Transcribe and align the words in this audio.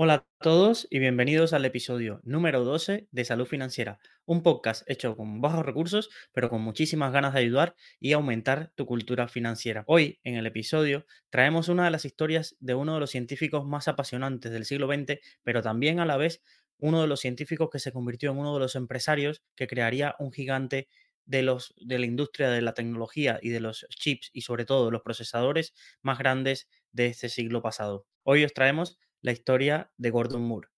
Hola 0.00 0.14
a 0.14 0.26
todos 0.40 0.86
y 0.90 1.00
bienvenidos 1.00 1.52
al 1.52 1.64
episodio 1.64 2.20
número 2.22 2.62
12 2.62 3.08
de 3.10 3.24
Salud 3.24 3.46
Financiera, 3.46 3.98
un 4.26 4.44
podcast 4.44 4.88
hecho 4.88 5.16
con 5.16 5.40
bajos 5.40 5.66
recursos, 5.66 6.08
pero 6.32 6.48
con 6.48 6.60
muchísimas 6.60 7.12
ganas 7.12 7.34
de 7.34 7.40
ayudar 7.40 7.74
y 7.98 8.12
aumentar 8.12 8.70
tu 8.76 8.86
cultura 8.86 9.26
financiera. 9.26 9.82
Hoy, 9.88 10.20
en 10.22 10.36
el 10.36 10.46
episodio, 10.46 11.04
traemos 11.30 11.68
una 11.68 11.84
de 11.84 11.90
las 11.90 12.04
historias 12.04 12.54
de 12.60 12.76
uno 12.76 12.94
de 12.94 13.00
los 13.00 13.10
científicos 13.10 13.66
más 13.66 13.88
apasionantes 13.88 14.52
del 14.52 14.66
siglo 14.66 14.86
XX, 14.86 15.18
pero 15.42 15.62
también 15.62 15.98
a 15.98 16.06
la 16.06 16.16
vez 16.16 16.44
uno 16.78 17.00
de 17.00 17.08
los 17.08 17.18
científicos 17.18 17.68
que 17.68 17.80
se 17.80 17.90
convirtió 17.90 18.30
en 18.30 18.38
uno 18.38 18.54
de 18.54 18.60
los 18.60 18.76
empresarios 18.76 19.42
que 19.56 19.66
crearía 19.66 20.14
un 20.20 20.30
gigante 20.30 20.86
de, 21.24 21.42
los, 21.42 21.74
de 21.76 21.98
la 21.98 22.06
industria 22.06 22.50
de 22.50 22.62
la 22.62 22.72
tecnología 22.72 23.40
y 23.42 23.48
de 23.48 23.58
los 23.58 23.84
chips 23.90 24.30
y 24.32 24.42
sobre 24.42 24.64
todo 24.64 24.92
los 24.92 25.02
procesadores 25.02 25.74
más 26.02 26.18
grandes 26.18 26.68
de 26.92 27.06
este 27.06 27.28
siglo 27.28 27.62
pasado. 27.62 28.06
Hoy 28.22 28.44
os 28.44 28.54
traemos 28.54 28.96
la 29.20 29.32
historia 29.32 29.92
de 29.96 30.10
Gordon 30.10 30.42
Moore. 30.42 30.68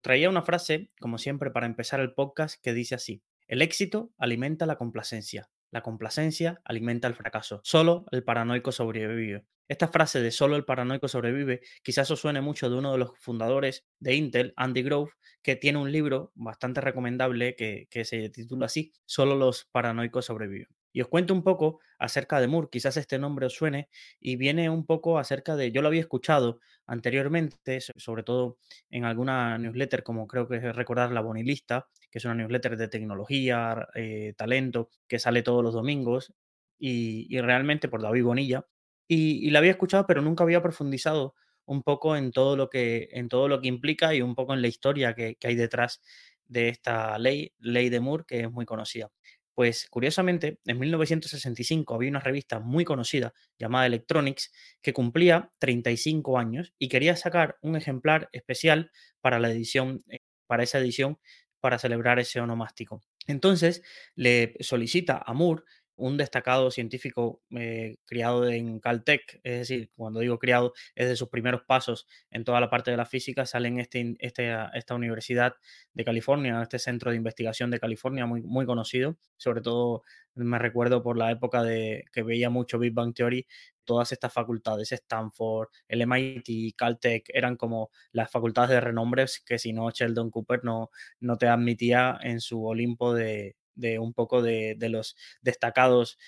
Traía 0.00 0.28
una 0.28 0.42
frase, 0.42 0.90
como 1.00 1.18
siempre, 1.18 1.50
para 1.50 1.66
empezar 1.66 2.00
el 2.00 2.14
podcast 2.14 2.60
que 2.62 2.72
dice 2.72 2.94
así, 2.94 3.22
el 3.46 3.62
éxito 3.62 4.12
alimenta 4.18 4.66
la 4.66 4.76
complacencia, 4.76 5.50
la 5.70 5.82
complacencia 5.82 6.60
alimenta 6.64 7.08
el 7.08 7.14
fracaso, 7.14 7.60
solo 7.64 8.06
el 8.10 8.24
paranoico 8.24 8.72
sobrevive. 8.72 9.46
Esta 9.68 9.88
frase 9.88 10.20
de 10.20 10.30
solo 10.30 10.56
el 10.56 10.64
paranoico 10.64 11.08
sobrevive 11.08 11.60
quizás 11.82 12.10
os 12.10 12.20
suene 12.20 12.40
mucho 12.40 12.68
de 12.68 12.76
uno 12.76 12.92
de 12.92 12.98
los 12.98 13.12
fundadores 13.18 13.86
de 13.98 14.14
Intel, 14.14 14.52
Andy 14.56 14.82
Grove, 14.82 15.12
que 15.42 15.56
tiene 15.56 15.78
un 15.78 15.92
libro 15.92 16.32
bastante 16.34 16.80
recomendable 16.80 17.56
que, 17.56 17.86
que 17.90 18.04
se 18.04 18.28
titula 18.28 18.66
así, 18.66 18.92
Solo 19.06 19.36
los 19.36 19.64
paranoicos 19.66 20.26
sobreviven. 20.26 20.68
Y 20.92 21.00
os 21.00 21.08
cuento 21.08 21.32
un 21.34 21.42
poco 21.42 21.80
acerca 21.98 22.40
de 22.40 22.48
Moore, 22.48 22.68
quizás 22.70 22.96
este 22.96 23.18
nombre 23.18 23.46
os 23.46 23.54
suene, 23.54 23.88
y 24.20 24.36
viene 24.36 24.68
un 24.70 24.84
poco 24.84 25.18
acerca 25.18 25.56
de, 25.56 25.72
yo 25.72 25.82
lo 25.82 25.88
había 25.88 26.00
escuchado 26.00 26.60
anteriormente, 26.86 27.80
sobre 27.80 28.22
todo 28.22 28.58
en 28.90 29.04
alguna 29.04 29.56
newsletter, 29.58 30.02
como 30.02 30.26
creo 30.26 30.48
que 30.48 30.56
es 30.56 30.76
recordar 30.76 31.12
la 31.12 31.20
Bonilista, 31.20 31.88
que 32.10 32.18
es 32.18 32.24
una 32.24 32.34
newsletter 32.34 32.76
de 32.76 32.88
tecnología, 32.88 33.88
eh, 33.94 34.34
talento, 34.36 34.90
que 35.08 35.18
sale 35.18 35.42
todos 35.42 35.62
los 35.62 35.74
domingos, 35.74 36.34
y, 36.78 37.40
realmente 37.40 37.88
por 37.88 38.02
David 38.02 38.24
Bonilla, 38.24 38.66
y, 39.08 39.50
la 39.50 39.60
había 39.60 39.70
escuchado, 39.72 40.06
pero 40.06 40.20
nunca 40.22 40.44
había 40.44 40.62
profundizado 40.62 41.34
un 41.64 41.82
poco 41.82 42.16
en 42.16 42.32
todo 42.32 42.56
lo 42.56 42.68
que, 42.68 43.08
en 43.12 43.28
todo 43.28 43.48
lo 43.48 43.60
que 43.60 43.68
implica 43.68 44.14
y 44.14 44.22
un 44.22 44.34
poco 44.34 44.52
en 44.52 44.62
la 44.62 44.68
historia 44.68 45.14
que, 45.14 45.36
que 45.36 45.46
hay 45.48 45.54
detrás 45.54 46.02
de 46.46 46.68
esta 46.68 47.18
ley, 47.18 47.52
ley 47.60 47.88
de 47.88 48.00
Moore, 48.00 48.24
que 48.26 48.40
es 48.40 48.50
muy 48.50 48.66
conocida. 48.66 49.10
Pues 49.54 49.86
curiosamente, 49.90 50.58
en 50.64 50.78
1965 50.78 51.94
había 51.94 52.10
una 52.10 52.20
revista 52.20 52.58
muy 52.58 52.84
conocida 52.84 53.34
llamada 53.58 53.86
Electronics 53.86 54.50
que 54.80 54.92
cumplía 54.92 55.50
35 55.58 56.38
años 56.38 56.72
y 56.78 56.88
quería 56.88 57.16
sacar 57.16 57.56
un 57.60 57.76
ejemplar 57.76 58.28
especial 58.32 58.90
para 59.20 59.38
la 59.38 59.50
edición, 59.50 60.02
eh, 60.08 60.20
para 60.46 60.62
esa 60.62 60.78
edición, 60.78 61.18
para 61.60 61.78
celebrar 61.78 62.18
ese 62.18 62.40
onomástico. 62.40 63.02
Entonces 63.26 63.82
le 64.14 64.54
solicita 64.60 65.22
a 65.24 65.32
Moore 65.32 65.62
un 65.96 66.16
destacado 66.16 66.70
científico 66.70 67.42
eh, 67.50 67.96
criado 68.06 68.48
en 68.48 68.80
Caltech, 68.80 69.40
es 69.44 69.58
decir, 69.60 69.90
cuando 69.96 70.20
digo 70.20 70.38
criado, 70.38 70.72
es 70.94 71.08
de 71.08 71.16
sus 71.16 71.28
primeros 71.28 71.62
pasos 71.62 72.06
en 72.30 72.44
toda 72.44 72.60
la 72.60 72.70
parte 72.70 72.90
de 72.90 72.96
la 72.96 73.06
física, 73.06 73.46
sale 73.46 73.68
en 73.68 73.78
este, 73.78 74.16
este, 74.18 74.54
esta 74.74 74.94
universidad 74.94 75.54
de 75.92 76.04
California, 76.04 76.62
este 76.62 76.78
centro 76.78 77.10
de 77.10 77.16
investigación 77.16 77.70
de 77.70 77.80
California 77.80 78.26
muy, 78.26 78.42
muy 78.42 78.66
conocido, 78.66 79.16
sobre 79.36 79.60
todo 79.60 80.02
me 80.34 80.58
recuerdo 80.58 81.02
por 81.02 81.18
la 81.18 81.30
época 81.30 81.62
de 81.62 82.04
que 82.12 82.22
veía 82.22 82.48
mucho 82.50 82.78
Big 82.78 82.94
Bang 82.94 83.14
Theory, 83.14 83.46
todas 83.84 84.12
estas 84.12 84.32
facultades, 84.32 84.92
Stanford, 84.92 85.68
el 85.88 86.02
MIT, 86.02 86.74
Caltech, 86.76 87.24
eran 87.34 87.56
como 87.56 87.90
las 88.12 88.30
facultades 88.30 88.70
de 88.70 88.80
renombre 88.80 89.26
que 89.44 89.58
si 89.58 89.72
no 89.72 89.90
Sheldon 89.90 90.30
Cooper 90.30 90.64
no, 90.64 90.90
no 91.20 91.36
te 91.36 91.48
admitía 91.48 92.18
en 92.22 92.40
su 92.40 92.64
Olimpo 92.64 93.12
de, 93.14 93.56
de 93.74 93.98
un 93.98 94.12
poco 94.12 94.42
de, 94.42 94.76
los 94.78 95.16
destacados 95.40 96.18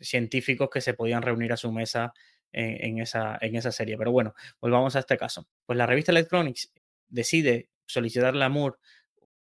científicos 0.00 0.68
que 0.70 0.80
se 0.80 0.94
podían 0.94 1.22
reunir 1.22 1.52
a 1.52 1.56
su 1.56 1.72
mesa 1.72 2.12
en, 2.52 2.98
esa, 2.98 3.38
en 3.40 3.56
esa 3.56 3.72
serie. 3.72 3.96
Pero 3.98 4.12
bueno, 4.12 4.34
volvamos 4.60 4.96
a 4.96 5.00
este 5.00 5.16
caso. 5.16 5.46
Pues 5.66 5.76
la 5.76 5.86
revista 5.86 6.12
Electronics 6.12 6.72
decide 7.08 7.70
solicitarle 7.86 8.44
a 8.44 8.48
Moore 8.48 8.76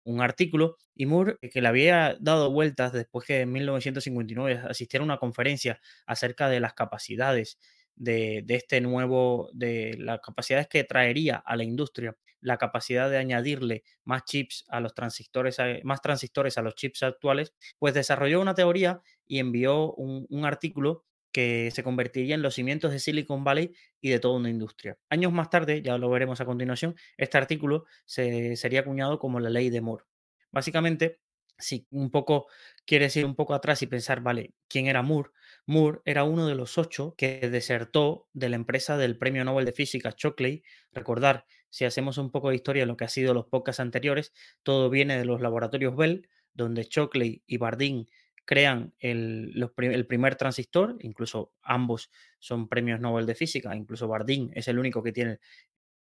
un 0.04 0.20
artículo 0.20 0.76
y 0.94 1.06
Moore, 1.06 1.38
que 1.41 1.60
le 1.60 1.69
había 1.69 2.16
dado 2.20 2.50
vueltas 2.50 2.92
después 2.92 3.26
que 3.26 3.41
en 3.41 3.52
1959 3.52 4.62
asistiera 4.69 5.02
a 5.02 5.06
una 5.06 5.19
conferencia 5.19 5.81
acerca 6.06 6.48
de 6.48 6.60
las 6.60 6.75
capacidades 6.75 7.58
de, 7.96 8.42
de, 8.44 8.54
este 8.56 8.81
nuevo, 8.81 9.50
de 9.52 9.96
las 9.98 10.20
capacidades 10.20 10.69
que 10.69 10.84
traería 10.84 11.36
a 11.36 11.56
la 11.56 11.64
industria 11.64 12.16
la 12.44 12.59
capacidad 12.59 13.10
de 13.10 13.16
añadirle 13.16 13.84
más 14.05 14.25
chips 14.25 14.65
a 14.69 14.81
los 14.81 14.94
transistores, 14.94 15.56
más 15.82 16.03
transistores 16.03 16.59
a 16.59 16.62
los 16.62 16.75
chips 16.75 17.03
actuales, 17.03 17.55
pues 17.78 17.94
desarrolló 17.94 18.41
una 18.41 18.55
teoría 18.55 19.00
y 19.27 19.38
envió 19.38 19.94
un, 19.94 20.44
artículo 20.44 21.05
que 21.32 21.71
se 21.72 21.82
convertiría 21.82 22.34
en 22.34 22.43
los 22.43 22.55
cimientos 22.55 22.93
de 22.93 22.99
Silicon 22.99 23.44
Valley 23.44 23.75
y 24.00 24.10
de 24.10 24.21
toda 24.21 24.37
una 24.37 24.50
industria. 24.50 24.99
Años 25.09 25.32
más 25.32 25.49
tarde, 25.49 25.81
ya 25.82 25.97
lo 25.97 26.10
veremos 26.10 26.41
a 26.43 26.44
continuación, 26.44 26.94
este 27.16 27.38
artículo 27.38 27.87
se, 28.05 28.56
sería 28.56 28.81
acuñado 28.81 29.19
como 29.19 29.41
la 29.41 29.49
ley 29.49 29.71
de 29.71 29.81
Moore. 29.81 30.05
Básicamente, 30.53 31.21
si 31.59 31.87
un 31.91 32.11
poco 32.11 32.47
quieres 32.84 33.16
ir 33.16 33.25
un 33.25 33.34
poco 33.34 33.55
atrás 33.55 33.81
y 33.82 33.87
pensar, 33.87 34.21
vale, 34.21 34.53
¿quién 34.69 34.87
era 34.87 35.03
Moore? 35.03 35.31
Moore 35.66 36.00
era 36.05 36.25
uno 36.25 36.47
de 36.47 36.55
los 36.55 36.76
ocho 36.78 37.15
que 37.16 37.49
desertó 37.49 38.28
de 38.32 38.50
la 38.50 38.56
empresa 38.56 38.99
del 38.99 39.16
Premio 39.16 39.44
Nobel 39.44 39.65
de 39.65 39.72
Física 39.72 40.15
Shockley. 40.16 40.62
Recordar, 40.93 41.47
si 41.74 41.84
hacemos 41.84 42.18
un 42.18 42.30
poco 42.30 42.50
de 42.50 42.54
historia 42.54 42.82
de 42.82 42.86
lo 42.86 42.96
que 42.96 43.04
ha 43.04 43.08
sido 43.08 43.34
los 43.34 43.46
podcasts 43.46 43.80
anteriores, 43.80 44.32
todo 44.62 44.90
viene 44.90 45.18
de 45.18 45.24
los 45.24 45.40
laboratorios 45.40 45.96
Bell, 45.96 46.28
donde 46.52 46.84
Shockley 46.84 47.42
y 47.48 47.56
Bardeen 47.56 48.06
crean 48.44 48.94
el, 49.00 49.52
el, 49.78 50.06
primer 50.06 50.36
transistor, 50.36 50.96
incluso 51.00 51.52
ambos 51.62 52.12
son 52.38 52.68
premios 52.68 53.00
Nobel 53.00 53.26
de 53.26 53.34
Física, 53.34 53.74
incluso 53.74 54.06
Bardeen 54.06 54.52
es 54.54 54.68
el 54.68 54.78
único 54.78 55.02
que 55.02 55.10
tiene 55.10 55.40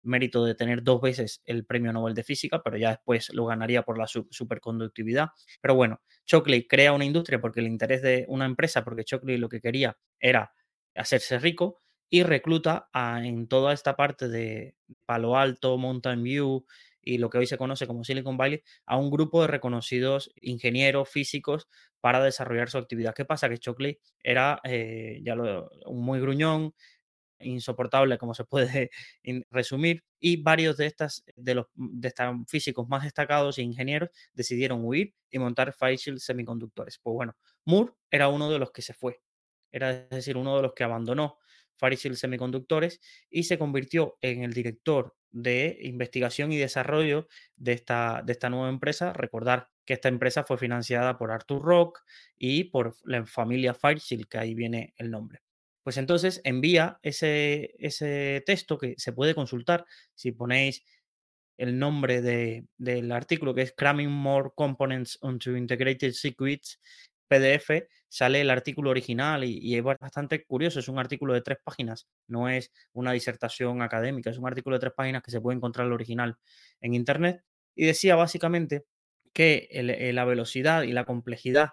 mérito 0.01 0.43
de 0.43 0.55
tener 0.55 0.81
dos 0.81 1.01
veces 1.01 1.43
el 1.45 1.67
premio 1.67 1.93
Nobel 1.93 2.15
de 2.15 2.23
Física, 2.23 2.63
pero 2.63 2.77
ya 2.77 2.89
después 2.89 3.31
lo 3.31 3.45
ganaría 3.45 3.83
por 3.83 3.99
la 3.99 4.07
superconductividad. 4.07 5.27
Pero 5.61 5.75
bueno, 5.75 6.01
Shockley 6.25 6.67
crea 6.67 6.93
una 6.93 7.05
industria 7.05 7.39
porque 7.39 7.59
el 7.59 7.67
interés 7.67 8.01
de 8.01 8.25
una 8.27 8.45
empresa, 8.45 8.83
porque 8.83 9.03
Shockley 9.05 9.37
lo 9.37 9.49
que 9.49 9.61
quería 9.61 9.95
era 10.19 10.51
hacerse 10.95 11.37
rico 11.37 11.77
y 12.09 12.23
recluta 12.23 12.89
en 12.93 13.47
toda 13.47 13.73
esta 13.73 13.95
parte 13.95 14.27
de 14.27 14.75
Palo 15.05 15.37
Alto, 15.37 15.77
Mountain 15.77 16.23
View 16.23 16.65
y 17.01 17.17
lo 17.17 17.29
que 17.29 17.37
hoy 17.37 17.47
se 17.47 17.57
conoce 17.57 17.87
como 17.87 18.03
Silicon 18.03 18.37
Valley 18.37 18.63
a 18.85 18.97
un 18.97 19.09
grupo 19.09 19.41
de 19.41 19.47
reconocidos 19.47 20.31
ingenieros 20.41 21.09
físicos 21.09 21.67
para 22.01 22.23
desarrollar 22.23 22.69
su 22.69 22.77
actividad. 22.77 23.13
¿Qué 23.13 23.25
pasa? 23.25 23.49
Que 23.49 23.57
Shockley 23.57 23.99
era 24.23 24.59
eh, 24.63 25.19
ya 25.23 25.35
lo, 25.35 25.69
muy 25.87 26.19
gruñón, 26.19 26.73
insoportable, 27.39 28.17
como 28.17 28.33
se 28.33 28.43
puede 28.43 28.89
resumir, 29.51 30.03
y 30.19 30.41
varios 30.41 30.77
de, 30.77 30.87
estas, 30.87 31.23
de 31.35 31.55
los 31.55 31.67
de 31.73 32.07
estos 32.09 32.35
físicos 32.47 32.87
más 32.89 33.03
destacados 33.03 33.57
e 33.57 33.61
ingenieros 33.61 34.09
decidieron 34.33 34.83
huir 34.83 35.13
y 35.29 35.39
montar 35.39 35.73
Fairchild 35.73 36.19
Semiconductores. 36.19 36.99
Pues 37.01 37.13
bueno, 37.13 37.35
Moore 37.65 37.93
era 38.11 38.27
uno 38.27 38.49
de 38.49 38.59
los 38.59 38.71
que 38.71 38.81
se 38.81 38.93
fue, 38.93 39.21
era 39.71 39.91
es 39.91 40.09
decir, 40.09 40.37
uno 40.37 40.55
de 40.57 40.63
los 40.63 40.73
que 40.73 40.83
abandonó 40.83 41.37
Fairchild 41.79 42.15
Semiconductores 42.15 43.01
y 43.29 43.43
se 43.43 43.57
convirtió 43.57 44.17
en 44.21 44.43
el 44.43 44.53
director 44.53 45.15
de 45.31 45.77
investigación 45.81 46.51
y 46.51 46.57
desarrollo 46.57 47.27
de 47.55 47.73
esta, 47.73 48.21
de 48.25 48.33
esta 48.33 48.49
nueva 48.49 48.69
empresa. 48.69 49.13
Recordar 49.13 49.69
que 49.85 49.93
esta 49.93 50.09
empresa 50.09 50.43
fue 50.43 50.57
financiada 50.57 51.17
por 51.17 51.31
Arthur 51.31 51.61
Rock 51.61 51.99
y 52.37 52.65
por 52.65 52.95
la 53.05 53.25
familia 53.25 53.73
Fairchild, 53.73 54.27
que 54.27 54.37
ahí 54.37 54.53
viene 54.53 54.93
el 54.97 55.09
nombre. 55.11 55.41
Pues 55.83 55.97
entonces 55.97 56.41
envía 56.43 56.99
ese, 57.01 57.75
ese 57.79 58.43
texto 58.45 58.77
que 58.77 58.95
se 58.97 59.13
puede 59.13 59.33
consultar 59.33 59.85
si 60.13 60.31
ponéis 60.31 60.83
el 61.57 61.77
nombre 61.77 62.21
de, 62.21 62.65
del 62.77 63.11
artículo 63.11 63.53
que 63.53 63.63
es 63.63 63.73
Cramming 63.75 64.09
More 64.09 64.51
Components 64.55 65.17
onto 65.21 65.55
Integrated 65.55 66.13
Circuits 66.13 66.79
PDF, 67.29 67.87
sale 68.09 68.41
el 68.41 68.49
artículo 68.49 68.89
original 68.89 69.43
y, 69.45 69.77
es 69.77 69.83
bastante 69.83 70.43
curioso. 70.45 70.79
Es 70.79 70.89
un 70.89 70.99
artículo 70.99 71.33
de 71.33 71.41
tres 71.41 71.59
páginas, 71.63 72.07
no 72.27 72.49
es 72.49 72.71
una 72.93 73.13
disertación 73.13 73.81
académica, 73.81 74.29
es 74.29 74.37
un 74.37 74.47
artículo 74.47 74.75
de 74.75 74.81
tres 74.81 74.93
páginas 74.93 75.23
que 75.23 75.31
se 75.31 75.39
puede 75.39 75.55
encontrar 75.57 75.87
el 75.87 75.93
original 75.93 76.37
en 76.81 76.93
Internet. 76.93 77.43
Y 77.75 77.85
decía 77.85 78.15
básicamente 78.15 78.85
que 79.33 79.69
el, 79.71 80.15
la 80.15 80.25
velocidad 80.25 80.83
y 80.83 80.91
la 80.91 81.05
complejidad 81.05 81.69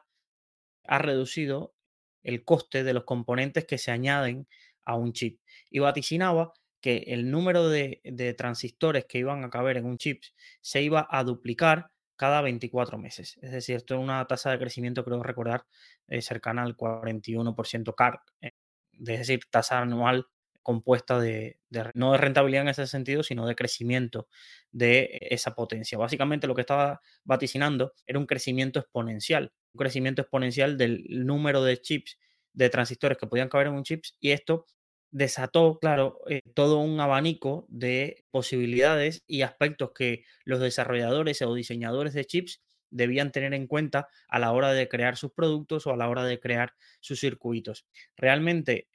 ha 0.85 0.99
reducido 0.99 1.75
el 2.23 2.45
coste 2.45 2.85
de 2.85 2.93
los 2.93 3.05
componentes 3.05 3.65
que 3.65 3.79
se 3.79 3.91
añaden 3.91 4.47
a 4.85 4.97
un 4.97 5.13
chip. 5.13 5.41
Y 5.71 5.81
vaticinaba 5.81 6.53
que 6.81 7.05
el 7.09 7.31
número 7.31 7.69
de, 7.69 8.01
transistores 8.37 9.07
que 9.07 9.19
iban 9.19 9.45
a 9.45 9.51
caber 9.51 9.77
en 9.77 9.87
un 9.87 9.99
chip 9.99 10.23
se 10.61 10.83
iba 10.83 11.07
a 11.11 11.25
duplicar 11.25 11.91
cada 12.17 12.41
24 12.43 12.99
meses. 12.99 13.39
Es 13.43 13.53
decir, 13.53 13.77
esto 13.77 13.95
es 13.95 14.01
una 14.01 14.27
tasa 14.27 14.51
de 14.51 14.59
crecimiento, 14.59 15.05
creo 15.05 15.23
recordar, 15.23 15.67
eh, 16.09 16.23
cercana 16.23 16.63
al 16.63 16.77
41% 16.77 17.95
CAR, 17.95 18.21
eh, 18.41 18.53
es 18.93 19.05
decir, 19.05 19.41
tasa 19.51 19.81
anual 19.81 20.27
compuesta 20.63 21.21
de, 21.21 21.61
no 21.95 22.11
de 22.11 22.19
rentabilidad 22.19 22.63
en 22.63 22.69
ese 22.71 22.89
sentido, 22.89 23.23
sino 23.23 23.47
de 23.47 23.55
crecimiento 23.55 24.27
de 24.73 25.17
esa 25.31 25.55
potencia. 25.55 25.97
Básicamente 25.97 26.49
lo 26.49 26.57
que 26.57 26.63
estaba 26.63 27.01
vaticinando 27.23 27.93
era 28.05 28.19
un 28.19 28.27
crecimiento 28.27 28.81
exponencial, 28.81 29.53
un 29.73 29.79
crecimiento 29.79 30.23
exponencial 30.23 30.77
del 30.77 31.05
número 31.25 31.63
de 31.63 31.81
chips, 31.81 32.19
de 32.53 32.69
transistores 32.69 33.17
que 33.17 33.29
podían 33.29 33.49
caber 33.49 33.69
en 33.69 33.75
un 33.75 33.85
chip 33.85 34.03
y 34.19 34.33
esto 34.33 34.67
desató, 35.11 35.79
claro, 35.79 36.21
eh, 36.29 36.41
todo 36.55 36.79
un 36.79 37.01
abanico 37.01 37.67
de 37.69 38.25
posibilidades 38.31 39.23
y 39.27 39.43
aspectos 39.43 39.93
que 39.95 40.25
los 40.45 40.61
desarrolladores 40.61 41.43
o 41.43 41.55
diseñadores 41.55 42.15
de 42.15 42.25
chips 42.25 42.63
debían 42.91 43.33
tener 43.33 43.55
en 43.55 43.67
cuenta 43.67 44.09
a 44.29 44.39
la 44.39 44.53
hora 44.53 44.73
de 44.73 44.89
crear 44.89 45.17
sus 45.17 45.33
productos 45.33 45.87
o 45.87 45.93
a 45.93 45.97
la 45.97 46.09
hora 46.09 46.25
de 46.25 46.41
crear 46.41 46.75
sus 47.01 47.21
circuitos. 47.21 47.87
Realmente, 48.17 48.89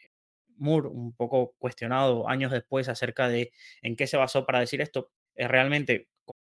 Moore, 0.58 0.90
un 0.90 1.14
poco 1.14 1.56
cuestionado 1.58 2.30
años 2.30 2.52
después 2.52 2.90
acerca 2.90 3.28
de 3.28 3.52
en 3.82 3.96
qué 3.96 4.08
se 4.08 4.18
basó 4.18 4.46
para 4.46 4.60
decir 4.60 4.82
esto, 4.82 5.12
es 5.36 5.48
realmente 5.48 6.08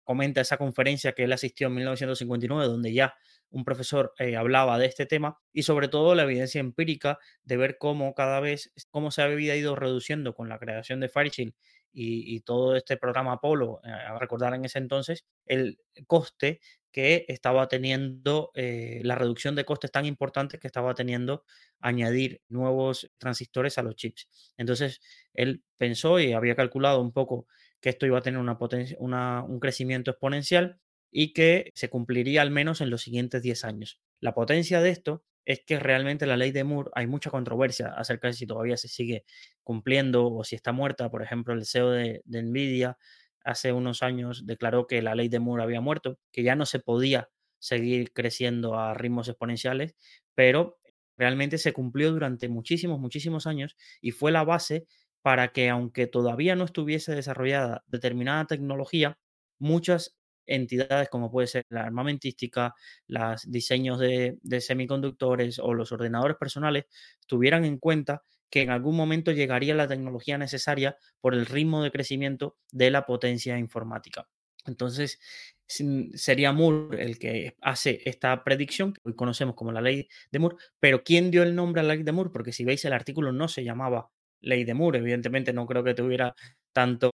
comenta 0.05 0.41
esa 0.41 0.57
conferencia 0.57 1.13
que 1.13 1.25
él 1.25 1.33
asistió 1.33 1.69
en 1.69 1.75
1959, 1.75 2.67
donde 2.67 2.93
ya 2.93 3.15
un 3.53 3.65
profesor 3.65 4.15
eh, 4.19 4.37
hablaba 4.37 4.79
de 4.79 4.87
este 4.87 5.07
tema 5.07 5.39
y 5.53 5.63
sobre 5.63 5.89
todo 5.89 6.15
la 6.15 6.25
evidencia 6.25 6.61
empírica 6.61 7.19
de 7.45 7.57
ver 7.57 7.77
cómo 7.79 8.15
cada 8.15 8.41
vez, 8.41 8.73
cómo 8.91 9.11
se 9.11 9.23
había 9.23 9.57
ido 9.57 9.77
reduciendo 9.77 10.35
con 10.35 10.49
la 10.49 10.59
creación 10.59 11.01
de 11.01 11.09
Fairchild 11.09 11.55
y, 11.95 12.41
todo 12.41 12.75
este 12.75 12.97
programa 12.97 13.33
Apolo, 13.33 13.81
eh, 13.85 13.91
recordar 14.19 14.55
en 14.55 14.65
ese 14.65 14.79
entonces, 14.79 15.27
el 15.45 15.79
coste 16.07 16.61
que 16.91 17.25
estaba 17.29 17.69
teniendo, 17.69 18.51
eh, 18.55 19.01
la 19.05 19.15
reducción 19.15 19.55
de 19.55 19.65
costes 19.65 19.93
tan 19.93 20.07
importantes 20.07 20.59
que 20.59 20.67
estaba 20.67 20.95
teniendo 20.95 21.45
añadir 21.81 22.43
nuevos 22.49 23.11
transistores 23.19 23.77
a 23.79 23.83
los 23.83 23.97
chips. 23.97 24.29
Entonces, 24.57 25.01
él 25.35 25.63
pensó 25.77 26.19
y 26.19 26.33
había 26.33 26.55
calculado 26.57 27.01
un 27.01 27.13
poco 27.13 27.47
que 27.81 27.91
esto 27.91 28.07
iba 28.07 28.19
a 28.19 28.23
tener 28.23 28.41
una 28.41 28.59
potencia, 28.59 28.97
un 29.01 29.61
crecimiento 29.61 30.11
exponencial 30.13 30.81
y 31.13 31.35
que 31.35 31.71
se 31.75 31.91
cumpliría 31.91 32.43
al 32.43 32.51
menos 32.51 32.81
en 32.81 32.91
los 32.91 33.03
siguientes 33.03 33.43
10 33.43 33.65
años. 33.65 34.01
La 34.21 34.35
potencia 34.35 34.81
de 34.81 34.91
esto 34.91 35.25
es 35.45 35.61
que 35.65 35.79
realmente 35.79 36.27
la 36.27 36.37
ley 36.37 36.53
de 36.53 36.65
Moore, 36.65 36.91
hay 36.95 37.07
mucha 37.07 37.31
controversia 37.31 37.89
acerca 37.89 38.29
de 38.29 38.35
si 38.35 38.47
todavía 38.47 38.77
se 38.77 38.89
sigue 38.89 39.25
cumpliendo 39.63 40.33
o 40.33 40.45
si 40.45 40.57
está 40.57 40.73
muerta. 40.73 41.11
Por 41.11 41.23
ejemplo, 41.23 41.53
el 41.55 41.67
CEO 41.67 41.91
de, 41.91 42.23
de 42.25 42.43
Nvidia 42.43 42.99
hace 43.45 43.73
unos 43.73 44.03
años 44.03 44.47
declaró 44.47 44.87
que 44.87 45.03
la 45.03 45.15
ley 45.15 45.29
de 45.29 45.41
Moore 45.41 45.65
había 45.65 45.81
muerto, 45.81 46.19
que 46.33 46.43
ya 46.43 46.57
no 46.57 46.65
se 46.65 46.79
podía 46.79 47.29
seguir 47.59 48.13
creciendo 48.13 48.79
a 48.79 48.95
ritmos 48.95 49.29
exponenciales, 49.29 49.97
pero 50.35 50.79
realmente 51.17 51.59
se 51.59 51.73
cumplió 51.73 52.13
durante 52.13 52.49
muchísimos, 52.49 52.99
muchísimos 52.99 53.47
años 53.47 53.77
y 54.01 54.13
fue 54.13 54.33
la 54.33 54.45
base 54.45 54.87
para 55.23 55.53
que 55.53 55.69
aunque 55.69 56.07
todavía 56.07 56.57
no 56.57 56.65
estuviese 56.65 57.15
desarrollada 57.15 57.85
determinada 57.87 58.47
tecnología, 58.47 59.19
muchas 59.59 60.17
entidades 60.47 61.09
como 61.09 61.31
puede 61.31 61.47
ser 61.47 61.65
la 61.69 61.83
armamentística, 61.83 62.75
los 63.07 63.51
diseños 63.51 63.99
de, 63.99 64.39
semiconductores 64.61 65.59
o 65.59 65.75
los 65.75 65.93
ordenadores 65.93 66.37
personales 66.37 66.85
tuvieran 67.27 67.65
en 67.65 67.79
cuenta 67.79 68.23
que 68.51 68.63
en 68.63 68.71
algún 68.71 68.97
momento 68.97 69.33
llegaría 69.33 69.75
la 69.75 69.89
tecnología 69.89 70.37
necesaria 70.37 70.97
por 71.21 71.35
el 71.35 71.47
ritmo 71.47 71.83
de 71.83 71.91
crecimiento 71.91 72.57
de 72.71 72.91
la 72.91 73.07
potencia 73.07 73.59
informática. 73.59 74.29
Entonces, 74.67 75.19
sería 75.67 76.53
Moore 76.53 77.03
el 77.03 77.19
que 77.19 77.57
hace 77.63 78.01
esta 78.05 78.45
predicción, 78.45 78.93
que 78.93 79.01
hoy 79.05 79.15
conocemos 79.15 79.55
como 79.55 79.73
la 79.73 79.81
ley 79.81 80.09
de 80.31 80.39
Moore, 80.39 80.57
pero 80.79 81.03
¿quién 81.03 81.31
dio 81.31 81.43
el 81.43 81.55
nombre 81.55 81.81
a 81.81 81.85
la 81.85 81.95
ley 81.95 82.05
de 82.05 82.13
Moore? 82.13 82.31
Porque 82.33 82.53
si 82.53 82.65
veis 82.65 82.85
el 82.85 82.93
artículo 82.93 83.33
no 83.33 83.49
se 83.49 83.65
llamaba 83.65 84.11
ley 84.41 84.65
de 84.65 84.75
Moore, 84.75 84.99
evidentemente 84.99 85.53
no 85.53 85.67
creo 85.67 85.83
que 85.83 85.95
tuviera 85.95 86.35
tanto 86.73 87.13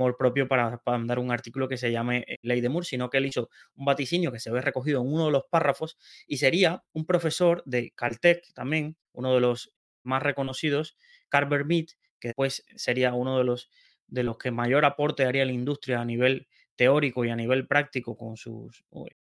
amor 0.00 0.16
propio 0.16 0.48
para, 0.48 0.78
para, 0.78 0.98
mandar 0.98 1.18
un 1.18 1.30
artículo 1.30 1.68
que 1.68 1.76
se 1.76 1.92
llame 1.92 2.24
eh, 2.26 2.36
Ley 2.42 2.60
de 2.60 2.68
Moore, 2.68 2.86
sino 2.86 3.10
que 3.10 3.18
él 3.18 3.26
hizo 3.26 3.50
un 3.74 3.84
vaticinio 3.84 4.32
que 4.32 4.40
se 4.40 4.50
ve 4.50 4.60
recogido 4.60 5.02
en 5.02 5.12
uno 5.12 5.26
de 5.26 5.32
los 5.32 5.44
párrafos 5.50 5.98
y 6.26 6.38
sería 6.38 6.82
un 6.92 7.04
profesor 7.04 7.62
de 7.66 7.92
Caltech 7.94 8.52
también, 8.54 8.96
uno 9.12 9.34
de 9.34 9.40
los 9.40 9.72
más 10.02 10.22
reconocidos, 10.22 10.96
Carver 11.28 11.64
Mead, 11.66 11.86
que 12.18 12.28
después 12.28 12.64
sería 12.76 13.12
uno 13.12 13.38
de 13.38 13.44
los, 13.44 13.70
de 14.06 14.22
los 14.22 14.38
que 14.38 14.50
mayor 14.50 14.84
aporte 14.84 15.24
haría 15.24 15.44
la 15.44 15.52
industria 15.52 16.00
a 16.00 16.04
nivel 16.04 16.48
teórico 16.76 17.24
y 17.24 17.30
a 17.30 17.36
nivel 17.36 17.66
práctico 17.66 18.16
con 18.16 18.36
sus 18.36 18.84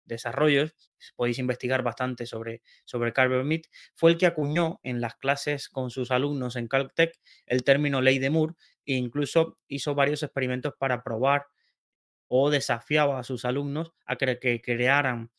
desarrollos, 0.05 0.75
podéis 1.17 1.39
investigar 1.39 1.83
bastante 1.83 2.27
sobre, 2.27 2.63
sobre 2.85 3.13
Mead, 3.45 3.63
fue 3.95 4.11
el 4.11 4.19
que 4.19 4.27
acuñó 4.27 4.81
en 4.83 5.01
las 5.01 5.17
clases 5.17 5.69
con 5.69 5.91
sus 5.91 6.11
alumnos 6.11 6.57
en 6.57 6.69
Caltech 6.69 7.19
el 7.47 7.65
término 7.65 8.01
ley 8.01 8.19
de 8.19 8.31
Moore 8.31 8.55
e 8.85 8.95
incluso 8.95 9.59
hizo 9.69 9.95
varios 9.95 10.23
experimentos 10.23 10.75
para 10.79 11.03
probar 11.03 11.47
o 12.29 12.51
desafiaba 12.51 13.19
a 13.19 13.25
sus 13.25 13.45
alumnos 13.45 13.93
a 14.07 14.17
que, 14.17 14.61
crearan 14.63 15.31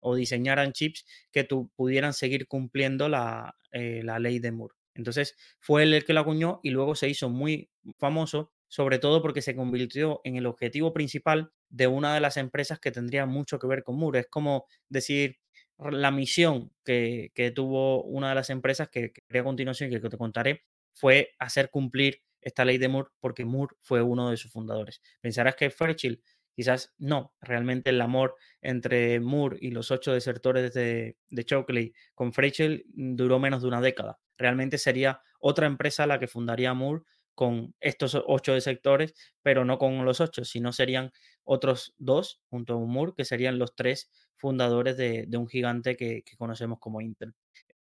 o 0.00 0.14
diseñaran 0.14 0.72
chips 0.72 1.04
que 1.32 1.44
pudieran 1.74 2.12
seguir 2.12 2.46
cumpliendo 2.46 3.08
la, 3.08 3.56
eh, 3.72 4.02
la 4.04 4.18
ley 4.18 4.38
de 4.38 4.52
Moore. 4.52 4.74
Entonces 4.94 5.36
fue 5.60 5.82
él 5.82 5.94
el 5.94 6.04
que 6.04 6.12
lo 6.12 6.20
acuñó 6.20 6.60
y 6.62 6.70
luego 6.70 6.94
se 6.94 7.08
hizo 7.08 7.28
muy 7.28 7.70
famoso 7.98 8.52
sobre 8.68 8.98
todo 8.98 9.22
porque 9.22 9.42
se 9.42 9.56
convirtió 9.56 10.20
en 10.24 10.36
el 10.36 10.46
objetivo 10.46 10.92
principal 10.92 11.50
de 11.68 11.86
una 11.86 12.14
de 12.14 12.20
las 12.20 12.36
empresas 12.36 12.78
que 12.78 12.90
tendría 12.90 13.26
mucho 13.26 13.58
que 13.58 13.66
ver 13.66 13.82
con 13.82 13.96
Moore. 13.96 14.20
Es 14.20 14.26
como 14.28 14.66
decir 14.88 15.38
la 15.78 16.10
misión 16.10 16.72
que, 16.84 17.30
tuvo 17.54 18.02
una 18.04 18.30
de 18.30 18.34
las 18.34 18.50
empresas 18.50 18.88
que, 18.88 19.12
que 19.12 19.38
a 19.38 19.44
continuación 19.44 19.92
y 19.92 20.00
que 20.00 20.08
te 20.08 20.18
contaré 20.18 20.64
fue 20.92 21.30
hacer 21.38 21.70
cumplir 21.70 22.22
esta 22.40 22.64
ley 22.64 22.78
de 22.78 22.88
Moore 22.88 23.10
porque 23.20 23.44
Moore 23.44 23.76
fue 23.82 24.02
uno 24.02 24.30
de 24.30 24.36
sus 24.36 24.50
fundadores. 24.52 25.00
Pensarás 25.20 25.54
que 25.54 25.70
Fairchild, 25.70 26.20
quizás 26.54 26.94
no, 26.98 27.34
realmente 27.40 27.90
el 27.90 28.00
amor 28.00 28.36
entre 28.60 29.20
Moore 29.20 29.58
y 29.60 29.70
los 29.70 29.90
ocho 29.90 30.12
desertores 30.12 30.74
de, 30.74 31.16
de 31.28 31.92
con 32.14 32.32
Fairchild 32.32 32.82
duró 32.88 33.38
menos 33.38 33.62
de 33.62 33.68
una 33.68 33.80
década. 33.80 34.18
Realmente 34.36 34.78
sería 34.78 35.20
otra 35.40 35.66
empresa 35.66 36.06
la 36.06 36.18
que 36.18 36.26
fundaría 36.26 36.74
Moore 36.74 37.04
con 37.34 37.72
estos 37.78 38.20
ocho 38.26 38.60
sectores, 38.60 39.14
pero 39.42 39.64
no 39.64 39.78
con 39.78 40.04
los 40.04 40.20
ocho, 40.20 40.44
sino 40.44 40.72
serían 40.72 41.12
otros 41.48 41.94
dos 41.96 42.42
junto 42.50 42.74
a 42.74 42.78
Moore, 42.78 43.14
que 43.16 43.24
serían 43.24 43.58
los 43.58 43.74
tres 43.74 44.10
fundadores 44.36 44.98
de, 44.98 45.26
un 45.32 45.48
gigante 45.48 45.96
que, 45.96 46.22
conocemos 46.36 46.78
como 46.78 47.00
Intel. 47.00 47.34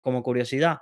Como 0.00 0.24
curiosidad, 0.24 0.78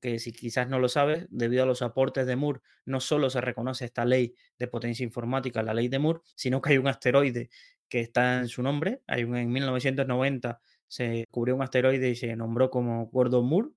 que 0.00 0.18
si 0.18 0.32
quizás 0.32 0.66
no 0.68 0.78
lo 0.78 0.88
sabes, 0.88 1.26
debido 1.28 1.64
a 1.64 1.66
los 1.66 1.82
aportes 1.82 2.26
de 2.26 2.34
Moore, 2.34 2.60
no 2.86 3.00
solo 3.00 3.28
se 3.28 3.42
reconoce 3.42 3.84
esta 3.84 4.06
ley 4.06 4.34
de 4.58 4.68
potencia 4.68 5.04
informática, 5.04 5.62
la 5.62 5.74
ley 5.74 5.88
de 5.88 5.98
Moore, 5.98 6.20
sino 6.34 6.62
que 6.62 6.70
hay 6.70 6.78
un 6.78 6.88
asteroide 6.88 7.50
que 7.90 8.00
está 8.00 8.38
en 8.38 8.48
su 8.48 8.62
nombre. 8.62 9.02
Hay 9.06 9.24
un, 9.24 9.36
en 9.36 9.52
1990 9.52 10.60
se 10.88 11.26
cubrió 11.30 11.56
un 11.56 11.62
asteroide 11.62 12.08
y 12.08 12.16
se 12.16 12.34
nombró 12.36 12.70
como 12.70 13.06
Gordon 13.08 13.46
Moore, 13.46 13.68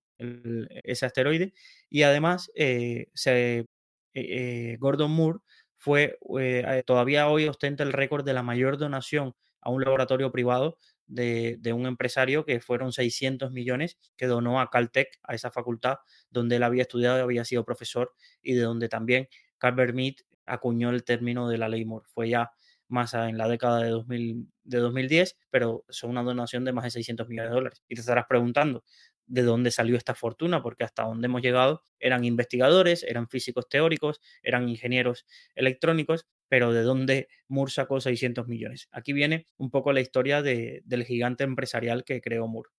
ese 0.84 1.06
asteroide, 1.06 1.54
y 1.90 2.04
además 2.04 2.50
eh, 2.56 3.10
se 3.14 3.60
eh, 3.60 3.66
eh, 4.14 4.78
Gordon 4.80 5.12
Moore 5.12 5.40
fue, 5.78 6.18
eh, 6.40 6.84
todavía 6.86 7.30
hoy 7.30 7.48
ostenta 7.48 7.84
el 7.84 7.94
récord 7.94 8.26
de 8.26 8.34
la 8.34 8.44
mayor 8.44 8.78
donación 8.78 9.36
a 9.62 9.70
un 9.70 9.84
laboratorio 9.84 10.32
privado 10.32 10.78
de, 11.06 11.60
un 11.74 11.86
empresario 11.86 12.46
que 12.46 12.60
fueron 12.60 12.92
600 12.92 13.52
millones 13.52 13.98
que 14.18 14.28
donó 14.28 14.60
a 14.60 14.70
Caltech, 14.70 15.20
a 15.24 15.36
esa 15.36 15.52
facultad 15.52 15.98
donde 16.30 16.58
él 16.58 16.64
había 16.64 16.82
estudiado 16.82 17.18
y 17.18 17.22
había 17.22 17.46
sido 17.46 17.64
profesor 17.64 18.14
y 18.42 18.54
de 18.54 18.62
donde 18.62 18.90
también 18.90 19.28
Carver 19.58 19.94
Mead 19.94 20.16
acuñó 20.46 20.90
el 20.90 21.04
término 21.04 21.50
de 21.50 21.58
la 21.58 21.70
ley 21.70 21.86
Moore. 21.86 22.06
Fue 22.10 22.30
ya 22.30 22.52
más 22.88 23.14
en 23.14 23.38
la 23.38 23.48
década 23.48 23.82
de, 23.84 23.90
2000, 23.90 24.48
de 24.64 24.78
2010, 24.80 25.38
pero 25.50 25.84
son 25.90 26.12
una 26.12 26.24
donación 26.24 26.66
de 26.66 26.74
más 26.74 26.84
de 26.86 26.92
600 26.92 27.28
millones 27.28 27.52
de 27.52 27.56
dólares. 27.56 27.84
Y 27.88 27.96
te 27.96 28.02
estarás 28.02 28.26
preguntando, 28.28 28.84
de 29.28 29.44
dónde 29.44 29.72
salió 29.72 29.98
esta 29.98 30.16
fortuna, 30.16 30.64
porque 30.64 30.84
hasta 30.84 31.04
donde 31.04 31.26
hemos 31.26 31.42
llegado 31.42 31.84
eran 32.00 32.24
investigadores, 32.24 33.04
eran 33.04 33.28
físicos 33.28 33.68
teóricos, 33.70 34.22
eran 34.42 34.70
ingenieros 34.70 35.26
electrónicos, 35.56 36.26
pero 36.48 36.74
de 36.74 36.82
dónde 36.82 37.28
Moore 37.48 37.72
sacó 37.72 38.00
600 38.00 38.48
millones. 38.48 38.88
Aquí 38.92 39.14
viene 39.14 39.46
un 39.58 39.70
poco 39.70 39.92
la 39.92 40.00
historia 40.00 40.42
del 40.42 41.06
gigante 41.06 41.44
empresarial 41.44 42.04
que 42.04 42.22
creó 42.22 42.48
Moore. 42.48 42.70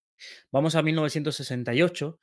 Vamos 0.50 0.74
a 0.74 0.82
1968. 0.82 2.18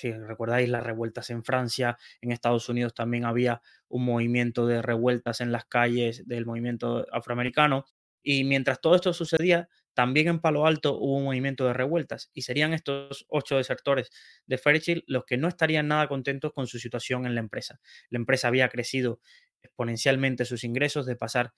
Si 0.00 0.12
recordáis 0.12 0.68
las 0.70 0.82
revueltas 0.82 1.28
en 1.28 1.44
Francia, 1.44 1.98
en 2.22 2.32
Estados 2.32 2.68
Unidos 2.70 2.94
también 2.94 3.26
había 3.26 3.60
un 3.88 4.04
movimiento 4.06 4.66
de 4.66 4.80
revueltas 4.80 5.42
en 5.42 5.52
las 5.52 5.66
calles 5.66 6.26
del 6.26 6.46
movimiento 6.46 7.06
afroamericano. 7.12 7.84
Y 8.22 8.44
mientras 8.44 8.80
todo 8.80 8.94
esto 8.94 9.12
sucedía, 9.12 9.68
también 9.92 10.28
en 10.28 10.40
Palo 10.40 10.64
Alto 10.64 10.96
hubo 10.98 11.18
un 11.18 11.24
movimiento 11.24 11.66
de 11.66 11.74
revueltas 11.74 12.30
y 12.32 12.42
serían 12.42 12.72
estos 12.72 13.26
ocho 13.28 13.58
desertores 13.58 14.10
de 14.46 14.56
Fairchild 14.56 15.02
los 15.06 15.24
que 15.26 15.36
no 15.36 15.48
estarían 15.48 15.88
nada 15.88 16.08
contentos 16.08 16.52
con 16.54 16.66
su 16.66 16.78
situación 16.78 17.26
en 17.26 17.34
la 17.34 17.40
empresa. 17.40 17.78
La 18.08 18.18
empresa 18.18 18.48
había 18.48 18.70
crecido 18.70 19.20
exponencialmente 19.62 20.46
sus 20.46 20.64
ingresos 20.64 21.04
de 21.04 21.16
pasar 21.16 21.52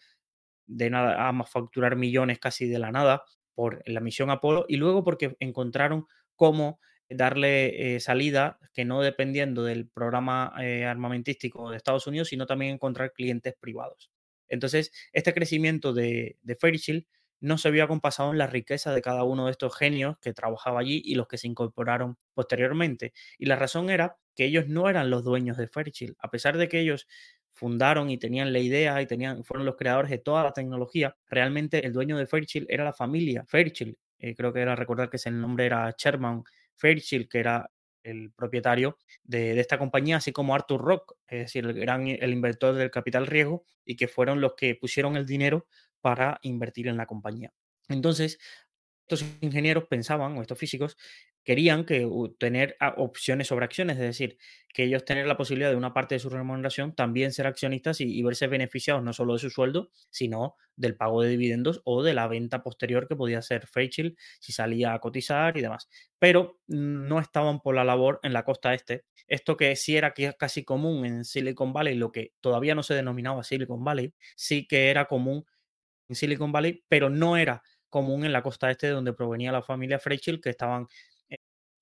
de 0.66 0.90
nada 0.90 1.28
a 1.28 1.44
facturar 1.44 1.94
millones 1.94 2.40
casi 2.40 2.66
de 2.66 2.80
la 2.80 2.90
nada 2.90 3.22
por 3.54 3.82
la 3.86 4.00
misión 4.00 4.30
Apolo 4.30 4.64
y 4.66 4.78
luego 4.78 5.04
porque 5.04 5.36
encontraron 5.38 6.06
cómo 6.34 6.80
darle 7.14 7.96
eh, 7.96 8.00
salida 8.00 8.58
que 8.72 8.84
no 8.84 9.00
dependiendo 9.02 9.64
del 9.64 9.88
programa 9.88 10.54
eh, 10.60 10.84
armamentístico 10.84 11.70
de 11.70 11.76
Estados 11.76 12.06
Unidos, 12.06 12.28
sino 12.28 12.46
también 12.46 12.74
encontrar 12.74 13.12
clientes 13.12 13.54
privados. 13.58 14.10
Entonces, 14.48 14.92
este 15.12 15.32
crecimiento 15.32 15.92
de, 15.92 16.36
Fairchild 16.60 17.06
no 17.40 17.58
se 17.58 17.68
había 17.68 17.88
compasado 17.88 18.30
en 18.30 18.38
la 18.38 18.46
riqueza 18.46 18.94
de 18.94 19.02
cada 19.02 19.24
uno 19.24 19.46
de 19.46 19.52
estos 19.52 19.76
genios 19.76 20.16
que 20.20 20.32
trabajaba 20.32 20.80
allí 20.80 21.02
y 21.04 21.14
los 21.14 21.26
que 21.26 21.38
se 21.38 21.48
incorporaron 21.48 22.16
posteriormente. 22.34 23.12
Y 23.38 23.46
la 23.46 23.56
razón 23.56 23.90
era 23.90 24.18
que 24.36 24.44
ellos 24.44 24.68
no 24.68 24.88
eran 24.88 25.10
los 25.10 25.24
dueños 25.24 25.56
de 25.56 25.68
Fairchild, 25.68 26.16
a 26.20 26.30
pesar 26.30 26.56
de 26.56 26.68
que 26.68 26.80
ellos 26.80 27.08
fundaron 27.52 28.10
y 28.10 28.18
tenían 28.18 28.52
la 28.52 28.58
idea 28.58 29.00
y 29.02 29.06
tenían, 29.06 29.44
fueron 29.44 29.66
los 29.66 29.76
creadores 29.76 30.10
de 30.10 30.18
toda 30.18 30.44
la 30.44 30.52
tecnología, 30.52 31.16
realmente 31.28 31.84
el 31.86 31.92
dueño 31.92 32.16
de 32.16 32.26
Fairchild 32.26 32.66
era 32.70 32.84
la 32.84 32.92
familia 32.92 33.44
Fairchild. 33.46 33.96
Eh, 34.18 34.34
creo 34.36 34.52
que 34.52 34.60
era 34.60 34.76
recordar 34.76 35.10
que 35.10 35.18
el 35.24 35.40
nombre 35.40 35.66
era 35.66 35.92
Sherman 35.98 36.44
Fairchild, 36.82 37.28
que 37.28 37.38
era 37.38 37.70
el 38.02 38.32
propietario 38.32 38.98
de, 39.22 39.60
esta 39.60 39.78
compañía, 39.78 40.16
así 40.16 40.32
como 40.32 40.54
Arthur 40.54 40.80
Rock, 40.80 41.14
es 41.28 41.38
decir, 41.40 41.64
el 41.64 41.78
gran 41.78 42.08
el 42.08 42.32
inventor 42.32 42.74
del 42.74 42.90
capital 42.90 43.28
riesgo 43.28 43.64
y 43.84 43.96
que 43.96 44.08
fueron 44.08 44.40
los 44.40 44.54
que 44.56 44.74
pusieron 44.74 45.16
el 45.16 45.24
dinero 45.24 45.66
para 46.00 46.38
invertir 46.42 46.88
en 46.88 46.96
la 46.96 47.06
compañía. 47.06 47.52
Entonces, 47.88 48.38
estos 49.06 49.24
ingenieros 49.40 49.84
pensaban, 49.86 50.36
o 50.36 50.42
estos 50.42 50.58
físicos, 50.58 50.96
querían 51.44 51.84
que 51.84 52.08
tener 52.38 52.76
opciones 52.96 53.48
sobre 53.48 53.64
acciones, 53.64 53.96
es 53.96 54.02
decir, 54.02 54.38
que 54.72 54.84
ellos 54.84 55.04
tener 55.04 55.26
la 55.26 55.36
posibilidad 55.36 55.70
de 55.70 55.76
una 55.76 55.92
parte 55.92 56.14
de 56.14 56.18
su 56.18 56.30
remuneración 56.30 56.94
también 56.94 57.32
ser 57.32 57.46
accionistas 57.46 58.00
y, 58.00 58.22
verse 58.22 58.46
beneficiados 58.46 59.02
no 59.02 59.12
solo 59.12 59.34
de 59.34 59.40
su 59.40 59.50
sueldo, 59.50 59.90
sino 60.10 60.56
del 60.76 60.96
pago 60.96 61.22
de 61.22 61.28
dividendos 61.28 61.82
o 61.84 62.02
de 62.02 62.14
la 62.14 62.26
venta 62.28 62.62
posterior 62.62 63.06
que 63.06 63.16
podía 63.16 63.38
hacer 63.38 63.66
Fairchild 63.66 64.16
si 64.40 64.52
salía 64.52 64.94
a 64.94 65.00
cotizar 65.00 65.56
y 65.56 65.60
demás. 65.60 65.88
Pero 66.18 66.60
no 66.66 67.20
estaban 67.20 67.60
por 67.60 67.74
la 67.74 67.84
labor 67.84 68.20
en 68.22 68.32
la 68.32 68.44
costa 68.44 68.72
este. 68.72 69.04
Esto 69.26 69.56
que 69.56 69.76
sí 69.76 69.96
era 69.96 70.14
casi 70.38 70.64
común 70.64 71.04
en 71.04 71.24
Silicon 71.24 71.72
Valley, 71.72 71.94
lo 71.96 72.12
que 72.12 72.32
todavía 72.40 72.74
no 72.74 72.82
se 72.82 72.94
denominaba 72.94 73.44
Silicon 73.44 73.84
Valley, 73.84 74.14
sí 74.36 74.66
que 74.66 74.90
era 74.90 75.06
común 75.06 75.44
en 76.08 76.16
Silicon 76.16 76.52
Valley, 76.52 76.84
pero 76.88 77.10
no 77.10 77.36
era 77.36 77.62
común 77.88 78.24
en 78.24 78.32
la 78.32 78.42
costa 78.42 78.70
este 78.70 78.86
de 78.86 78.94
donde 78.94 79.12
provenía 79.12 79.52
la 79.52 79.62
familia 79.62 79.98
Fairchild, 79.98 80.40
que 80.40 80.50
estaban 80.50 80.86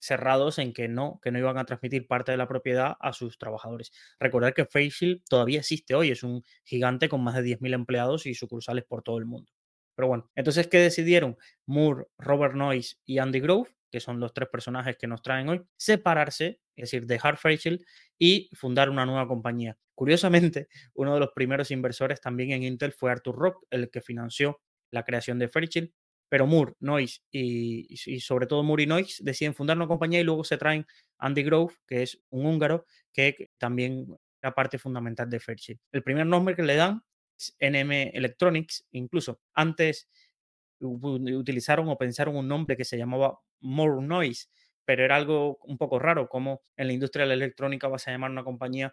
cerrados 0.00 0.58
en 0.58 0.72
que 0.72 0.88
no, 0.88 1.20
que 1.22 1.30
no 1.30 1.38
iban 1.38 1.58
a 1.58 1.64
transmitir 1.64 2.06
parte 2.08 2.32
de 2.32 2.38
la 2.38 2.48
propiedad 2.48 2.96
a 2.98 3.12
sus 3.12 3.38
trabajadores. 3.38 3.92
Recordar 4.18 4.54
que 4.54 4.64
Fairchild 4.64 5.22
todavía 5.28 5.60
existe 5.60 5.94
hoy, 5.94 6.10
es 6.10 6.22
un 6.22 6.42
gigante 6.64 7.08
con 7.08 7.22
más 7.22 7.36
de 7.36 7.42
10.000 7.42 7.74
empleados 7.74 8.26
y 8.26 8.34
sucursales 8.34 8.84
por 8.84 9.02
todo 9.02 9.18
el 9.18 9.26
mundo. 9.26 9.52
Pero 9.94 10.08
bueno, 10.08 10.30
entonces, 10.34 10.66
¿qué 10.66 10.78
decidieron? 10.78 11.36
Moore, 11.66 12.06
Robert 12.18 12.54
Noyce 12.54 12.96
y 13.04 13.18
Andy 13.18 13.40
Grove, 13.40 13.70
que 13.90 14.00
son 14.00 14.18
los 14.20 14.32
tres 14.32 14.48
personajes 14.48 14.96
que 14.96 15.06
nos 15.06 15.20
traen 15.20 15.48
hoy, 15.48 15.62
separarse, 15.76 16.60
es 16.76 16.90
decir, 16.90 17.06
dejar 17.06 17.36
Fairchild 17.36 17.84
y 18.18 18.48
fundar 18.54 18.88
una 18.88 19.04
nueva 19.04 19.28
compañía. 19.28 19.76
Curiosamente, 19.94 20.68
uno 20.94 21.14
de 21.14 21.20
los 21.20 21.30
primeros 21.34 21.70
inversores 21.70 22.20
también 22.20 22.52
en 22.52 22.62
Intel 22.62 22.92
fue 22.92 23.10
Arthur 23.10 23.36
Rock, 23.36 23.66
el 23.70 23.90
que 23.90 24.00
financió 24.00 24.60
la 24.90 25.04
creación 25.04 25.38
de 25.38 25.48
Fairchild, 25.48 25.92
pero 26.30 26.46
Moore, 26.46 26.74
Noyce 26.78 27.20
y, 27.32 28.20
sobre 28.20 28.46
todo 28.46 28.62
Moore 28.62 28.84
y 28.84 28.86
Noyce 28.86 29.22
deciden 29.22 29.52
fundar 29.52 29.76
una 29.76 29.88
compañía 29.88 30.20
y 30.20 30.24
luego 30.24 30.44
se 30.44 30.56
traen 30.56 30.86
Andy 31.18 31.42
Grove, 31.42 31.74
que 31.86 32.04
es 32.04 32.22
un 32.30 32.46
húngaro 32.46 32.86
que 33.12 33.50
también 33.58 34.06
era 34.40 34.54
parte 34.54 34.78
fundamental 34.78 35.28
de 35.28 35.40
Fairchild. 35.40 35.80
El 35.90 36.04
primer 36.04 36.26
nombre 36.26 36.54
que 36.54 36.62
le 36.62 36.76
dan 36.76 37.02
es 37.36 37.56
NM 37.58 38.12
Electronics, 38.14 38.86
incluso 38.92 39.40
antes 39.54 40.08
utilizaron 40.78 41.88
o 41.88 41.98
pensaron 41.98 42.36
un 42.36 42.46
nombre 42.46 42.76
que 42.76 42.84
se 42.84 42.96
llamaba 42.96 43.40
More 43.60 44.00
Noise, 44.00 44.48
pero 44.84 45.04
era 45.04 45.16
algo 45.16 45.58
un 45.64 45.76
poco 45.76 45.98
raro, 45.98 46.28
como 46.28 46.62
en 46.76 46.86
la 46.86 46.92
industria 46.92 47.24
de 47.24 47.30
la 47.30 47.34
electrónica 47.34 47.88
vas 47.88 48.06
a 48.06 48.12
llamar 48.12 48.30
una 48.30 48.44
compañía 48.44 48.92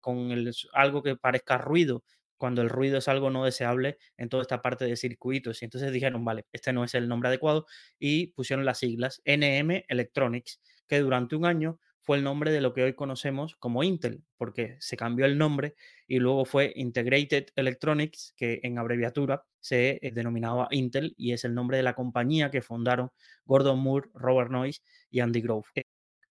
con 0.00 0.32
algo 0.74 1.02
que 1.02 1.16
parezca 1.16 1.58
ruido, 1.58 2.04
cuando 2.38 2.62
el 2.62 2.70
ruido 2.70 2.98
es 2.98 3.08
algo 3.08 3.30
no 3.30 3.44
deseable 3.44 3.98
en 4.16 4.28
toda 4.28 4.42
esta 4.42 4.62
parte 4.62 4.86
de 4.86 4.96
circuitos. 4.96 5.60
Y 5.60 5.66
entonces 5.66 5.92
dijeron, 5.92 6.24
vale, 6.24 6.46
este 6.52 6.72
no 6.72 6.84
es 6.84 6.94
el 6.94 7.08
nombre 7.08 7.28
adecuado 7.28 7.66
y 7.98 8.28
pusieron 8.28 8.64
las 8.64 8.78
siglas 8.78 9.20
NM 9.26 9.84
Electronics, 9.88 10.60
que 10.86 11.00
durante 11.00 11.36
un 11.36 11.44
año 11.44 11.78
fue 12.08 12.16
el 12.16 12.24
nombre 12.24 12.50
de 12.50 12.62
lo 12.62 12.72
que 12.72 12.82
hoy 12.82 12.94
conocemos 12.94 13.54
como 13.56 13.84
Intel, 13.84 14.24
porque 14.38 14.76
se 14.80 14.96
cambió 14.96 15.26
el 15.26 15.36
nombre 15.36 15.74
y 16.06 16.20
luego 16.20 16.46
fue 16.46 16.72
Integrated 16.74 17.48
Electronics, 17.54 18.32
que 18.34 18.60
en 18.62 18.78
abreviatura 18.78 19.44
se 19.60 19.98
eh, 20.00 20.10
denominaba 20.12 20.68
Intel 20.70 21.12
y 21.18 21.32
es 21.32 21.44
el 21.44 21.54
nombre 21.54 21.76
de 21.76 21.82
la 21.82 21.92
compañía 21.92 22.50
que 22.50 22.62
fundaron 22.62 23.10
Gordon 23.44 23.80
Moore, 23.80 24.08
Robert 24.14 24.50
Noyce 24.50 24.80
y 25.10 25.20
Andy 25.20 25.42
Grove. 25.42 25.66
Eh, 25.74 25.82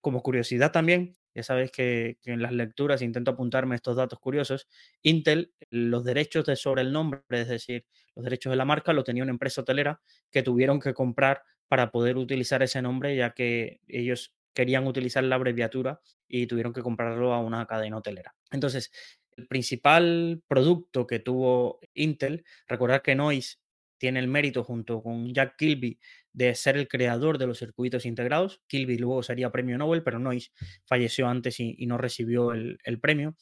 como 0.01 0.23
curiosidad 0.23 0.71
también, 0.71 1.15
ya 1.37 1.43
sabes 1.43 1.69
que, 1.69 2.17
en 2.25 2.41
las 2.41 2.51
lecturas 2.51 3.03
intento 3.03 3.29
apuntarme 3.29 3.75
estos 3.75 3.95
datos 3.95 4.17
curiosos. 4.17 4.67
Intel, 5.03 5.53
los 5.69 6.03
derechos 6.03 6.45
de 6.45 6.55
sobre 6.55 6.81
el 6.81 6.91
nombre, 6.91 7.21
es 7.29 7.47
decir, 7.47 7.85
los 8.15 8.25
derechos 8.25 8.49
de 8.49 8.57
la 8.57 8.65
marca, 8.65 8.91
lo 8.91 9.03
tenía 9.03 9.21
una 9.21 9.33
empresa 9.33 9.61
hotelera 9.61 10.01
que 10.31 10.41
tuvieron 10.41 10.79
que 10.79 10.95
comprar 10.95 11.43
para 11.67 11.91
poder 11.91 12.17
utilizar 12.17 12.63
ese 12.63 12.81
nombre, 12.81 13.15
ya 13.15 13.35
que 13.35 13.81
ellos 13.87 14.33
querían 14.55 14.87
utilizar 14.87 15.23
la 15.23 15.35
abreviatura 15.35 16.01
y 16.27 16.47
tuvieron 16.47 16.73
que 16.73 16.81
comprarlo 16.81 17.31
a 17.31 17.39
una 17.39 17.67
cadena 17.67 17.97
hotelera. 17.97 18.33
Entonces, 18.49 18.91
el 19.35 19.45
principal 19.45 20.41
producto 20.47 21.05
que 21.05 21.19
tuvo 21.19 21.79
Intel, 21.93 22.45
recordar 22.67 23.03
que 23.03 23.13
Noise 23.13 23.59
tiene 23.97 24.19
el 24.19 24.27
mérito 24.27 24.63
junto 24.63 25.01
con 25.01 25.33
Jack 25.33 25.55
Kilby 25.57 25.99
de 26.33 26.53
ser 26.55 26.77
el 26.77 26.87
creador 26.87 27.37
de 27.37 27.47
los 27.47 27.57
circuitos 27.57 28.05
integrados. 28.05 28.61
Kilby 28.67 28.97
luego 28.97 29.23
sería 29.23 29.51
premio 29.51 29.77
Nobel, 29.77 30.03
pero 30.03 30.19
Noyce 30.19 30.51
falleció 30.85 31.27
antes 31.27 31.59
y, 31.59 31.85
no 31.87 31.97
recibió 31.97 32.53
el, 32.53 32.99
premio. 33.01 33.35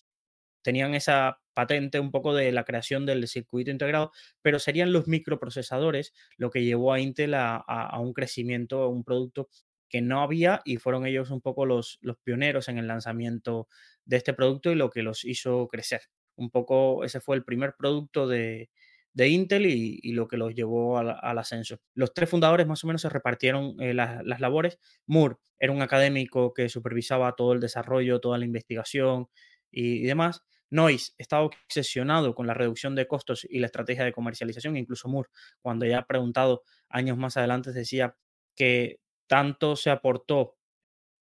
Tenían 0.62 0.96
esa 0.96 1.42
patente 1.54 2.00
un 2.00 2.12
poco 2.12 2.34
de 2.34 2.52
la 2.52 2.64
creación 2.64 3.06
del 3.06 3.28
circuito 3.28 3.72
integrado, 3.72 4.12
pero 4.42 4.60
serían 4.60 4.94
los 4.94 5.08
microprocesadores 5.08 6.14
lo 6.38 6.50
que 6.50 6.64
llevó 6.64 6.94
a 6.94 7.00
Intel 7.00 7.34
a, 7.36 7.98
un 8.00 8.14
crecimiento, 8.14 8.82
a 8.82 8.90
un 8.90 9.04
producto 9.04 9.50
que 9.90 10.02
no 10.02 10.22
había 10.22 10.62
y 10.66 10.78
fueron 10.78 11.06
ellos 11.06 11.30
un 11.30 11.42
poco 11.42 11.66
los, 11.66 12.00
los 12.02 12.18
pioneros 12.18 12.68
en 12.70 12.80
el 12.80 12.88
lanzamiento 12.88 13.68
de 14.06 14.18
este 14.18 14.34
producto 14.34 14.72
y 14.72 14.76
lo 14.76 14.90
que 14.90 15.04
los 15.04 15.24
hizo 15.26 15.68
crecer. 15.68 16.02
Un 16.36 16.50
poco 16.50 17.04
ese 17.04 17.20
fue 17.22 17.36
el 17.36 17.46
primer 17.46 17.76
producto 17.78 18.28
de, 18.28 18.70
de 19.16 19.30
Intel 19.30 19.66
y, 19.66 20.12
lo 20.12 20.28
que 20.28 20.36
los 20.38 20.54
llevó 20.54 20.98
al, 21.00 21.38
ascenso. 21.40 21.80
Los 21.94 22.14
tres 22.14 22.30
fundadores 22.30 22.68
más 22.68 22.84
o 22.84 22.88
menos 22.88 23.02
se 23.02 23.10
repartieron 23.10 23.82
eh, 23.82 23.94
las, 23.94 24.42
labores. 24.42 24.78
Moore 25.08 25.38
era 25.58 25.72
un 25.72 25.82
académico 25.82 26.54
que 26.54 26.68
supervisaba 26.68 27.34
todo 27.34 27.54
el 27.54 27.62
desarrollo, 27.62 28.20
toda 28.20 28.38
la 28.38 28.46
investigación 28.46 29.30
y, 29.72 30.04
demás. 30.04 30.42
Noyce 30.70 31.14
estaba 31.18 31.44
obsesionado 31.46 32.36
con 32.36 32.46
la 32.46 32.54
reducción 32.54 32.94
de 32.94 33.08
costos 33.08 33.48
y 33.50 33.60
la 33.60 33.68
estrategia 33.68 34.04
de 34.04 34.12
comercialización. 34.12 34.76
Incluso 34.76 35.08
Moore, 35.08 35.30
cuando 35.62 35.86
ya 35.86 36.00
ha 36.00 36.06
preguntado 36.06 36.64
años 36.90 37.18
más 37.18 37.38
adelante, 37.38 37.72
decía 37.72 38.18
que 38.54 39.00
tanto 39.28 39.78
se 39.78 39.92
aportó 39.92 40.58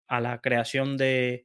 a 0.08 0.20
la 0.22 0.40
creación 0.40 0.96
de, 0.96 1.44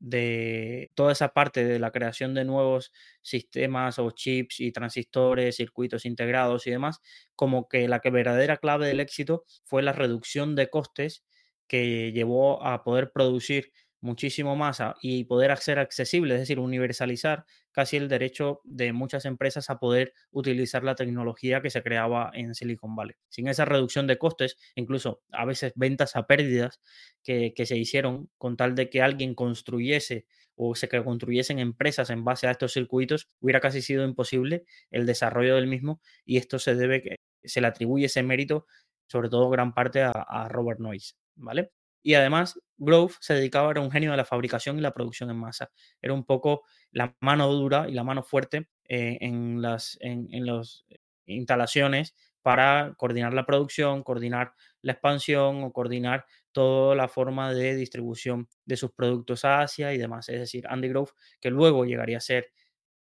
de 0.00 0.90
toda 0.94 1.12
esa 1.12 1.28
parte 1.28 1.64
de 1.64 1.78
la 1.78 1.92
creación 1.92 2.34
de 2.34 2.44
nuevos 2.44 2.92
sistemas 3.22 3.98
o 3.98 4.10
chips 4.12 4.60
y 4.60 4.72
transistores, 4.72 5.56
circuitos 5.56 6.06
integrados 6.06 6.66
y 6.66 6.70
demás, 6.70 7.00
como 7.36 7.68
que 7.68 7.86
la 7.88 8.00
verdadera 8.00 8.56
clave 8.58 8.86
del 8.88 9.00
éxito 9.00 9.44
fue 9.64 9.82
la 9.82 9.92
reducción 9.92 10.56
de 10.56 10.70
costes 10.70 11.24
que 11.68 12.12
llevó 12.12 12.64
a 12.64 12.82
poder 12.82 13.12
producir 13.12 13.72
muchísimo 14.00 14.56
más 14.56 14.82
y 15.02 15.24
poder 15.24 15.56
ser 15.58 15.78
accesible, 15.78 16.34
es 16.34 16.40
decir, 16.40 16.58
universalizar 16.58 17.44
casi 17.72 17.96
el 17.96 18.08
derecho 18.08 18.60
de 18.64 18.92
muchas 18.92 19.24
empresas 19.24 19.70
a 19.70 19.78
poder 19.78 20.12
utilizar 20.30 20.84
la 20.84 20.94
tecnología 20.94 21.60
que 21.60 21.70
se 21.70 21.82
creaba 21.82 22.30
en 22.34 22.54
Silicon 22.54 22.96
Valley. 22.96 23.14
Sin 23.28 23.48
esa 23.48 23.64
reducción 23.64 24.06
de 24.06 24.18
costes, 24.18 24.56
incluso 24.74 25.22
a 25.32 25.44
veces 25.44 25.72
ventas 25.76 26.16
a 26.16 26.26
pérdidas 26.26 26.80
que, 27.22 27.52
se 27.64 27.76
hicieron 27.76 28.30
con 28.38 28.56
tal 28.56 28.74
de 28.74 28.88
que 28.88 29.02
alguien 29.02 29.34
construyese 29.34 30.26
o 30.56 30.74
se 30.74 30.88
construyesen 30.88 31.58
empresas 31.58 32.10
en 32.10 32.24
base 32.24 32.46
a 32.46 32.50
estos 32.50 32.72
circuitos, 32.72 33.28
hubiera 33.40 33.60
casi 33.60 33.82
sido 33.82 34.04
imposible 34.04 34.64
el 34.90 35.06
desarrollo 35.06 35.54
del 35.54 35.66
mismo 35.66 36.00
y 36.24 36.38
esto 36.38 36.58
se 36.58 36.74
debe, 36.74 37.20
se 37.44 37.60
le 37.60 37.66
atribuye 37.66 38.06
ese 38.06 38.22
mérito, 38.22 38.66
sobre 39.06 39.28
todo 39.28 39.48
gran 39.50 39.72
parte 39.74 40.02
a, 40.02 40.10
a 40.10 40.48
Robert 40.48 40.80
Noyce, 40.80 41.14
¿vale? 41.36 41.70
Y 42.02 42.14
además, 42.14 42.58
Grove 42.78 43.14
se 43.20 43.34
dedicaba, 43.34 43.70
era 43.70 43.80
un 43.80 43.90
genio 43.90 44.10
de 44.10 44.16
la 44.16 44.24
fabricación 44.24 44.78
y 44.78 44.80
la 44.80 44.94
producción 44.94 45.30
en 45.30 45.36
masa. 45.36 45.70
Era 46.00 46.14
un 46.14 46.24
poco 46.24 46.62
la 46.92 47.14
mano 47.20 47.48
dura 47.52 47.88
y 47.88 47.92
la 47.92 48.04
mano 48.04 48.22
fuerte 48.22 48.68
eh, 48.84 49.18
en 49.20 49.60
las 49.60 49.98
en, 50.00 50.28
los 50.46 50.86
instalaciones 51.26 52.14
para 52.42 52.94
coordinar 52.96 53.34
la 53.34 53.44
producción, 53.44 54.02
coordinar 54.02 54.54
la 54.80 54.92
expansión 54.92 55.62
o 55.62 55.72
coordinar 55.72 56.24
toda 56.52 56.94
la 56.94 57.08
forma 57.08 57.52
de 57.52 57.76
distribución 57.76 58.48
de 58.64 58.76
sus 58.76 58.92
productos 58.92 59.44
a 59.44 59.60
Asia 59.60 59.92
y 59.92 59.98
demás. 59.98 60.28
Es 60.30 60.40
decir, 60.40 60.66
Andy 60.68 60.88
Grove, 60.88 61.10
que 61.38 61.50
luego 61.50 61.84
llegaría 61.84 62.16
a 62.16 62.20
ser 62.20 62.50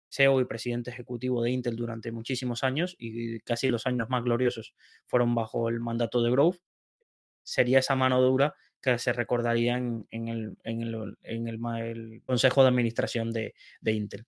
CEO 0.09 0.41
y 0.41 0.45
presidente 0.45 0.89
ejecutivo 0.91 1.41
de 1.41 1.51
Intel 1.51 1.75
durante 1.75 2.11
muchísimos 2.11 2.63
años 2.63 2.95
y 2.99 3.39
casi 3.41 3.69
los 3.69 3.85
años 3.85 4.09
más 4.09 4.23
gloriosos 4.23 4.73
fueron 5.05 5.35
bajo 5.35 5.69
el 5.69 5.79
mandato 5.79 6.21
de 6.21 6.31
Grove, 6.31 6.57
sería 7.43 7.79
esa 7.79 7.95
mano 7.95 8.21
dura 8.21 8.55
que 8.81 8.97
se 8.99 9.13
recordaría 9.13 9.77
en, 9.77 10.07
el, 10.11 10.57
el, 10.63 12.21
Consejo 12.25 12.63
de 12.63 12.69
Administración 12.69 13.31
de, 13.31 13.53
de 13.81 13.91
Intel. 13.93 14.25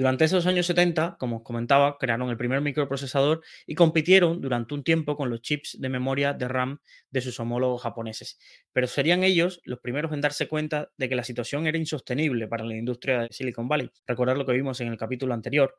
Durante 0.00 0.24
esos 0.24 0.46
años 0.46 0.64
70, 0.66 1.16
como 1.18 1.38
os 1.38 1.42
comentaba, 1.42 1.98
crearon 1.98 2.30
el 2.30 2.36
primer 2.36 2.62
microprocesador 2.62 3.42
y 3.66 3.74
compitieron 3.74 4.40
durante 4.40 4.72
un 4.72 4.82
tiempo 4.82 5.14
con 5.14 5.28
los 5.28 5.42
chips 5.42 5.76
de 5.78 5.88
memoria 5.90 6.32
de 6.32 6.48
RAM 6.48 6.78
de 7.10 7.20
sus 7.20 7.38
homólogos 7.38 7.82
japoneses. 7.82 8.38
Pero 8.72 8.86
serían 8.86 9.24
ellos 9.24 9.60
los 9.64 9.80
primeros 9.80 10.12
en 10.12 10.22
darse 10.22 10.48
cuenta 10.48 10.90
de 10.96 11.08
que 11.08 11.16
la 11.16 11.24
situación 11.24 11.66
era 11.66 11.76
insostenible 11.76 12.48
para 12.48 12.64
la 12.64 12.76
industria 12.76 13.22
de 13.22 13.28
Silicon 13.30 13.68
Valley. 13.68 13.90
Recordar 14.06 14.38
lo 14.38 14.46
que 14.46 14.52
vimos 14.52 14.80
en 14.80 14.88
el 14.88 14.96
capítulo 14.96 15.34
anterior, 15.34 15.76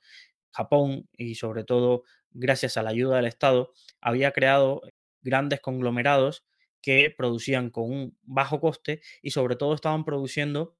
Japón 0.51 1.07
y 1.17 1.35
sobre 1.35 1.63
todo 1.63 2.03
gracias 2.29 2.77
a 2.77 2.83
la 2.83 2.91
ayuda 2.91 3.15
del 3.15 3.25
Estado 3.25 3.73
había 4.01 4.31
creado 4.33 4.81
grandes 5.23 5.61
conglomerados 5.61 6.45
que 6.81 7.13
producían 7.15 7.69
con 7.69 7.91
un 7.91 8.17
bajo 8.23 8.59
coste 8.59 9.01
y 9.21 9.31
sobre 9.31 9.55
todo 9.55 9.73
estaban 9.73 10.03
produciendo 10.05 10.75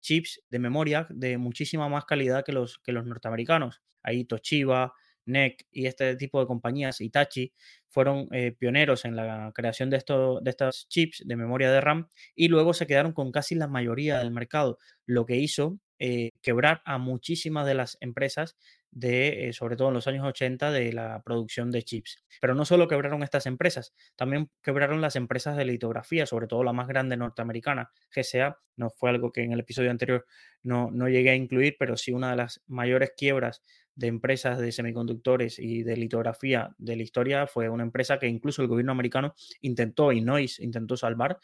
chips 0.00 0.42
de 0.50 0.58
memoria 0.58 1.06
de 1.10 1.38
muchísima 1.38 1.88
más 1.88 2.04
calidad 2.04 2.44
que 2.44 2.52
los, 2.52 2.78
que 2.78 2.92
los 2.92 3.06
norteamericanos. 3.06 3.82
Ahí 4.02 4.24
Toshiba, 4.24 4.94
NEC 5.28 5.66
y 5.70 5.86
este 5.86 6.16
tipo 6.16 6.40
de 6.40 6.46
compañías, 6.46 7.00
Itachi, 7.00 7.52
fueron 7.88 8.28
eh, 8.32 8.52
pioneros 8.52 9.04
en 9.04 9.16
la 9.16 9.52
creación 9.54 9.90
de, 9.90 9.98
estos, 9.98 10.42
de 10.42 10.54
chips 10.88 11.22
de 11.26 11.36
memoria 11.36 11.70
de 11.70 11.80
RAM 11.80 12.08
y 12.34 12.48
luego 12.48 12.74
se 12.74 12.86
quedaron 12.86 13.12
con 13.12 13.30
casi 13.30 13.54
la 13.54 13.68
mayoría 13.68 14.18
del 14.18 14.30
mercado, 14.30 14.78
lo 15.06 15.26
que 15.26 15.36
hizo 15.36 15.78
eh, 15.98 16.30
quebrar 16.42 16.82
a 16.84 16.98
muchísimas 16.98 17.66
de 17.66 17.74
las 17.74 17.98
empresas 18.00 18.56
de, 18.90 19.48
eh, 19.48 19.52
sobre 19.52 19.76
todo 19.76 19.88
en 19.88 19.94
los 19.94 20.06
años 20.06 20.26
80, 20.26 20.70
de 20.70 20.92
la 20.92 21.22
producción 21.22 21.70
de 21.70 21.82
chips. 21.82 22.24
Pero 22.40 22.54
no 22.54 22.64
solo 22.64 22.88
quebraron 22.88 23.22
estas 23.22 23.46
empresas, 23.46 23.94
también 24.16 24.50
quebraron 24.62 25.00
las 25.00 25.16
empresas 25.16 25.56
de 25.56 25.64
litografía, 25.64 26.26
sobre 26.26 26.46
todo 26.46 26.64
la 26.64 26.72
más 26.72 26.88
grande 26.88 27.16
norteamericana, 27.16 27.90
GSA. 28.14 28.58
No 28.76 28.90
fue 28.90 29.10
algo 29.10 29.32
que 29.32 29.42
en 29.42 29.52
el 29.52 29.60
episodio 29.60 29.90
anterior 29.90 30.26
no, 30.62 30.90
no 30.90 31.08
llegué 31.08 31.30
a 31.30 31.34
incluir, 31.34 31.76
pero 31.78 31.96
sí 31.96 32.12
una 32.12 32.30
de 32.30 32.36
las 32.36 32.62
mayores 32.66 33.12
quiebras 33.16 33.62
de 33.94 34.06
empresas 34.06 34.58
de 34.58 34.70
semiconductores 34.70 35.58
y 35.58 35.82
de 35.82 35.96
litografía 35.96 36.74
de 36.78 36.96
la 36.96 37.02
historia 37.02 37.46
fue 37.48 37.68
una 37.68 37.82
empresa 37.82 38.18
que 38.20 38.28
incluso 38.28 38.62
el 38.62 38.68
gobierno 38.68 38.92
americano 38.92 39.34
intentó, 39.60 40.12
y 40.12 40.20
Noise 40.20 40.62
intentó 40.62 40.96
salvar, 40.96 41.38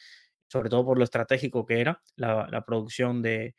sobre 0.46 0.70
todo 0.70 0.84
por 0.84 0.98
lo 0.98 1.04
estratégico 1.04 1.66
que 1.66 1.80
era 1.80 2.00
la 2.16 2.64
producción 2.64 3.22
de, 3.22 3.56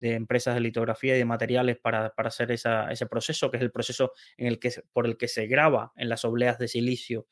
de 0.00 0.14
empresas 0.14 0.54
de 0.54 0.60
litografía 0.60 1.14
y 1.14 1.18
de 1.18 1.24
materiales 1.24 1.78
para, 1.78 2.12
hacer 2.16 2.52
ese 2.52 3.06
proceso, 3.10 3.50
que 3.50 3.56
es 3.56 3.62
el 3.62 3.72
proceso 3.72 4.12
en 4.36 4.46
el 4.46 4.58
que, 4.58 4.72
por 4.92 5.06
el 5.06 5.16
que 5.16 5.28
se 5.28 5.46
graba 5.46 5.92
en 5.96 6.08
las 6.08 6.24
obleas 6.24 6.58
de 6.58 6.68
silicio 6.68 7.26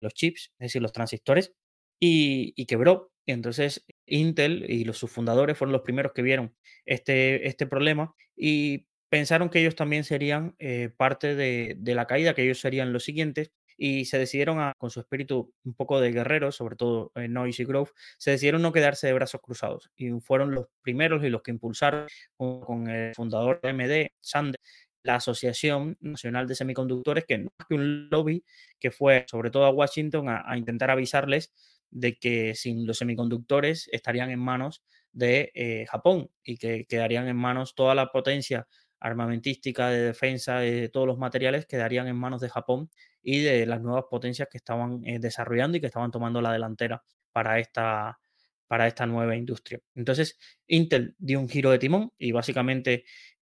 los 0.00 0.14
chips, 0.14 0.52
es 0.58 0.66
decir, 0.66 0.82
los 0.82 0.92
transistores, 0.92 1.54
y, 2.00 2.66
quebró. 2.66 3.12
Y 3.24 3.32
entonces 3.32 3.84
Intel 4.06 4.68
y 4.68 4.84
los, 4.84 4.98
sus 4.98 5.10
fundadores 5.10 5.56
fueron 5.56 5.72
los 5.72 5.82
primeros 5.82 6.12
que 6.12 6.22
vieron 6.22 6.56
este, 6.84 7.46
este 7.46 7.66
problema 7.66 8.16
y 8.36 8.88
pensaron 9.08 9.48
que 9.48 9.60
ellos 9.60 9.76
también 9.76 10.02
serían 10.02 10.56
eh, 10.58 10.90
parte 10.96 11.36
de, 11.36 11.76
de, 11.78 11.94
la 11.94 12.08
caída, 12.08 12.34
que 12.34 12.42
ellos 12.42 12.58
serían 12.58 12.92
los 12.92 13.04
siguientes, 13.04 13.52
y 13.76 14.04
se 14.04 14.18
decidieron, 14.18 14.60
a, 14.60 14.74
con 14.78 14.90
su 14.90 15.00
espíritu 15.00 15.52
un 15.64 15.74
poco 15.74 16.00
de 16.00 16.12
guerrero, 16.12 16.52
sobre 16.52 16.76
todo 16.76 17.12
en 17.14 17.32
Noise 17.32 17.62
y 17.62 17.66
Grove, 17.66 17.90
se 18.18 18.32
decidieron 18.32 18.62
no 18.62 18.72
quedarse 18.72 19.06
de 19.06 19.12
brazos 19.12 19.40
cruzados 19.40 19.90
y 19.96 20.10
fueron 20.20 20.54
los 20.54 20.66
primeros 20.82 21.24
y 21.24 21.28
los 21.28 21.42
que 21.42 21.50
impulsaron 21.50 22.06
con 22.36 22.88
el 22.88 23.14
fundador 23.14 23.60
de 23.62 23.70
AMD, 23.70 24.12
Sander, 24.20 24.60
la 25.02 25.16
Asociación 25.16 25.96
Nacional 26.00 26.46
de 26.46 26.54
Semiconductores, 26.54 27.24
que 27.24 27.38
no 27.38 27.50
es 27.58 27.66
que 27.66 27.74
un 27.74 28.08
lobby 28.10 28.44
que 28.78 28.90
fue 28.90 29.24
sobre 29.28 29.50
todo 29.50 29.64
a 29.64 29.70
Washington 29.70 30.28
a, 30.28 30.56
intentar 30.56 30.90
avisarles 30.90 31.52
de 31.90 32.16
que 32.18 32.54
sin 32.54 32.86
los 32.86 32.98
semiconductores 32.98 33.88
estarían 33.92 34.30
en 34.30 34.38
manos 34.38 34.82
de 35.12 35.50
eh, 35.54 35.86
Japón 35.88 36.30
y 36.42 36.56
que 36.56 36.86
quedarían 36.86 37.28
en 37.28 37.36
manos 37.36 37.74
toda 37.74 37.94
la 37.94 38.10
potencia 38.10 38.66
armamentística 38.98 39.90
de 39.90 40.00
defensa 40.00 40.58
de 40.58 40.88
todos 40.88 41.06
los 41.06 41.18
materiales 41.18 41.66
quedarían 41.66 42.06
en 42.06 42.16
manos 42.16 42.40
de 42.40 42.48
Japón 42.48 42.88
y 43.22 43.40
de 43.40 43.66
las 43.66 43.80
nuevas 43.80 44.04
potencias 44.10 44.48
que 44.50 44.58
estaban 44.58 45.04
eh, 45.04 45.18
desarrollando 45.18 45.76
y 45.76 45.80
que 45.80 45.86
estaban 45.86 46.10
tomando 46.10 46.40
la 46.40 46.52
delantera 46.52 47.02
para 47.32 47.58
esta, 47.58 48.18
para 48.66 48.86
esta 48.86 49.06
nueva 49.06 49.36
industria. 49.36 49.80
Entonces, 49.94 50.38
Intel 50.66 51.14
dio 51.18 51.40
un 51.40 51.48
giro 51.48 51.70
de 51.70 51.78
timón 51.78 52.12
y 52.18 52.32
básicamente 52.32 53.04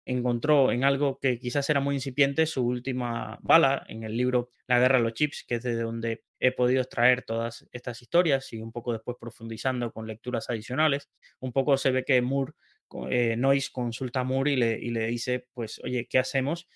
encontró 0.05 0.71
en 0.71 0.83
algo 0.83 1.19
que 1.19 1.39
quizás 1.39 1.69
era 1.69 1.79
muy 1.79 1.95
incipiente 1.95 2.45
su 2.45 2.65
última 2.65 3.39
bala 3.41 3.85
en 3.87 4.03
el 4.03 4.17
libro 4.17 4.49
La 4.67 4.79
guerra 4.79 4.97
de 4.97 5.03
los 5.03 5.13
chips, 5.13 5.45
que 5.47 5.55
es 5.55 5.63
de 5.63 5.81
donde 5.81 6.23
he 6.39 6.51
podido 6.51 6.81
extraer 6.81 7.23
todas 7.23 7.67
estas 7.71 8.01
historias 8.01 8.51
y 8.53 8.61
un 8.61 8.71
poco 8.71 8.91
después 8.91 9.17
profundizando 9.19 9.91
con 9.91 10.07
lecturas 10.07 10.49
adicionales. 10.49 11.09
Un 11.39 11.53
poco 11.53 11.77
se 11.77 11.91
ve 11.91 12.03
que 12.03 12.21
Moore, 12.21 12.53
eh, 13.09 13.35
Noyce 13.37 13.69
consulta 13.71 14.21
a 14.21 14.23
Moore 14.23 14.51
y 14.51 14.55
le, 14.57 14.79
y 14.79 14.89
le 14.89 15.07
dice, 15.07 15.47
pues, 15.53 15.79
oye, 15.83 16.07
¿qué 16.09 16.19
hacemos? 16.19 16.67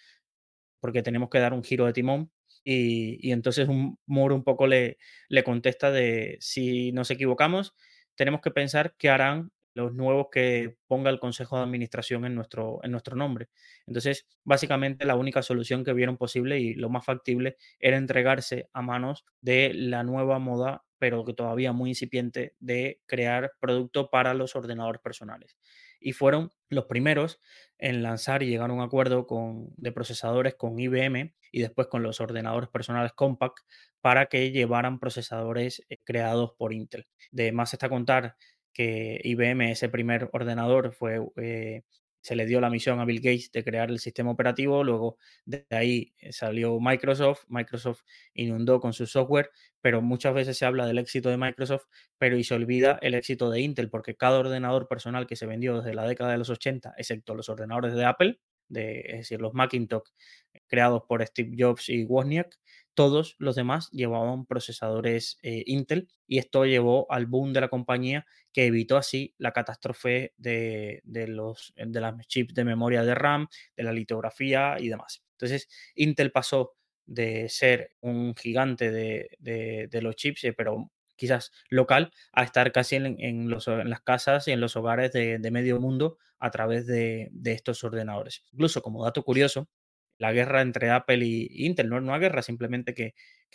Porque 0.80 1.04
tenemos 1.04 1.30
que 1.30 1.40
dar 1.40 1.54
un 1.54 1.64
giro 1.64 1.86
de 1.86 1.94
timón 1.94 2.32
y, 2.70 3.32
entonces 3.32 3.70
un 3.70 3.98
Moore 4.06 4.36
un 4.36 4.44
poco 4.44 4.68
le, 4.68 4.98
le 5.30 5.44
contesta 5.44 5.92
de 5.92 6.38
si 6.42 6.92
nos 6.92 7.10
equivocamos, 7.12 7.74
tenemos 8.16 8.42
que 8.42 8.52
pensar 8.52 8.96
qué 8.98 9.10
harán 9.10 9.52
los 9.74 9.94
nuevos 9.94 10.28
que 10.32 10.76
ponga 10.88 11.12
el 11.12 11.20
Consejo 11.20 11.58
de 11.58 11.64
Administración 11.64 12.26
en 12.26 12.34
nuestro, 12.36 12.80
en 12.84 12.92
nuestro 12.92 13.16
nombre. 13.16 13.50
Entonces, 13.86 14.28
básicamente 14.44 15.06
la 15.06 15.16
única 15.16 15.44
solución 15.44 15.86
que 15.86 15.94
vieron 15.94 16.18
posible 16.18 16.60
y 16.60 16.74
lo 16.74 16.90
más 16.90 17.06
factible 17.06 17.58
era 17.80 17.96
entregarse 17.96 18.70
a 18.74 18.82
manos 18.82 19.24
de 19.40 19.72
la 19.76 20.04
nueva 20.04 20.40
moda, 20.40 20.84
pero 21.00 21.24
todavía 21.26 21.74
muy 21.74 21.90
incipiente, 21.92 22.56
de 22.60 23.02
crear 23.06 23.54
producto 23.60 24.10
para 24.10 24.34
los 24.34 24.56
ordenadores 24.56 25.02
personales 25.02 25.58
y 26.00 26.14
fueron 26.14 26.52
los 26.70 26.86
primeros 26.86 27.40
en 27.78 28.04
lanzar 28.04 28.44
y 28.44 28.48
llegar 28.48 28.70
a 28.70 28.74
un 28.74 28.82
acuerdo 28.82 29.28
con, 29.28 29.74
de 29.78 29.92
procesadores 29.92 30.56
con 30.56 30.80
IBM 30.80 31.34
y 31.52 31.62
después 31.62 31.88
con 31.88 32.04
los 32.04 32.20
ordenadores 32.22 32.70
personales 32.70 33.14
Compaq 33.14 33.54
para 34.02 34.28
que 34.28 34.52
llevaran 34.52 35.00
procesadores 35.00 35.84
eh, 35.90 35.98
creados 36.04 36.52
por 36.58 36.74
Intel. 36.74 37.08
De 37.32 37.52
más 37.52 37.74
está 37.74 37.90
contar 37.90 38.36
que 38.74 39.20
IBM, 39.24 39.72
ese 39.72 39.90
primer 39.90 40.30
ordenador, 40.34 40.94
fue 40.94 41.20
eh, 41.38 41.84
se 42.28 42.36
le 42.36 42.46
dio 42.46 42.60
la 42.60 42.70
misión 42.70 43.00
a 43.00 43.06
Bill 43.06 43.22
Gates 43.22 43.54
de 43.54 43.64
crear 43.64 43.90
el 43.90 44.00
sistema 44.00 44.32
operativo, 44.32 44.84
luego 44.84 45.18
de 45.46 45.66
ahí 45.70 46.14
eh, 46.20 46.34
salió 46.34 46.78
Microsoft, 46.78 47.46
Microsoft 47.48 48.02
inundó 48.34 48.82
con 48.82 48.92
su 48.92 49.06
software, 49.08 49.50
pero 49.80 50.02
muchas 50.02 50.34
veces 50.34 50.58
se 50.58 50.66
habla 50.66 50.86
del 50.86 50.98
éxito 50.98 51.30
de 51.30 51.38
Microsoft, 51.38 51.86
pero 52.18 52.36
y 52.36 52.44
se 52.44 52.54
olvida 52.54 53.00
el 53.02 53.14
éxito 53.14 53.50
de 53.50 53.62
Intel, 53.62 53.90
porque 53.90 54.18
cada 54.18 54.40
ordenador 54.40 54.90
personal 54.90 55.26
que 55.26 55.38
se 55.38 55.46
vendió 55.46 55.78
desde 55.78 55.94
la 55.94 56.06
década 56.06 56.32
de 56.34 56.38
los 56.38 56.50
80, 56.50 56.96
excepto 56.98 57.34
los 57.34 57.48
ordenadores 57.48 57.94
de 57.94 58.04
Apple, 58.04 58.42
de, 58.68 59.00
es 59.08 59.18
decir, 59.20 59.40
los 59.40 59.54
Macintosh 59.54 60.10
creados 60.68 61.04
por 61.08 61.26
Steve 61.26 61.56
Jobs 61.58 61.88
y 61.88 62.04
Wozniak, 62.04 62.60
todos 62.98 63.36
los 63.38 63.56
demás 63.56 63.92
llevaban 63.92 64.48
procesadores 64.48 65.38
eh, 65.44 65.62
Intel 65.68 66.10
y 66.26 66.40
esto 66.40 66.66
llevó 66.66 67.06
al 67.12 67.28
boom 67.28 67.54
de 67.54 67.62
la 67.62 67.68
compañía 67.68 68.26
que 68.52 68.66
evitó 68.66 68.98
así 68.98 69.36
la 69.38 69.52
catástrofe 69.52 70.34
de, 70.36 71.04
los, 71.06 71.76
de 71.76 72.02
las 72.02 72.16
chips 72.26 72.56
de 72.56 72.66
memoria 72.66 73.04
de 73.04 73.14
RAM, 73.14 73.50
de 73.76 73.84
la 73.84 73.92
litografía 73.94 74.78
y 74.80 74.88
demás. 74.88 75.24
Entonces, 75.34 75.70
Intel 75.94 76.32
pasó 76.32 76.74
de 77.06 77.48
ser 77.50 77.92
un 78.02 78.34
gigante 78.34 78.90
de, 78.90 80.02
los 80.02 80.16
chips, 80.16 80.46
eh, 80.46 80.54
pero 80.54 80.92
quizás 81.16 81.52
local, 81.70 82.12
a 82.32 82.44
estar 82.44 82.72
casi 82.72 82.96
en, 82.96 83.48
las 83.50 84.02
casas 84.02 84.48
y 84.48 84.54
en 84.54 84.60
los 84.60 84.76
hogares 84.76 85.14
de, 85.14 85.52
medio 85.52 85.80
mundo 85.80 86.18
a 86.40 86.50
través 86.50 86.88
de, 86.88 87.30
estos 87.46 87.84
ordenadores. 87.84 88.44
Incluso 88.54 88.82
como 88.82 89.04
dato 89.04 89.22
curioso, 89.22 89.70
la 90.18 90.32
guerra 90.34 90.62
entre 90.62 90.90
Apple 90.90 91.26
y 91.26 91.66
Intel, 91.66 91.90
no 91.90 91.98
es 91.98 92.04
una 92.04 92.18
guerra, 92.18 92.42
simplemente 92.42 92.94
que, 92.94 93.14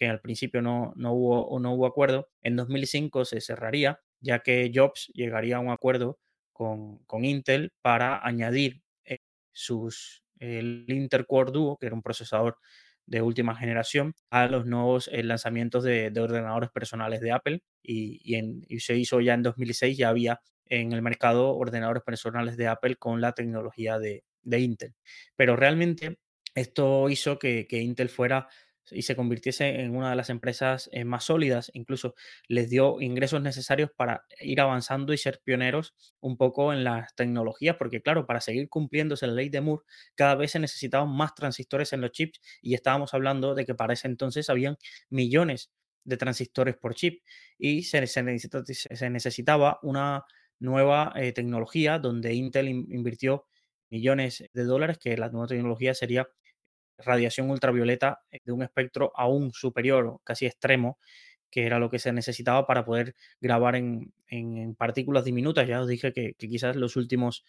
al 0.09 0.21
principio 0.21 0.63
no, 0.63 0.93
no, 0.97 1.13
hubo, 1.13 1.61
no 1.61 1.75
hubo 1.75 1.87
acuerdo, 1.87 2.29
en 2.43 2.57
2005 2.57 3.25
se 3.25 3.41
cerraría, 3.41 4.01
ya 4.21 4.41
que 4.41 4.71
Jobs 4.75 5.13
llegaría 5.15 5.57
a 5.57 5.61
un 5.61 5.71
acuerdo 5.71 6.19
con, 6.53 7.25
Intel 7.25 7.73
para 7.83 8.25
añadir 8.25 8.83
eh, 9.05 9.19
sus, 9.53 10.25
el 10.39 10.85
Intel 10.89 11.27
Core 11.27 11.53
Duo, 11.53 11.77
que 11.79 11.87
era 11.87 11.95
un 11.95 12.03
procesador 12.03 12.59
de 13.07 13.23
última 13.23 13.55
generación 13.55 14.15
a 14.31 14.47
los 14.47 14.67
nuevos 14.67 15.09
eh, 15.13 15.23
lanzamientos 15.23 15.85
de, 15.85 16.13
ordenadores 16.19 16.71
personales 16.71 17.21
de 17.21 17.33
Apple. 17.33 17.63
Y, 17.83 18.35
en, 18.37 18.65
se 18.79 18.97
hizo 18.97 19.21
ya 19.21 19.35
en 19.35 19.43
2006, 19.43 19.97
ya 19.97 20.09
había 20.09 20.41
en 20.67 20.93
el 20.93 21.03
mercado 21.03 21.55
ordenadores 21.57 22.03
personales 22.03 22.57
de 22.57 22.69
Apple 22.69 22.97
con 22.97 23.21
la 23.21 23.33
tecnología 23.33 23.99
de, 23.99 24.25
Intel. 24.45 24.95
Pero 25.37 25.57
realmente 25.57 26.19
esto 26.55 27.09
hizo 27.09 27.39
que, 27.39 27.67
Intel 27.71 28.09
fuera 28.09 28.49
y 28.91 29.03
se 29.03 29.15
convirtiese 29.15 29.81
en 29.81 29.95
una 29.95 30.11
de 30.11 30.17
las 30.17 30.29
empresas 30.29 30.91
eh, 30.93 31.05
más 31.05 31.25
sólidas, 31.25 31.71
incluso 31.73 32.15
les 32.49 32.69
dio 32.69 33.01
ingresos 33.01 33.41
necesarios 33.41 33.91
para 33.97 34.25
ir 34.41 34.61
avanzando 34.61 35.13
y 35.13 35.19
ser 35.19 35.41
pioneros 35.45 35.95
un 36.21 36.37
poco 36.37 36.73
en 36.73 36.83
las 36.83 37.15
tecnologías, 37.15 37.77
porque 37.77 38.03
claro, 38.03 38.27
para 38.27 38.41
seguir 38.41 38.69
cumpliéndose 38.69 39.27
la 39.29 39.35
ley 39.35 39.49
de 39.51 39.61
Moore, 39.61 39.85
cada 40.17 40.35
vez 40.35 40.51
se 40.51 40.59
necesitaban 40.59 41.09
más 41.09 41.35
transistores 41.35 41.93
en 41.93 42.01
los 42.01 42.11
chips 42.11 42.41
y 42.61 42.75
estábamos 42.75 43.15
hablando 43.15 43.55
de 43.55 43.65
que 43.65 43.75
para 43.75 43.95
ese 43.95 44.09
entonces 44.09 44.51
habían 44.51 44.77
millones 45.11 45.71
de 46.05 46.17
transistores 46.17 46.77
por 46.77 46.95
chip 46.95 47.23
y 47.59 47.85
se, 47.85 48.05
se 48.09 49.11
necesitaba 49.11 49.79
una 49.83 50.25
nueva 50.63 51.13
eh, 51.17 51.33
tecnología 51.33 51.99
donde 51.99 52.35
Intel 52.35 52.69
invirtió 52.69 53.47
millones 53.91 54.45
de 54.55 54.65
dólares, 54.65 54.99
que 54.99 55.17
la 55.17 55.29
nueva 55.29 55.49
tecnología 55.49 55.95
sería 55.95 56.29
radiación 56.99 57.51
ultravioleta 57.51 58.23
eh, 58.31 58.41
de 58.45 58.53
un 58.53 58.63
espectro 58.63 59.13
aún 59.15 59.53
superior, 59.53 60.21
casi 60.25 60.47
extremo, 60.47 60.99
que 61.51 61.67
era 61.67 61.79
lo 61.79 61.91
que 61.91 61.99
se 61.99 62.13
necesitaba 62.13 62.67
para 62.67 62.85
poder 62.85 63.15
grabar 63.41 63.77
en, 63.77 64.13
partículas 64.79 65.25
diminutas. 65.25 65.69
Ya 65.69 65.81
os 65.81 65.89
dije 65.89 66.13
que, 66.13 66.35
quizás 66.35 66.77
los 66.77 66.97
últimos 66.97 67.45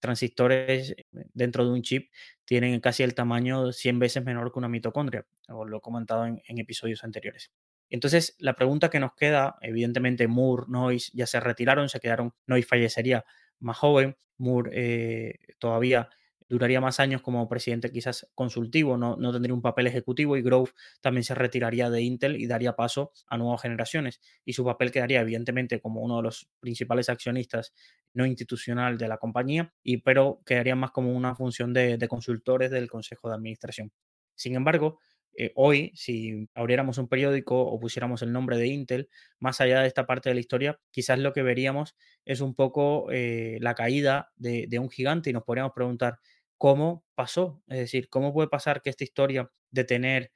transistores 0.00 0.92
eh, 0.92 1.04
dentro 1.34 1.64
de 1.64 1.72
un 1.72 1.82
chip 1.82 2.10
tienen 2.44 2.80
casi 2.80 3.02
el 3.02 3.14
tamaño 3.14 3.72
100 3.72 3.98
veces 3.98 4.24
menor 4.24 4.52
que 4.52 4.58
una 4.58 4.68
mitocondria, 4.68 5.26
os 5.48 5.68
lo 5.68 5.78
he 5.78 5.80
comentado 5.80 6.26
en 6.26 6.58
episodios 6.58 7.02
anteriores. 7.02 7.50
Entonces, 7.88 8.34
la 8.38 8.54
pregunta 8.54 8.90
que 8.90 9.00
nos 9.00 9.14
queda, 9.14 9.56
evidentemente 9.60 10.26
Moore, 10.26 10.66
Noyce 10.68 11.10
ya 11.14 11.26
se 11.26 11.40
retiraron, 11.40 11.88
se 11.88 12.00
quedaron, 12.00 12.34
Noyce 12.46 12.66
fallecería 12.66 13.24
más 13.60 13.78
joven, 13.78 14.16
Moore 14.38 14.70
eh, 14.74 15.38
todavía 15.58 16.08
duraría 16.48 16.80
más 16.80 17.00
años 17.00 17.22
como 17.22 17.48
presidente 17.48 17.90
quizás 17.90 18.28
consultivo, 18.34 18.96
no, 18.96 19.16
no, 19.16 19.32
tendría 19.32 19.54
un 19.54 19.62
papel 19.62 19.86
ejecutivo 19.86 20.36
y 20.36 20.42
Grove 20.42 20.70
también 21.00 21.24
se 21.24 21.34
retiraría 21.34 21.90
de 21.90 22.02
Intel 22.02 22.36
y 22.36 22.46
daría 22.46 22.76
paso 22.76 23.12
a 23.26 23.36
nuevas 23.36 23.62
generaciones 23.62 24.20
y 24.44 24.52
su 24.52 24.64
papel 24.64 24.90
quedaría 24.90 25.20
evidentemente 25.20 25.80
como 25.80 26.02
uno 26.02 26.18
de 26.18 26.22
los 26.22 26.48
principales 26.60 27.08
accionistas 27.08 27.72
no 28.16 28.26
institucional 28.26 28.96
de 28.96 29.08
la 29.08 29.18
compañía, 29.18 29.72
y, 29.82 29.98
pero 29.98 30.40
quedaría 30.46 30.74
más 30.74 30.90
como 30.90 31.12
una 31.12 31.34
función 31.36 31.74
de, 31.74 31.98
consultores 32.08 32.70
del 32.70 32.88
Consejo 32.88 33.28
de 33.28 33.34
Administración. 33.34 33.92
Sin 34.34 34.56
embargo, 34.56 34.98
eh, 35.38 35.52
hoy, 35.54 35.92
si 35.94 36.48
abriéramos 36.54 36.96
un 36.96 37.08
periódico 37.08 37.60
o 37.60 37.78
pusiéramos 37.78 38.22
el 38.22 38.32
nombre 38.32 38.56
de 38.56 38.68
Intel, 38.68 39.10
más 39.38 39.60
allá 39.60 39.82
de 39.82 39.86
esta 39.86 40.06
parte 40.06 40.30
de 40.30 40.34
la 40.34 40.40
historia, 40.40 40.80
quizás 40.90 41.18
lo 41.18 41.34
que 41.34 41.42
veríamos 41.42 41.94
es 42.24 42.40
un 42.40 42.54
poco 42.54 43.08
eh, 43.10 43.58
la 43.60 43.74
caída 43.74 44.32
de, 44.36 44.66
un 44.78 44.88
gigante 44.88 45.28
y 45.28 45.34
nos 45.34 45.44
podríamos 45.44 45.72
preguntar 45.74 46.18
cómo 46.58 47.04
pasó, 47.14 47.62
es 47.68 47.78
decir, 47.78 48.08
cómo 48.08 48.32
puede 48.32 48.48
pasar 48.48 48.82
que 48.82 48.90
esta 48.90 49.04
historia 49.04 49.50
de 49.70 49.84
tener 49.84 50.32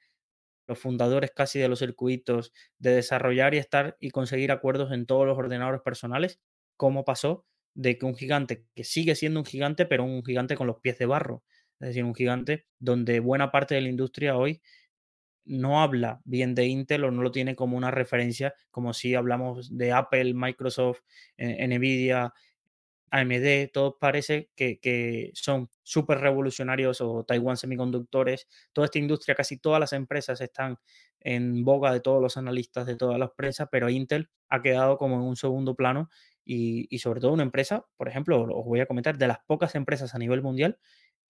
los 0.67 0.79
fundadores 0.79 1.31
casi 1.31 1.59
de 1.59 1.67
los 1.67 1.79
circuitos, 1.79 2.53
de 2.79 2.91
desarrollar 2.95 3.53
y 3.53 3.57
estar 3.57 3.97
y 3.99 4.11
conseguir 4.11 4.51
acuerdos 4.51 4.91
en 4.91 5.05
todos 5.05 5.25
los 5.27 5.37
ordenadores 5.37 5.81
personales, 5.81 6.39
cómo 6.77 7.05
pasó 7.05 7.45
de 7.73 7.97
que 7.97 8.05
un 8.05 8.15
gigante 8.15 8.65
que 8.75 8.83
sigue 8.83 9.15
siendo 9.15 9.39
un 9.39 9.45
gigante, 9.45 9.85
pero 9.85 10.03
un 10.03 10.23
gigante 10.23 10.55
con 10.55 10.67
los 10.67 10.79
pies 10.79 10.97
de 10.99 11.05
barro, 11.05 11.43
es 11.79 11.89
decir, 11.89 12.03
un 12.03 12.15
gigante 12.15 12.67
donde 12.79 13.19
buena 13.19 13.51
parte 13.51 13.75
de 13.75 13.81
la 13.81 13.89
industria 13.89 14.37
hoy 14.37 14.61
no 15.45 15.81
habla 15.81 16.21
bien 16.23 16.55
de 16.55 16.67
Intel 16.67 17.03
o 17.03 17.11
no 17.11 17.23
lo 17.23 17.31
tiene 17.31 17.55
como 17.55 17.77
una 17.77 17.91
referencia, 17.91 18.53
como 18.69 18.93
si 18.93 19.15
hablamos 19.15 19.75
de 19.77 19.91
Apple, 19.91 20.33
Microsoft, 20.33 21.01
eh, 21.37 21.67
Nvidia, 21.67 22.33
AMD, 23.11 23.71
todos 23.73 23.95
parece 23.99 24.49
que, 24.55 25.31
son 25.33 25.69
súper 25.83 26.19
revolucionarios 26.19 27.01
o 27.01 27.23
Taiwan 27.23 27.57
Semiconductores, 27.57 28.47
toda 28.73 28.85
esta 28.85 28.99
industria, 28.99 29.35
casi 29.35 29.57
todas 29.57 29.79
las 29.79 29.93
empresas 29.93 30.41
están 30.41 30.77
en 31.19 31.63
boga 31.63 31.93
de 31.93 31.99
todos 31.99 32.21
los 32.21 32.37
analistas 32.37 32.87
de 32.87 32.95
todas 32.95 33.19
las 33.19 33.31
prensa, 33.35 33.67
pero 33.67 33.89
Intel 33.89 34.29
ha 34.49 34.61
quedado 34.61 34.97
como 34.97 35.15
en 35.15 35.21
un 35.21 35.35
segundo 35.35 35.75
plano 35.75 36.09
y 36.43 36.97
sobre 36.99 37.21
todo 37.21 37.33
una 37.33 37.43
empresa, 37.43 37.85
por 37.97 38.09
ejemplo, 38.09 38.41
os 38.41 38.65
voy 38.65 38.79
a 38.79 38.85
comentar, 38.85 39.17
de 39.17 39.27
las 39.27 39.39
pocas 39.45 39.75
empresas 39.75 40.15
a 40.15 40.17
nivel 40.17 40.41
mundial 40.41 40.79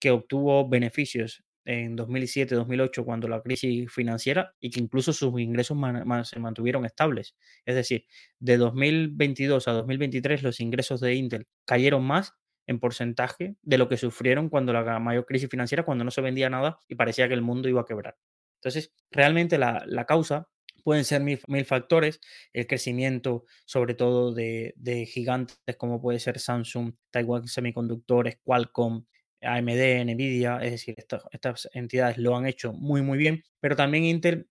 que 0.00 0.10
obtuvo 0.10 0.68
beneficios 0.68 1.44
en 1.64 1.96
2007-2008 1.96 3.04
cuando 3.04 3.28
la 3.28 3.40
crisis 3.40 3.90
financiera 3.92 4.54
y 4.60 4.70
que 4.70 4.80
incluso 4.80 5.12
sus 5.12 5.40
ingresos 5.40 5.78
se 6.24 6.38
mantuvieron 6.40 6.84
estables. 6.84 7.36
Es 7.64 7.74
decir, 7.74 8.06
de 8.38 8.56
2022 8.56 9.68
a 9.68 9.72
2023 9.72 10.42
los 10.42 10.60
ingresos 10.60 11.00
de 11.00 11.14
Intel 11.14 11.46
cayeron 11.64 12.04
más 12.04 12.34
en 12.66 12.78
porcentaje 12.78 13.56
de 13.62 13.78
lo 13.78 13.88
que 13.88 13.96
sufrieron 13.96 14.48
cuando 14.48 14.72
la 14.72 14.98
mayor 14.98 15.26
crisis 15.26 15.48
financiera, 15.48 15.84
cuando 15.84 16.04
no 16.04 16.10
se 16.10 16.20
vendía 16.20 16.50
nada 16.50 16.78
y 16.88 16.94
parecía 16.94 17.28
que 17.28 17.34
el 17.34 17.42
mundo 17.42 17.68
iba 17.68 17.80
a 17.80 17.86
quebrar. 17.86 18.16
Entonces, 18.56 18.92
realmente 19.10 19.58
la, 19.58 20.04
causa 20.06 20.48
pueden 20.84 21.04
ser 21.04 21.22
mil, 21.22 21.64
factores, 21.64 22.20
el 22.52 22.66
crecimiento 22.66 23.44
sobre 23.64 23.94
todo 23.94 24.32
de, 24.32 24.74
de, 24.76 25.06
gigantes 25.06 25.58
como 25.76 26.00
puede 26.00 26.20
ser 26.20 26.38
Samsung, 26.38 26.94
Taiwan 27.10 27.46
Semiconductores, 27.46 28.38
Qualcomm, 28.44 29.04
AMD, 29.42 30.04
Nvidia, 30.04 30.58
es 30.62 30.72
decir, 30.72 30.94
estas, 31.32 31.68
entidades 31.72 32.18
lo 32.18 32.36
han 32.36 32.46
hecho 32.46 32.72
muy, 32.72 33.02
muy 33.02 33.18
bien, 33.18 33.44
pero 33.60 33.76
también 33.76 34.04
Intel 34.04 34.48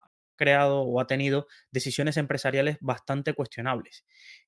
ha 0.00 0.10
creado 0.36 0.82
o 0.82 1.00
ha 1.00 1.06
tenido 1.06 1.46
decisiones 1.70 2.16
empresariales 2.16 2.78
bastante 2.80 3.34
cuestionables 3.34 4.04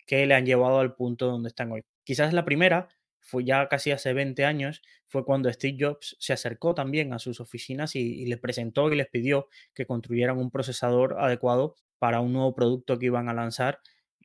que 0.06 0.26
le 0.26 0.34
han 0.34 0.46
llevado 0.46 0.80
al 0.80 0.94
punto 0.94 1.26
donde 1.26 1.48
están 1.48 1.72
hoy. 1.72 1.82
Quizás 2.04 2.32
la 2.32 2.44
primera 2.44 2.88
fue 3.20 3.44
ya 3.44 3.68
casi 3.68 3.90
hace 3.90 4.12
20 4.12 4.44
años, 4.44 4.82
fue 5.06 5.24
cuando 5.24 5.52
Steve 5.52 5.76
Jobs 5.78 6.16
se 6.18 6.32
acercó 6.32 6.74
también 6.74 7.12
a 7.12 7.18
sus 7.18 7.40
oficinas 7.40 7.94
y, 7.94 8.24
les 8.26 8.38
presentó 8.38 8.90
y 8.92 8.96
les 8.96 9.08
pidió 9.08 9.48
que 9.74 9.86
construyeran 9.86 10.38
un 10.38 10.50
procesador 10.50 11.16
adecuado 11.18 11.74
para 11.98 12.20
un 12.20 12.32
nuevo 12.32 12.54
producto 12.54 12.98
que 12.98 13.06
iban 13.06 13.28
a 13.28 13.34
lanzar, 13.34 13.80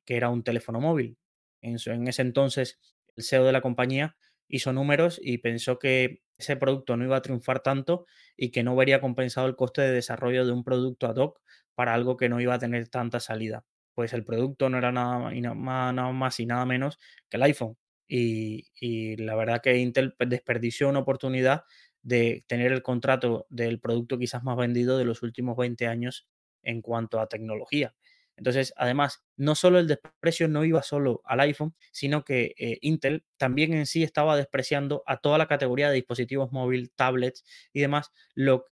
que 0.05 0.15
era 0.15 0.29
un 0.29 0.43
teléfono 0.43 0.79
móvil. 0.79 1.17
En, 1.61 1.77
en 1.85 2.07
ese 2.07 2.21
entonces, 2.21 2.79
el 3.15 3.23
CEO 3.23 3.45
de 3.45 3.51
la 3.51 3.61
compañía 3.61 4.15
hizo 4.53 4.71
números 4.71 5.19
y 5.21 5.39
pensó 5.39 5.79
que 5.79 6.21
ese 6.37 6.55
producto 6.57 6.95
no 6.95 7.03
iba 7.03 7.17
a 7.17 7.21
triunfar 7.23 7.61
tanto 7.61 8.05
y 8.37 8.51
que 8.51 8.61
no 8.61 8.75
vería 8.75 9.01
compensado 9.01 9.47
el 9.47 9.55
coste 9.55 9.81
de 9.81 9.91
desarrollo 9.91 10.45
de 10.45 10.51
un 10.51 10.63
producto 10.63 11.07
ad 11.07 11.15
hoc 11.15 11.41
para 11.73 11.95
algo 11.95 12.17
que 12.17 12.29
no 12.29 12.39
iba 12.39 12.53
a 12.53 12.59
tener 12.59 12.87
tanta 12.87 13.19
salida. 13.19 13.65
Pues 13.95 14.13
el 14.13 14.23
producto 14.23 14.69
no 14.69 14.77
era 14.77 14.91
nada, 14.91 15.31
nada 15.31 16.11
más 16.11 16.39
y 16.39 16.45
nada 16.45 16.65
menos 16.65 16.99
que 17.29 17.37
el 17.37 17.43
iPhone. 17.43 17.77
Y, 18.07 18.67
y, 18.79 19.15
la 19.17 19.33
verdad 19.35 19.59
que 19.61 19.77
Intel 19.77 20.13
desperdició 20.19 20.87
una 20.87 20.99
oportunidad 20.99 21.63
de 22.03 22.43
tener 22.47 22.71
el 22.73 22.83
contrato 22.83 23.47
del 23.49 23.79
producto 23.79 24.19
quizás 24.19 24.43
más 24.43 24.57
vendido 24.57 24.99
de 24.99 25.05
los 25.05 25.23
últimos 25.23 25.57
20 25.57 25.87
años 25.87 26.27
en 26.61 26.83
cuanto 26.83 27.19
a 27.19 27.27
tecnología. 27.27 27.95
Entonces, 28.37 28.73
además, 28.77 29.23
no 29.37 29.55
solo 29.55 29.79
el 29.79 29.87
desprecio 29.87 30.47
no 30.47 30.65
iba 30.65 30.81
solo 30.83 31.21
al 31.25 31.39
iPhone, 31.41 31.75
sino 31.91 32.23
que 32.23 32.53
eh, 32.57 32.77
Intel 32.81 33.25
también 33.37 33.73
en 33.73 33.85
sí 33.85 34.03
estaba 34.03 34.35
despreciando 34.35 35.03
a 35.05 35.17
toda 35.17 35.37
la 35.37 35.47
categoría 35.47 35.89
de 35.89 35.95
dispositivos 35.95 36.51
móviles, 36.51 36.91
tablets 36.95 37.43
y 37.73 37.81
demás. 37.81 38.11
Lo, 38.35 38.65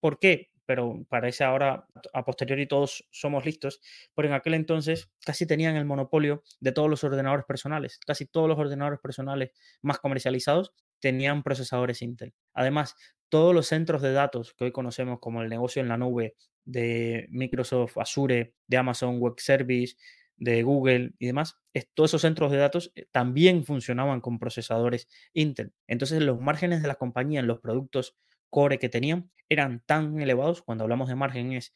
¿Por 0.00 0.18
qué? 0.18 0.50
Pero 0.66 1.04
parece 1.08 1.44
ahora, 1.44 1.86
a 2.14 2.24
posteriori, 2.24 2.66
todos 2.66 3.06
somos 3.10 3.44
listos, 3.44 3.80
pero 4.14 4.28
en 4.28 4.34
aquel 4.34 4.54
entonces 4.54 5.10
casi 5.24 5.46
tenían 5.46 5.76
el 5.76 5.84
monopolio 5.84 6.42
de 6.60 6.72
todos 6.72 6.88
los 6.88 7.04
ordenadores 7.04 7.44
personales. 7.46 7.98
Casi 8.06 8.26
todos 8.26 8.48
los 8.48 8.58
ordenadores 8.58 9.00
personales 9.00 9.50
más 9.82 9.98
comercializados 9.98 10.72
tenían 11.00 11.42
procesadores 11.42 12.00
Intel. 12.02 12.32
Además, 12.54 12.94
todos 13.34 13.52
los 13.52 13.66
centros 13.66 14.00
de 14.00 14.12
datos 14.12 14.54
que 14.54 14.62
hoy 14.62 14.70
conocemos 14.70 15.18
como 15.18 15.42
el 15.42 15.48
negocio 15.48 15.82
en 15.82 15.88
la 15.88 15.96
nube 15.96 16.36
de 16.64 17.26
Microsoft 17.30 17.98
Azure, 17.98 18.54
de 18.68 18.76
Amazon 18.76 19.18
Web 19.18 19.34
Service, 19.38 19.96
de 20.36 20.62
Google 20.62 21.14
y 21.18 21.26
demás, 21.26 21.58
todos 21.94 22.10
esos 22.10 22.22
centros 22.22 22.52
de 22.52 22.58
datos 22.58 22.92
eh, 22.94 23.06
también 23.10 23.64
funcionaban 23.64 24.20
con 24.20 24.38
procesadores 24.38 25.08
Intel. 25.32 25.72
Entonces 25.88 26.22
los 26.22 26.40
márgenes 26.40 26.80
de 26.80 26.86
la 26.86 26.94
compañía 26.94 27.40
en 27.40 27.48
los 27.48 27.58
productos 27.58 28.16
core 28.50 28.78
que 28.78 28.88
tenían 28.88 29.32
eran 29.48 29.82
tan 29.84 30.20
elevados, 30.20 30.62
cuando 30.62 30.84
hablamos 30.84 31.08
de 31.08 31.16
margen 31.16 31.54
es 31.54 31.72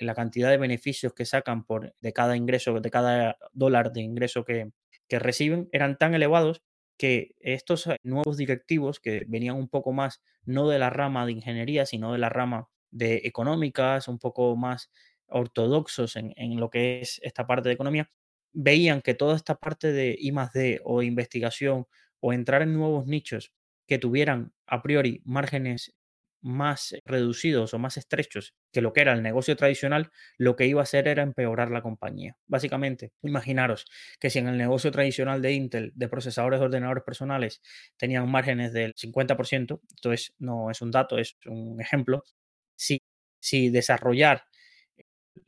la 0.00 0.16
cantidad 0.16 0.50
de 0.50 0.58
beneficios 0.58 1.14
que 1.14 1.26
sacan 1.26 1.64
por, 1.64 1.94
de 2.00 2.12
cada 2.12 2.36
ingreso, 2.36 2.80
de 2.80 2.90
cada 2.90 3.36
dólar 3.52 3.92
de 3.92 4.00
ingreso 4.00 4.44
que, 4.44 4.72
que 5.06 5.20
reciben, 5.20 5.68
eran 5.70 5.96
tan 5.96 6.12
elevados 6.14 6.60
que 7.02 7.34
estos 7.40 7.88
eh, 7.88 7.96
nuevos 8.04 8.36
directivos 8.36 9.00
que 9.00 9.24
venían 9.26 9.56
un 9.56 9.68
poco 9.68 9.92
más 9.92 10.22
no 10.44 10.68
de 10.68 10.78
la 10.78 10.88
rama 10.88 11.26
de 11.26 11.32
ingeniería, 11.32 11.84
sino 11.84 12.12
de 12.12 12.18
la 12.18 12.28
rama 12.28 12.68
de 12.92 13.22
económicas, 13.24 14.06
un 14.06 14.20
poco 14.20 14.54
más 14.54 14.88
ortodoxos 15.26 16.14
en, 16.14 16.60
lo 16.60 16.70
que 16.70 17.00
es 17.00 17.18
esta 17.24 17.44
parte 17.44 17.68
de 17.68 17.74
economía, 17.74 18.08
veían 18.52 19.02
que 19.02 19.14
toda 19.14 19.34
esta 19.34 19.56
parte 19.56 19.90
de 19.90 20.16
I 20.16 20.30
D 20.54 20.80
o 20.84 21.02
investigación 21.02 21.88
o 22.20 22.32
entrar 22.32 22.62
en 22.62 22.72
nuevos 22.72 23.04
nichos 23.08 23.52
que 23.88 23.98
tuvieran 23.98 24.52
a 24.68 24.80
priori 24.80 25.22
márgenes 25.24 25.96
más 26.42 26.94
reducidos 27.04 27.72
o 27.72 27.78
más 27.78 27.96
estrechos 27.96 28.54
que 28.72 28.80
lo 28.82 28.92
que 28.92 29.00
era 29.00 29.12
el 29.12 29.22
negocio 29.22 29.56
tradicional, 29.56 30.10
lo 30.38 30.56
que 30.56 30.66
iba 30.66 30.80
a 30.80 30.84
hacer 30.84 31.08
era 31.08 31.22
empeorar 31.22 31.70
la 31.70 31.82
compañía. 31.82 32.36
Básicamente, 32.46 33.12
imaginaros 33.22 33.86
que 34.20 34.28
si 34.28 34.40
en 34.40 34.48
el 34.48 34.58
negocio 34.58 34.90
tradicional 34.90 35.40
de 35.40 35.52
Intel 35.52 35.92
de 35.94 36.08
procesadores 36.08 36.60
de 36.60 36.66
ordenadores 36.66 37.04
personales 37.04 37.62
tenían 37.96 38.30
márgenes 38.30 38.72
del 38.72 38.94
50%, 38.94 39.80
esto 39.94 40.34
no 40.38 40.70
es 40.70 40.82
un 40.82 40.90
dato, 40.90 41.18
es 41.18 41.36
un 41.46 41.80
ejemplo, 41.80 42.24
si, 42.76 43.00
si 43.40 43.70
desarrollar 43.70 44.44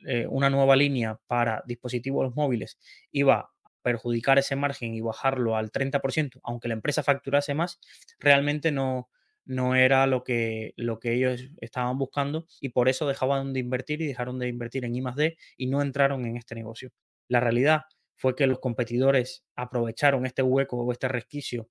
eh, 0.07 0.27
una 0.29 0.51
nueva 0.51 0.77
línea 0.77 1.19
para 1.27 1.63
dispositivos 1.67 2.35
móviles 2.35 2.79
iba 3.11 3.35
a 3.41 3.51
perjudicar 3.83 4.39
ese 4.39 4.57
margen 4.57 4.95
y 4.95 5.01
bajarlo 5.01 5.57
al 5.57 5.71
30%, 5.71 6.41
aunque 6.43 6.69
la 6.69 6.75
empresa 6.75 7.03
facturase 7.03 7.55
más, 7.55 7.81
realmente 8.19 8.73
no, 8.73 9.11
no 9.47 9.75
era 9.75 10.07
lo 10.07 10.25
que, 10.25 10.73
lo 10.77 10.99
que 10.99 11.15
ellos 11.15 11.49
estaban 11.61 11.99
buscando 11.99 12.47
y 12.61 12.71
por 12.71 12.89
eso 12.89 13.07
dejaban 13.07 13.53
de 13.53 13.61
invertir 13.61 14.03
y 14.03 14.07
dejaron 14.07 14.39
de 14.39 14.49
invertir 14.49 14.85
en 14.85 14.97
I 14.97 15.03
y 15.57 15.67
no 15.67 15.83
entraron 15.83 16.27
en 16.27 16.37
este 16.37 16.55
negocio. 16.55 16.91
La 17.29 17.41
realidad 17.41 17.83
fue 18.17 18.35
que 18.37 18.47
los 18.47 18.61
competidores 18.61 19.45
aprovecharon 19.57 20.27
este 20.27 20.43
hueco 20.43 20.79
o 20.79 20.93
este 20.93 21.09
resquicio 21.09 21.69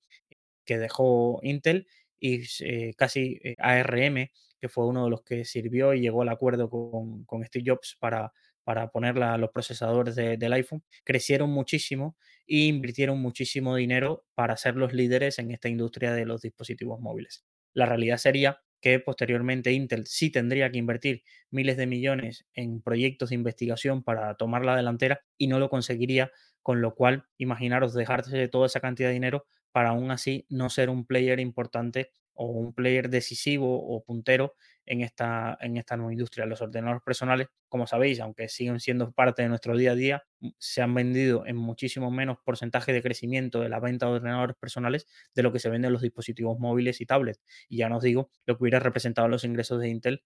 que 0.64 0.78
dejó 0.78 1.40
Intel 1.42 1.86
y 2.18 2.42
eh, 2.60 2.94
casi 2.96 3.38
eh, 3.44 3.56
ARM, 3.58 4.30
que 4.60 4.68
fue 4.68 4.86
uno 4.86 5.04
de 5.04 5.10
los 5.10 5.22
que 5.22 5.44
sirvió 5.44 5.94
y 5.94 6.00
llegó 6.00 6.22
al 6.22 6.28
acuerdo 6.30 6.70
con, 6.70 7.24
con 7.24 7.44
Steve 7.44 7.64
Jobs 7.66 7.96
para, 8.00 8.32
para 8.64 8.88
poner 8.88 9.16
los 9.16 9.50
procesadores 9.50 10.16
del 10.16 10.52
iPhone, 10.52 10.82
crecieron 11.04 11.50
muchísimo 11.50 12.16
e 12.46 12.66
invirtieron 12.66 13.20
muchísimo 13.20 13.76
dinero 13.76 14.24
para 14.34 14.56
ser 14.56 14.76
los 14.76 14.92
líderes 14.94 15.38
en 15.38 15.50
esta 15.50 15.68
industria 15.68 16.12
de 16.12 16.24
los 16.26 16.40
dispositivos 16.42 17.00
móviles. 17.00 17.44
La 17.74 17.86
realidad 17.86 18.16
sería 18.18 18.60
que 18.80 19.00
posteriormente 19.00 19.72
Intel 19.72 20.06
sí 20.06 20.30
tendría 20.30 20.70
que 20.70 20.78
invertir 20.78 21.24
miles 21.50 21.76
de 21.76 21.86
millones 21.86 22.46
en 22.54 22.82
proyectos 22.82 23.30
de 23.30 23.34
investigación 23.36 24.02
para 24.02 24.34
tomar 24.36 24.64
la 24.64 24.76
delantera 24.76 25.20
y 25.38 25.46
no 25.46 25.58
lo 25.58 25.70
conseguiría, 25.70 26.30
con 26.62 26.80
lo 26.82 26.94
cual 26.94 27.26
imaginaros 27.38 27.94
dejarse 27.94 28.48
toda 28.48 28.66
esa 28.66 28.80
cantidad 28.80 29.08
de 29.08 29.14
dinero 29.14 29.46
para 29.72 29.90
aún 29.90 30.10
así 30.10 30.46
no 30.50 30.70
ser 30.70 30.90
un 30.90 31.06
player 31.06 31.40
importante 31.40 32.10
o 32.34 32.46
un 32.46 32.74
player 32.74 33.08
decisivo 33.10 33.82
o 33.82 34.04
puntero 34.04 34.54
en 34.86 35.00
esta, 35.00 35.56
en 35.60 35.76
esta 35.76 35.96
nueva 35.96 36.12
industria. 36.12 36.46
Los 36.46 36.60
ordenadores 36.60 37.02
personales, 37.02 37.48
como 37.68 37.86
sabéis, 37.86 38.20
aunque 38.20 38.48
siguen 38.48 38.80
siendo 38.80 39.12
parte 39.12 39.42
de 39.42 39.48
nuestro 39.48 39.76
día 39.76 39.92
a 39.92 39.94
día, 39.94 40.24
se 40.58 40.82
han 40.82 40.94
vendido 40.94 41.46
en 41.46 41.56
muchísimo 41.56 42.10
menos 42.10 42.38
porcentaje 42.44 42.92
de 42.92 43.02
crecimiento 43.02 43.60
de 43.60 43.68
la 43.68 43.80
venta 43.80 44.06
de 44.06 44.12
ordenadores 44.12 44.56
personales 44.56 45.06
de 45.34 45.42
lo 45.42 45.52
que 45.52 45.58
se 45.58 45.70
vende 45.70 45.86
en 45.86 45.92
los 45.92 46.02
dispositivos 46.02 46.58
móviles 46.58 47.00
y 47.00 47.06
tablets. 47.06 47.40
Y 47.68 47.78
ya 47.78 47.88
no 47.88 47.98
os 47.98 48.02
digo 48.02 48.30
lo 48.46 48.56
que 48.56 48.62
hubiera 48.62 48.80
representado 48.80 49.28
los 49.28 49.44
ingresos 49.44 49.80
de 49.80 49.88
Intel 49.88 50.22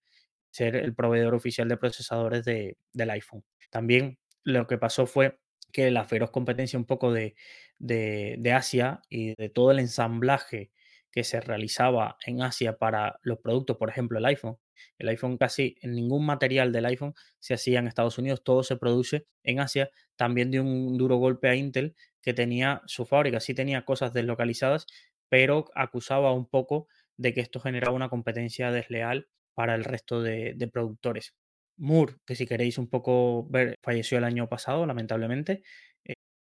ser 0.51 0.75
el 0.75 0.95
proveedor 0.95 1.35
oficial 1.35 1.69
de 1.69 1.77
procesadores 1.77 2.43
de, 2.45 2.77
del 2.93 3.09
iPhone. 3.11 3.43
También 3.69 4.19
lo 4.43 4.67
que 4.67 4.77
pasó 4.77 5.05
fue 5.05 5.39
que 5.71 5.91
la 5.91 6.05
feroz 6.05 6.31
competencia 6.31 6.79
un 6.79 6.85
poco 6.85 7.13
de, 7.13 7.35
de, 7.77 8.51
Asia 8.53 9.01
y 9.09 9.35
de 9.35 9.49
todo 9.49 9.71
el 9.71 9.79
ensamblaje 9.79 10.71
que 11.11 11.23
se 11.23 11.41
realizaba 11.41 12.17
en 12.25 12.41
Asia 12.41 12.77
para 12.77 13.19
los 13.23 13.39
productos, 13.39 13.77
por 13.77 13.89
ejemplo 13.89 14.19
el 14.19 14.25
iPhone. 14.25 14.57
El 14.97 15.09
iPhone 15.09 15.37
casi 15.37 15.75
ningún 15.83 16.25
material 16.25 16.71
del 16.71 16.85
iPhone 16.85 17.13
se 17.39 17.53
hacía 17.53 17.79
en 17.79 17.87
Estados 17.87 18.17
Unidos, 18.17 18.43
todo 18.43 18.63
se 18.63 18.77
produce 18.77 19.25
en 19.43 19.59
Asia. 19.59 19.89
También 20.15 20.51
dio 20.51 20.61
un 20.61 20.97
duro 20.97 21.17
golpe 21.17 21.49
a 21.49 21.55
Intel 21.55 21.95
que 22.21 22.33
tenía 22.33 22.81
su 22.85 23.05
fábrica, 23.05 23.39
sí 23.39 23.53
tenía 23.53 23.85
cosas 23.85 24.13
deslocalizadas, 24.13 24.85
pero 25.29 25.65
acusaba 25.75 26.33
un 26.33 26.47
poco 26.47 26.87
de 27.17 27.33
que 27.33 27.41
esto 27.41 27.59
generaba 27.59 27.95
una 27.95 28.09
competencia 28.09 28.71
desleal 28.71 29.27
para 29.53 29.75
el 29.75 29.83
resto 29.83 30.21
de, 30.21 30.53
de 30.55 30.67
productores. 30.67 31.33
Moore, 31.77 32.15
que 32.25 32.35
si 32.35 32.45
queréis 32.45 32.77
un 32.77 32.89
poco 32.89 33.47
ver, 33.49 33.75
falleció 33.81 34.17
el 34.17 34.25
año 34.25 34.49
pasado, 34.49 34.85
lamentablemente. 34.85 35.63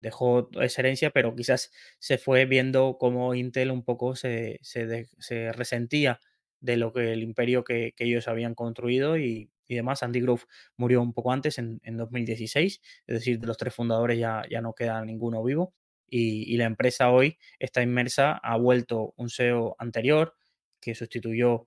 Dejó 0.05 0.51
esa 0.61 0.83
herencia, 0.83 1.09
pero 1.09 1.35
quizás 1.35 1.73
se 1.99 2.19
fue 2.19 2.45
viendo 2.45 2.99
cómo 3.01 3.35
Intel 3.35 3.71
un 3.71 3.83
poco 3.83 4.17
se, 4.17 4.61
se, 4.61 5.51
resentía 5.53 6.21
de 6.61 6.77
lo 6.77 6.93
que 6.93 7.15
el 7.15 7.23
imperio 7.23 7.65
que, 7.65 7.95
ellos 7.97 8.29
habían 8.29 8.55
construido 8.55 9.17
y, 9.17 9.51
demás. 9.67 10.03
Andy 10.03 10.21
Grove 10.21 10.43
murió 10.77 11.01
un 11.01 11.15
poco 11.15 11.33
antes, 11.33 11.57
en, 11.57 11.81
en, 11.85 11.97
2016, 11.97 12.83
es 13.07 13.15
decir, 13.15 13.41
de 13.41 13.47
los 13.47 13.57
tres 13.57 13.75
fundadores 13.75 14.19
ya, 14.19 14.43
ya 14.51 14.61
no 14.61 14.75
queda 14.75 15.03
ninguno 15.07 15.43
vivo. 15.43 15.73
Y, 16.07 16.53
y 16.53 16.59
la 16.59 16.67
empresa 16.67 17.11
hoy 17.11 17.39
está 17.59 17.81
inmersa, 17.81 18.33
ha 18.33 18.59
vuelto 18.59 19.15
un 19.17 19.31
CEO 19.31 19.75
anterior 19.79 20.35
que 20.83 20.95
sustituyó 20.95 21.67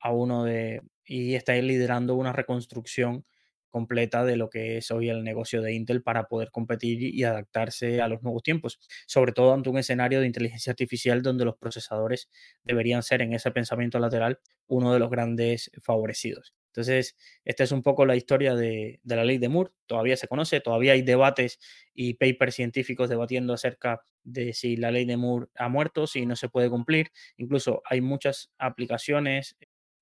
a 0.00 0.12
uno 0.12 0.44
de, 0.44 0.80
y 1.04 1.34
está 1.34 1.52
liderando 1.56 2.14
una 2.14 2.32
reconstrucción 2.32 3.26
completa 3.70 4.24
de 4.24 4.36
lo 4.36 4.50
que 4.50 4.78
es 4.78 4.90
hoy 4.90 5.08
el 5.08 5.24
negocio 5.24 5.62
de 5.62 5.72
Intel 5.72 6.02
para 6.02 6.24
poder 6.24 6.50
competir 6.50 7.02
y 7.02 7.24
adaptarse 7.24 8.00
a 8.00 8.08
los 8.08 8.22
nuevos 8.22 8.42
tiempos, 8.42 8.78
sobre 9.06 9.32
todo 9.32 9.54
ante 9.54 9.70
un 9.70 9.78
escenario 9.78 10.20
de 10.20 10.26
inteligencia 10.26 10.70
artificial 10.72 11.22
donde 11.22 11.44
los 11.44 11.56
procesadores 11.56 12.28
deberían 12.64 13.02
ser 13.02 13.22
en 13.22 13.32
ese 13.32 13.50
pensamiento 13.50 13.98
lateral 13.98 14.40
uno 14.66 14.92
de 14.92 14.98
los 14.98 15.10
grandes 15.10 15.70
favorecidos. 15.82 16.54
Entonces, 16.70 17.16
esta 17.44 17.64
es 17.64 17.72
un 17.72 17.82
poco 17.82 18.06
la 18.06 18.14
historia 18.14 18.54
de, 18.54 19.00
la 19.04 19.24
ley 19.24 19.38
de 19.38 19.48
Moore. 19.48 19.72
Todavía 19.86 20.16
se 20.16 20.28
conoce, 20.28 20.60
todavía 20.60 20.92
hay 20.92 21.02
debates 21.02 21.58
y 21.94 22.14
papers 22.14 22.54
científicos 22.54 23.08
debatiendo 23.08 23.52
acerca 23.52 24.02
de 24.22 24.52
si 24.52 24.76
la 24.76 24.92
ley 24.92 25.04
de 25.04 25.16
Moore 25.16 25.48
ha 25.56 25.68
muerto, 25.68 26.06
si 26.06 26.26
no 26.26 26.36
se 26.36 26.48
puede 26.48 26.70
cumplir. 26.70 27.10
Incluso 27.38 27.82
hay 27.84 28.00
muchas 28.00 28.52
aplicaciones 28.56 29.56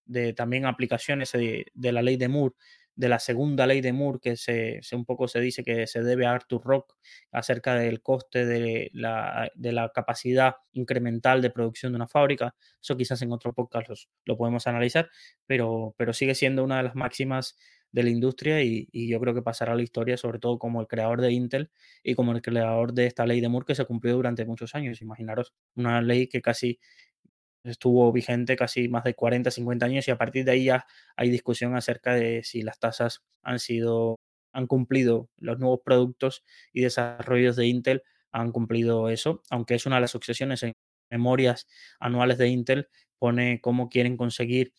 de 0.05 0.33
también 0.35 0.67
aplicaciones 0.67 1.33
de, 1.33 1.67
la 1.75 2.03
ley 2.03 2.17
de 2.17 2.29
Moore, 2.29 2.55
de 2.99 3.09
la 3.09 3.21
segunda 3.21 3.65
ley 3.65 3.81
de 3.81 3.93
Moore, 3.93 4.19
que 4.21 4.37
se, 4.37 4.81
un 4.93 5.05
poco 5.05 5.29
se 5.29 5.39
dice 5.39 5.63
que 5.63 5.87
se 5.87 6.03
debe 6.03 6.27
a 6.27 6.33
Arthur 6.33 6.61
Rock 6.65 6.97
acerca 7.31 7.77
del 7.77 8.03
coste 8.03 8.45
de 8.45 8.91
la, 8.93 9.53
de 9.55 9.71
la 9.71 9.93
capacidad 9.95 10.57
incremental 10.73 11.41
de 11.41 11.51
producción 11.51 11.93
de 11.93 11.97
una 11.97 12.09
fábrica. 12.09 12.57
Eso 12.83 12.97
quizás 12.97 13.23
en 13.23 13.31
otro 13.31 13.55
podcast 13.55 13.89
lo 14.25 14.37
podemos 14.37 14.67
analizar, 14.67 15.09
pero, 15.47 15.95
pero 15.97 16.13
sigue 16.13 16.35
siendo 16.35 16.65
una 16.65 16.79
de 16.79 16.83
las 16.83 16.97
máximas 16.97 17.57
de 17.93 18.03
la 18.03 18.11
industria 18.11 18.63
y, 18.65 18.89
y, 18.91 19.09
yo 19.09 19.21
creo 19.21 19.33
que 19.33 19.43
pasará 19.43 19.73
a 19.73 19.77
la 19.77 19.83
historia, 19.83 20.17
sobre 20.17 20.41
todo 20.41 20.59
como 20.59 20.81
el 20.81 20.89
creador 20.89 21.21
de 21.21 21.33
Intel 21.33 21.71
y 22.03 22.17
como 22.17 22.33
el 22.33 22.43
creador 22.43 22.93
de 22.93 23.07
esta 23.07 23.27
ley 23.27 23.41
de 23.41 23.49
Moore 23.49 23.65
que 23.65 23.77
se 23.77 23.85
cumplió 23.85 24.17
durante 24.17 24.45
muchos 24.45 24.75
años. 24.75 25.01
Imaginaros 25.01 25.55
una 25.77 26.03
ley 26.03 26.27
que 26.27 26.43
casi 26.43 26.81
estuvo 27.65 28.11
vigente 28.13 28.57
casi 28.57 28.89
más 28.89 29.05
de 29.05 29.15
40, 29.15 29.51
50 29.51 29.87
años 29.87 30.09
y 30.09 30.11
a 30.11 30.19
partir 30.19 30.45
de 30.45 30.53
ahí 30.53 30.65
ya 30.65 30.87
hay 31.17 31.31
discusión 31.31 31.77
acerca 31.77 32.15
de 32.15 32.43
si 32.45 32.63
las 32.63 32.79
tasas 32.79 33.23
han 33.43 33.59
sido, 33.59 34.17
han 34.53 34.67
cumplido 34.67 35.29
los 35.37 35.59
nuevos 35.59 35.81
productos 35.85 36.45
y 36.73 36.83
desarrollos 36.83 37.57
de 37.57 37.67
Intel 37.67 38.03
han 38.33 38.53
cumplido 38.53 39.09
eso, 39.09 39.43
aunque 39.51 39.75
es 39.75 39.87
una 39.87 39.97
de 39.97 40.03
las 40.03 40.11
sucesiones 40.11 40.63
en 40.63 40.73
memorias 41.11 41.67
anuales 41.99 42.39
de 42.39 42.49
Intel, 42.49 42.89
pone 43.19 43.61
cómo 43.61 43.89
quieren 43.89 44.17
conseguir 44.17 44.75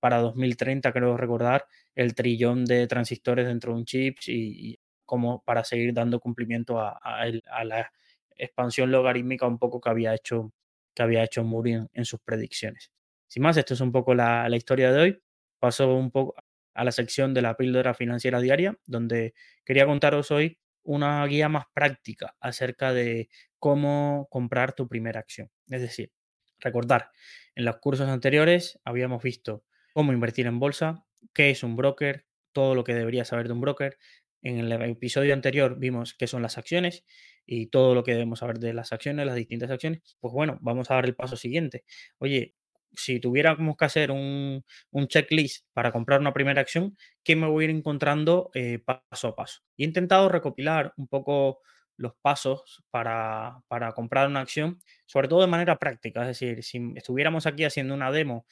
para 0.00 0.18
2030, 0.18 0.92
creo 0.92 1.16
recordar, 1.16 1.66
el 1.94 2.14
trillón 2.14 2.64
de 2.64 2.86
transistores 2.86 3.46
dentro 3.46 3.72
de 3.72 3.78
un 3.78 3.84
chip 3.84 4.18
y, 4.26 4.78
como 5.06 5.42
para 5.44 5.64
seguir 5.64 5.94
dando 5.94 6.20
cumplimiento 6.20 6.80
a, 6.80 6.98
a 7.02 7.64
la 7.64 7.92
expansión 8.36 8.90
logarítmica 8.90 9.46
un 9.46 9.58
poco 9.58 9.80
que 9.80 9.90
había 9.90 10.14
hecho 10.14 10.52
que 10.94 11.02
había 11.02 11.24
hecho 11.24 11.44
Moore 11.44 11.86
en, 11.92 12.04
sus 12.04 12.20
predicciones. 12.20 12.90
Sin 13.26 13.42
más, 13.42 13.56
esto 13.56 13.74
es 13.74 13.80
un 13.80 13.92
poco 13.92 14.14
la, 14.14 14.48
historia 14.54 14.92
de 14.92 15.00
hoy. 15.00 15.22
Paso 15.58 15.94
un 15.94 16.10
poco 16.10 16.34
a 16.74 16.84
la 16.84 16.92
sección 16.92 17.34
de 17.34 17.42
la 17.42 17.56
píldora 17.56 17.94
financiera 17.94 18.40
diaria, 18.40 18.76
donde 18.86 19.34
quería 19.64 19.86
contaros 19.86 20.30
hoy 20.30 20.58
una 20.84 21.24
guía 21.26 21.48
más 21.48 21.66
práctica 21.72 22.34
acerca 22.40 22.92
de 22.92 23.28
cómo 23.58 24.26
comprar 24.30 24.72
tu 24.72 24.88
primera 24.88 25.20
acción. 25.20 25.50
Es 25.68 25.80
decir, 25.80 26.12
recordar, 26.58 27.10
en 27.54 27.64
los 27.64 27.76
cursos 27.76 28.08
anteriores 28.08 28.80
habíamos 28.84 29.22
visto 29.22 29.64
cómo 29.92 30.12
invertir 30.12 30.46
en 30.46 30.58
bolsa, 30.58 31.04
qué 31.32 31.50
es 31.50 31.62
un 31.62 31.76
broker, 31.76 32.26
todo 32.52 32.74
lo 32.74 32.84
que 32.84 32.94
deberías 32.94 33.28
saber 33.28 33.46
de 33.46 33.54
un 33.54 33.60
broker. 33.60 33.98
En 34.42 34.58
el 34.58 34.72
episodio 34.82 35.34
anterior 35.34 35.78
vimos 35.78 36.14
qué 36.14 36.26
son 36.26 36.42
las 36.42 36.58
acciones 36.58 37.04
y 37.46 37.66
todo 37.68 37.94
lo 37.94 38.02
que 38.02 38.12
debemos 38.12 38.40
saber 38.40 38.58
de 38.58 38.74
las 38.74 38.92
acciones, 38.92 39.26
las 39.26 39.36
distintas 39.36 39.70
acciones, 39.70 40.16
pues 40.20 40.32
bueno, 40.32 40.58
vamos 40.60 40.90
a 40.90 40.94
dar 40.94 41.04
el 41.04 41.14
paso 41.14 41.36
siguiente. 41.36 41.84
Oye, 42.18 42.54
si 42.94 43.20
tuviéramos 43.20 43.76
que 43.76 43.84
hacer 43.84 44.10
un, 44.10 44.64
checklist 45.08 45.66
para 45.72 45.92
comprar 45.92 46.20
una 46.20 46.32
primera 46.32 46.60
acción, 46.60 46.96
¿qué 47.24 47.36
me 47.36 47.46
voy 47.46 47.64
a 47.64 47.68
ir 47.68 47.76
encontrando 47.76 48.50
eh, 48.54 48.80
paso 48.84 49.28
a 49.28 49.36
paso? 49.36 49.60
He 49.76 49.84
intentado 49.84 50.28
recopilar 50.28 50.92
un 50.96 51.08
poco 51.08 51.60
los 51.96 52.14
pasos 52.20 52.82
para, 52.90 53.60
para, 53.68 53.92
comprar 53.92 54.28
una 54.28 54.40
acción, 54.40 54.80
sobre 55.06 55.28
todo 55.28 55.40
de 55.42 55.46
manera 55.46 55.78
práctica. 55.78 56.22
Es 56.22 56.28
decir, 56.38 56.62
si 56.64 56.92
estuviéramos 56.96 57.46
aquí 57.46 57.64
haciendo 57.64 57.94
una 57.94 58.10
demo, 58.10 58.46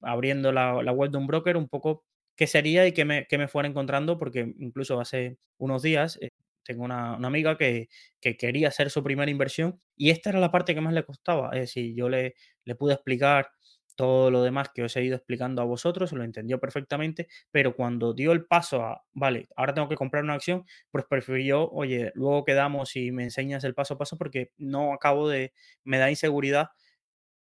abriendo 0.00 0.52
la, 0.52 0.82
la 0.82 0.92
web 0.92 1.10
de 1.10 1.18
un 1.18 1.26
broker, 1.26 1.56
un 1.56 1.68
poco 1.68 2.04
qué 2.36 2.46
sería 2.46 2.86
y 2.86 2.92
qué 2.92 3.04
me, 3.04 3.26
qué 3.28 3.38
me 3.38 3.48
fuera 3.48 3.68
encontrando, 3.68 4.18
porque 4.18 4.54
incluso 4.58 5.00
hace 5.00 5.38
unos 5.58 5.82
días 5.82 6.18
eh, 6.20 6.30
tengo 6.64 6.84
una, 6.84 7.14
amiga 7.14 7.56
que, 7.56 7.88
quería 8.20 8.68
hacer 8.68 8.90
su 8.90 9.02
primera 9.02 9.30
inversión 9.30 9.80
y 9.96 10.10
esta 10.10 10.30
era 10.30 10.40
la 10.40 10.50
parte 10.50 10.74
que 10.74 10.80
más 10.80 10.94
le 10.94 11.04
costaba. 11.04 11.50
Es 11.52 11.60
decir, 11.60 11.94
yo 11.94 12.08
le, 12.08 12.34
le 12.64 12.74
pude 12.74 12.94
explicar 12.94 13.50
todo 13.96 14.30
lo 14.30 14.42
demás 14.42 14.70
que 14.74 14.82
os 14.82 14.96
he 14.96 15.04
ido 15.04 15.16
explicando 15.16 15.60
a 15.62 15.66
vosotros, 15.66 16.12
lo 16.12 16.24
entendió 16.24 16.58
perfectamente, 16.58 17.28
pero 17.50 17.74
cuando 17.76 18.14
dio 18.14 18.32
el 18.32 18.46
paso 18.46 18.82
a, 18.82 19.04
vale, 19.12 19.48
ahora 19.56 19.74
tengo 19.74 19.88
que 19.88 19.96
comprar 19.96 20.24
una 20.24 20.34
acción, 20.34 20.64
pues 20.90 21.04
prefirió, 21.08 21.68
oye, 21.70 22.10
luego 22.14 22.44
quedamos 22.44 22.96
y 22.96 23.12
me 23.12 23.24
enseñas 23.24 23.64
el 23.64 23.74
paso 23.74 23.94
a 23.94 23.98
paso 23.98 24.16
porque 24.16 24.52
no 24.56 24.94
acabo 24.94 25.28
de, 25.28 25.52
me 25.84 25.98
da 25.98 26.10
inseguridad 26.10 26.68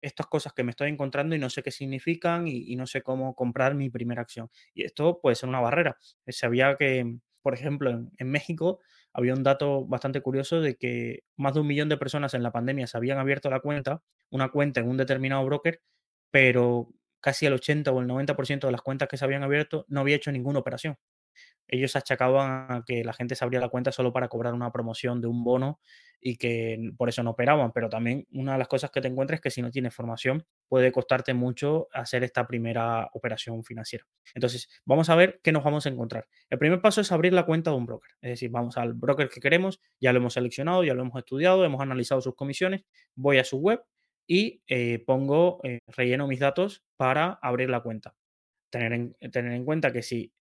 estas 0.02 0.28
cosas 0.28 0.54
que 0.54 0.64
me 0.64 0.72
estoy 0.72 0.90
encontrando 0.90 1.36
y 1.36 1.40
no 1.40 1.50
sé 1.50 1.64
qué 1.64 1.72
significan 1.72 2.48
y, 2.48 2.76
no 2.76 2.88
sé 2.88 3.02
cómo 3.02 3.36
comprar 3.36 3.76
mi 3.76 3.90
primera 3.90 4.22
acción. 4.22 4.50
Y 4.74 4.84
esto 4.84 5.20
puede 5.22 5.36
ser 5.36 5.50
una 5.50 5.60
barrera. 5.60 5.98
Sabía 6.28 6.76
que, 6.78 7.18
por 7.42 7.54
ejemplo, 7.54 7.90
en, 8.18 8.30
México 8.32 8.80
había 9.14 9.34
un 9.34 9.44
dato 9.44 9.86
bastante 9.86 10.22
curioso 10.22 10.62
de 10.62 10.76
que 10.76 11.24
más 11.36 11.54
de 11.54 11.62
un 11.62 11.68
millón 11.68 11.90
de 11.90 11.98
personas 11.98 12.34
en 12.34 12.44
la 12.44 12.52
pandemia 12.52 12.88
se 12.88 12.98
habían 12.98 13.18
abierto 13.18 13.50
la 13.50 13.60
cuenta, 13.60 14.02
una 14.30 14.50
cuenta 14.50 14.80
en 14.80 14.90
un 14.90 14.98
determinado 14.98 15.46
broker, 15.46 15.82
pero 16.32 16.90
casi 17.22 17.46
el 17.46 17.54
80 17.54 17.92
o 17.92 18.00
el 18.02 18.08
90% 18.08 18.68
de 18.68 18.72
las 18.72 18.82
cuentas 18.82 19.10
que 19.10 19.18
se 19.18 19.26
habían 19.26 19.44
abierto 19.44 19.86
no 19.90 20.02
había 20.02 20.16
hecho 20.16 20.32
ninguna 20.32 20.60
operación 20.60 20.98
ellos 21.70 21.96
achacaban 21.96 22.72
a 22.72 22.84
que 22.86 23.04
la 23.04 23.14
gente 23.14 23.36
se 23.36 23.44
abría 23.44 23.60
la 23.60 23.70
cuenta 23.70 23.92
solo 23.92 24.12
para 24.12 24.28
cobrar 24.28 24.54
una 24.54 24.72
promoción 24.72 25.22
de 25.22 25.28
un 25.28 25.44
bono 25.44 25.80
y 26.22 26.36
que 26.38 26.92
por 26.98 27.10
eso 27.10 27.24
no 27.24 27.32
operaban. 27.32 27.72
Pero 27.72 27.90
también 27.90 28.28
una 28.32 28.54
de 28.54 28.60
las 28.60 28.68
cosas 28.68 28.92
que 28.92 29.02
te 29.02 29.08
encuentras 29.08 29.38
es 29.38 29.42
que 29.42 29.52
si 29.52 29.62
no 29.62 29.72
tienes 29.72 29.94
formación 29.94 30.46
puede 30.68 30.92
costarte 30.92 31.34
mucho 31.34 31.88
hacer 31.94 32.24
esta 32.24 32.46
primera 32.48 33.10
operación 33.14 33.64
financiera. 33.64 34.06
Entonces, 34.34 34.68
vamos 34.86 35.10
a 35.10 35.16
ver 35.16 35.40
qué 35.44 35.52
nos 35.52 35.64
vamos 35.64 35.86
a 35.86 35.90
encontrar. 35.90 36.28
El 36.50 36.60
primer 36.60 36.82
paso 36.82 37.02
es 37.02 37.12
abrir 37.12 37.34
la 37.34 37.46
cuenta 37.46 37.72
de 37.72 37.78
un 37.78 37.86
broker. 37.86 38.12
Es 38.22 38.32
decir, 38.32 38.50
vamos 38.50 38.78
al 38.78 38.94
broker 38.94 39.30
que 39.30 39.40
queremos, 39.40 39.80
ya 40.00 40.12
lo 40.12 40.20
hemos 40.20 40.34
seleccionado, 40.34 40.84
ya 40.84 40.94
lo 40.94 41.04
hemos 41.04 41.18
estudiado, 41.18 41.64
hemos 41.66 41.82
analizado 41.82 42.22
sus 42.22 42.36
comisiones, 42.36 42.84
voy 43.16 43.38
a 43.38 43.44
su 43.44 43.58
web 43.58 43.82
y 44.28 44.62
eh, 44.68 45.04
pongo, 45.06 45.60
eh, 45.64 45.80
relleno 45.88 46.28
mis 46.28 46.40
datos 46.40 46.84
para 46.98 47.40
abrir 47.42 47.70
la 47.70 47.82
cuenta. 47.82 48.16
Tener 48.70 48.94
en, 48.94 49.16
tener 49.32 49.54
en 49.54 49.66
cuenta 49.66 49.92
que 49.92 50.04
si 50.04 50.32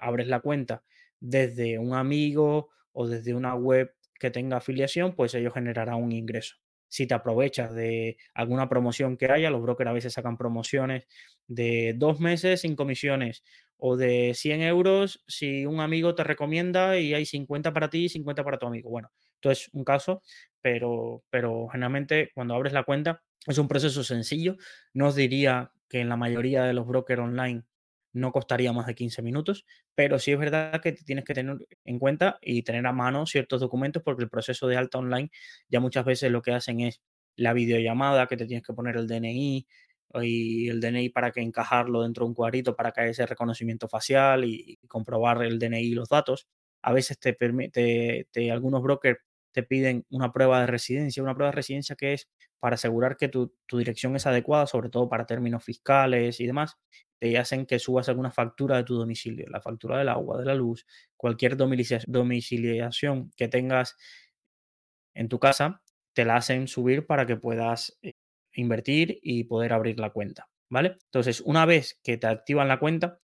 abres 0.00 0.26
la 0.26 0.40
cuenta 0.40 0.82
desde 1.20 1.78
un 1.78 1.94
amigo 1.94 2.70
o 2.92 3.08
desde 3.08 3.34
una 3.34 3.54
web 3.54 3.94
que 4.18 4.30
tenga 4.30 4.58
afiliación, 4.58 5.14
pues 5.14 5.34
ellos 5.34 5.54
generarán 5.54 6.02
un 6.02 6.12
ingreso. 6.12 6.56
Si 6.88 7.06
te 7.06 7.14
aprovechas 7.14 7.74
de 7.74 8.18
alguna 8.34 8.68
promoción 8.68 9.16
que 9.16 9.26
haya, 9.26 9.50
los 9.50 9.62
brokers 9.62 9.90
a 9.90 9.92
veces 9.92 10.12
sacan 10.12 10.36
promociones 10.36 11.06
de 11.48 11.94
dos 11.96 12.20
meses 12.20 12.60
sin 12.60 12.76
comisiones 12.76 13.42
o 13.76 13.96
de 13.96 14.32
100 14.34 14.62
euros 14.62 15.24
si 15.26 15.66
un 15.66 15.80
amigo 15.80 16.14
te 16.14 16.24
recomienda 16.24 16.98
y 16.98 17.12
hay 17.12 17.26
50 17.26 17.72
para 17.72 17.90
ti 17.90 18.04
y 18.04 18.08
50 18.08 18.44
para 18.44 18.58
tu 18.58 18.66
amigo. 18.66 18.90
Bueno, 18.90 19.10
esto 19.34 19.50
es 19.50 19.70
un 19.72 19.84
caso, 19.84 20.22
pero, 20.60 21.24
pero 21.30 21.68
generalmente 21.68 22.30
cuando 22.34 22.54
abres 22.54 22.72
la 22.72 22.84
cuenta 22.84 23.22
es 23.46 23.58
un 23.58 23.68
proceso 23.68 24.04
sencillo. 24.04 24.56
No 24.92 25.08
os 25.08 25.16
diría 25.16 25.72
que 25.88 26.00
en 26.00 26.08
la 26.08 26.16
mayoría 26.16 26.64
de 26.64 26.74
los 26.74 26.86
brokers 26.86 27.20
online 27.20 27.64
no 28.14 28.32
costaría 28.32 28.72
más 28.72 28.86
de 28.86 28.94
15 28.94 29.20
minutos, 29.22 29.66
pero 29.94 30.18
sí 30.18 30.32
es 30.32 30.38
verdad 30.38 30.80
que 30.80 30.92
tienes 30.92 31.24
que 31.24 31.34
tener 31.34 31.58
en 31.84 31.98
cuenta 31.98 32.38
y 32.40 32.62
tener 32.62 32.86
a 32.86 32.92
mano 32.92 33.26
ciertos 33.26 33.60
documentos 33.60 34.02
porque 34.02 34.22
el 34.22 34.30
proceso 34.30 34.66
de 34.68 34.76
alta 34.76 34.98
online 34.98 35.30
ya 35.68 35.80
muchas 35.80 36.04
veces 36.04 36.30
lo 36.30 36.40
que 36.40 36.52
hacen 36.52 36.80
es 36.80 37.02
la 37.36 37.52
videollamada, 37.52 38.26
que 38.26 38.36
te 38.36 38.46
tienes 38.46 38.64
que 38.64 38.72
poner 38.72 38.96
el 38.96 39.08
DNI 39.08 39.66
y 40.22 40.68
el 40.68 40.80
DNI 40.80 41.10
para 41.10 41.32
que 41.32 41.40
encajarlo 41.40 42.02
dentro 42.02 42.24
de 42.24 42.28
un 42.28 42.34
cuadrito 42.34 42.76
para 42.76 42.92
que 42.92 43.00
haya 43.02 43.10
ese 43.10 43.26
reconocimiento 43.26 43.88
facial 43.88 44.44
y, 44.44 44.78
comprobar 44.88 45.42
el 45.42 45.58
DNI 45.58 45.80
y 45.80 45.94
los 45.94 46.08
datos. 46.08 46.48
A 46.82 46.92
veces 46.92 47.18
te 47.18 47.32
permite, 47.34 48.28
te, 48.30 48.50
algunos 48.52 48.82
brokers 48.82 49.18
te 49.52 49.62
piden 49.62 50.04
una 50.10 50.32
prueba 50.32 50.60
de 50.60 50.66
residencia, 50.66 51.22
una 51.22 51.34
prueba 51.34 51.50
de 51.50 51.56
residencia 51.56 51.96
que 51.96 52.12
es 52.12 52.28
para 52.58 52.74
asegurar 52.74 53.16
que 53.16 53.28
tu, 53.28 53.54
dirección 53.72 54.16
es 54.16 54.26
adecuada, 54.26 54.66
sobre 54.66 54.90
todo 54.90 55.08
para 55.08 55.26
términos 55.26 55.62
fiscales 55.64 56.40
y 56.40 56.46
demás, 56.46 56.76
te 57.24 57.38
hacen 57.38 57.64
que 57.64 57.78
subas 57.78 58.10
alguna 58.10 58.30
factura 58.30 58.76
de 58.76 58.84
tu 58.84 58.96
domicilio, 58.96 59.46
la 59.48 59.62
factura 59.62 59.96
del 59.96 60.10
agua, 60.10 60.38
de 60.38 60.44
la 60.44 60.54
luz, 60.54 60.84
cualquier 61.16 61.56
domiciliación 61.56 63.30
que 63.34 63.48
tengas 63.48 63.96
en 65.14 65.30
tu 65.30 65.38
casa, 65.38 65.80
te 66.12 66.26
la 66.26 66.36
hacen 66.36 66.68
subir 66.68 67.06
para 67.06 67.24
que 67.24 67.36
puedas 67.36 67.98
eh, 68.02 68.12
invertir 68.52 69.20
y 69.22 69.44
poder 69.44 69.72
abrir 69.72 69.98
la 69.98 70.10
cuenta, 70.10 70.50
¿vale? 70.68 70.98
Entonces, 71.06 71.40
una 71.40 71.64
vez 71.64 71.98
que 72.04 72.18
te 72.18 72.26
activan 72.26 72.68
la 72.68 72.78
cuenta, 72.78 73.22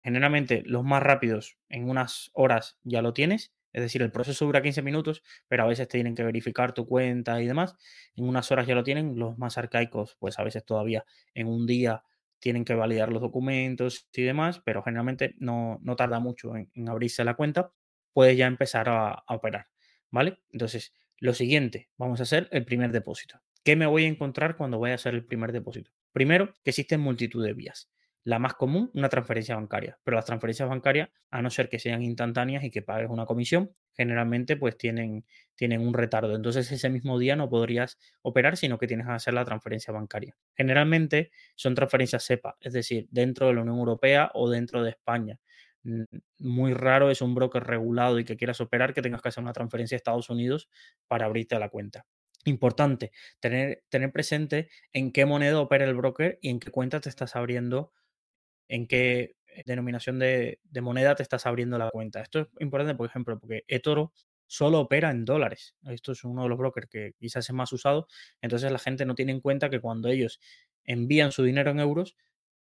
generalmente 0.00 0.62
los 0.64 0.84
más 0.84 1.02
rápidos 1.02 1.58
en 1.68 1.90
unas 1.90 2.30
horas 2.34 2.78
ya 2.84 3.02
lo 3.02 3.14
tienes 3.14 3.52
es 3.72 3.82
decir, 3.82 4.02
el 4.02 4.10
proceso 4.10 4.44
dura 4.44 4.62
15 4.62 4.82
minutos, 4.82 5.22
pero 5.48 5.62
a 5.62 5.66
veces 5.66 5.86
te 5.88 5.98
tienen 5.98 6.14
que 6.14 6.24
verificar 6.24 6.72
tu 6.72 6.86
cuenta 6.86 7.40
y 7.40 7.46
demás. 7.46 7.76
En 8.16 8.28
unas 8.28 8.50
horas 8.50 8.66
ya 8.66 8.74
lo 8.74 8.82
tienen. 8.82 9.18
Los 9.18 9.38
más 9.38 9.58
arcaicos, 9.58 10.16
pues 10.18 10.38
a 10.38 10.44
veces 10.44 10.64
todavía 10.64 11.04
en 11.34 11.46
un 11.46 11.66
día 11.66 12.02
tienen 12.40 12.64
que 12.64 12.74
validar 12.74 13.12
los 13.12 13.22
documentos 13.22 14.08
y 14.12 14.22
demás, 14.22 14.60
pero 14.64 14.82
generalmente 14.82 15.34
no, 15.38 15.78
no 15.82 15.96
tarda 15.96 16.20
mucho 16.20 16.54
en, 16.56 16.88
abrirse 16.88 17.24
la 17.24 17.34
cuenta. 17.34 17.72
Puedes 18.12 18.36
ya 18.36 18.46
empezar 18.46 18.88
a, 18.88 19.10
a 19.10 19.34
operar, 19.34 19.68
¿vale? 20.10 20.40
Entonces, 20.50 20.92
lo 21.18 21.34
siguiente, 21.34 21.90
vamos 21.96 22.20
a 22.20 22.24
hacer 22.24 22.48
el 22.50 22.64
primer 22.64 22.92
depósito. 22.92 23.40
¿Qué 23.62 23.76
me 23.76 23.86
voy 23.86 24.04
a 24.04 24.08
encontrar 24.08 24.56
cuando 24.56 24.78
voy 24.78 24.90
a 24.90 24.94
hacer 24.94 25.14
el 25.14 25.24
primer 25.24 25.52
depósito? 25.52 25.92
Primero, 26.12 26.54
que 26.64 26.70
existen 26.70 27.00
multitud 27.00 27.44
de 27.44 27.52
vías. 27.52 27.90
La 28.24 28.38
más 28.38 28.54
común, 28.54 28.90
una 28.94 29.08
transferencia 29.08 29.56
bancaria, 29.56 29.98
pero 30.04 30.16
las 30.16 30.26
transferencias 30.26 30.68
bancarias, 30.68 31.08
a 31.30 31.40
no 31.40 31.48
ser 31.48 31.68
que 31.70 31.78
sean 31.78 32.02
instantáneas 32.02 32.62
y 32.64 32.70
que 32.70 32.82
pagues 32.82 33.08
una 33.08 33.24
comisión, 33.24 33.74
generalmente 33.94 34.56
pues 34.56 34.76
tienen, 34.76 35.24
tienen 35.54 35.80
un 35.80 35.94
retardo. 35.94 36.34
Entonces 36.34 36.70
ese 36.70 36.90
mismo 36.90 37.18
día 37.18 37.36
no 37.36 37.48
podrías 37.48 37.98
operar, 38.22 38.56
sino 38.56 38.78
que 38.78 38.86
tienes 38.86 39.06
que 39.06 39.12
hacer 39.12 39.34
la 39.34 39.44
transferencia 39.44 39.92
bancaria. 39.92 40.36
Generalmente 40.54 41.30
son 41.54 41.74
transferencias 41.74 42.24
SEPA, 42.24 42.56
es 42.60 42.74
decir, 42.74 43.08
dentro 43.10 43.46
de 43.46 43.54
la 43.54 43.62
Unión 43.62 43.78
Europea 43.78 44.30
o 44.34 44.50
dentro 44.50 44.82
de 44.82 44.90
España. 44.90 45.38
Muy 46.38 46.74
raro 46.74 47.10
es 47.10 47.22
un 47.22 47.34
broker 47.34 47.64
regulado 47.64 48.18
y 48.18 48.24
que 48.24 48.36
quieras 48.36 48.60
operar 48.60 48.92
que 48.92 49.02
tengas 49.02 49.22
que 49.22 49.30
hacer 49.30 49.42
una 49.42 49.54
transferencia 49.54 49.96
a 49.96 49.98
Estados 49.98 50.28
Unidos 50.28 50.68
para 51.08 51.24
abrirte 51.24 51.58
la 51.58 51.70
cuenta. 51.70 52.06
Importante, 52.44 53.12
tener, 53.38 53.82
tener 53.88 54.12
presente 54.12 54.68
en 54.92 55.12
qué 55.12 55.26
moneda 55.26 55.60
opera 55.60 55.84
el 55.84 55.94
broker 55.94 56.38
y 56.40 56.48
en 56.48 56.58
qué 56.58 56.70
cuenta 56.70 57.00
te 57.00 57.08
estás 57.08 57.36
abriendo 57.36 57.92
en 58.70 58.86
qué 58.86 59.36
eh, 59.48 59.62
denominación 59.66 60.18
de, 60.18 60.60
moneda 60.80 61.14
te 61.14 61.22
estás 61.22 61.44
abriendo 61.44 61.76
la 61.76 61.90
cuenta. 61.90 62.22
Esto 62.22 62.40
es 62.40 62.48
importante, 62.60 62.94
por 62.94 63.08
ejemplo, 63.08 63.38
porque 63.38 63.64
eToro 63.68 64.12
solo 64.46 64.80
opera 64.80 65.10
en 65.10 65.24
dólares. 65.24 65.76
Esto 65.86 66.12
es 66.12 66.24
uno 66.24 66.44
de 66.44 66.48
los 66.48 66.58
brokers 66.58 66.88
que 66.88 67.12
quizás 67.18 67.48
es 67.48 67.54
más 67.54 67.72
usado. 67.72 68.06
Entonces 68.40 68.72
la 68.72 68.78
gente 68.78 69.04
no 69.04 69.14
tiene 69.14 69.32
en 69.32 69.40
cuenta 69.40 69.70
que 69.70 69.80
cuando 69.80 70.08
ellos 70.08 70.40
envían 70.84 71.32
su 71.32 71.42
dinero 71.42 71.70
en 71.72 71.80
euros, 71.80 72.16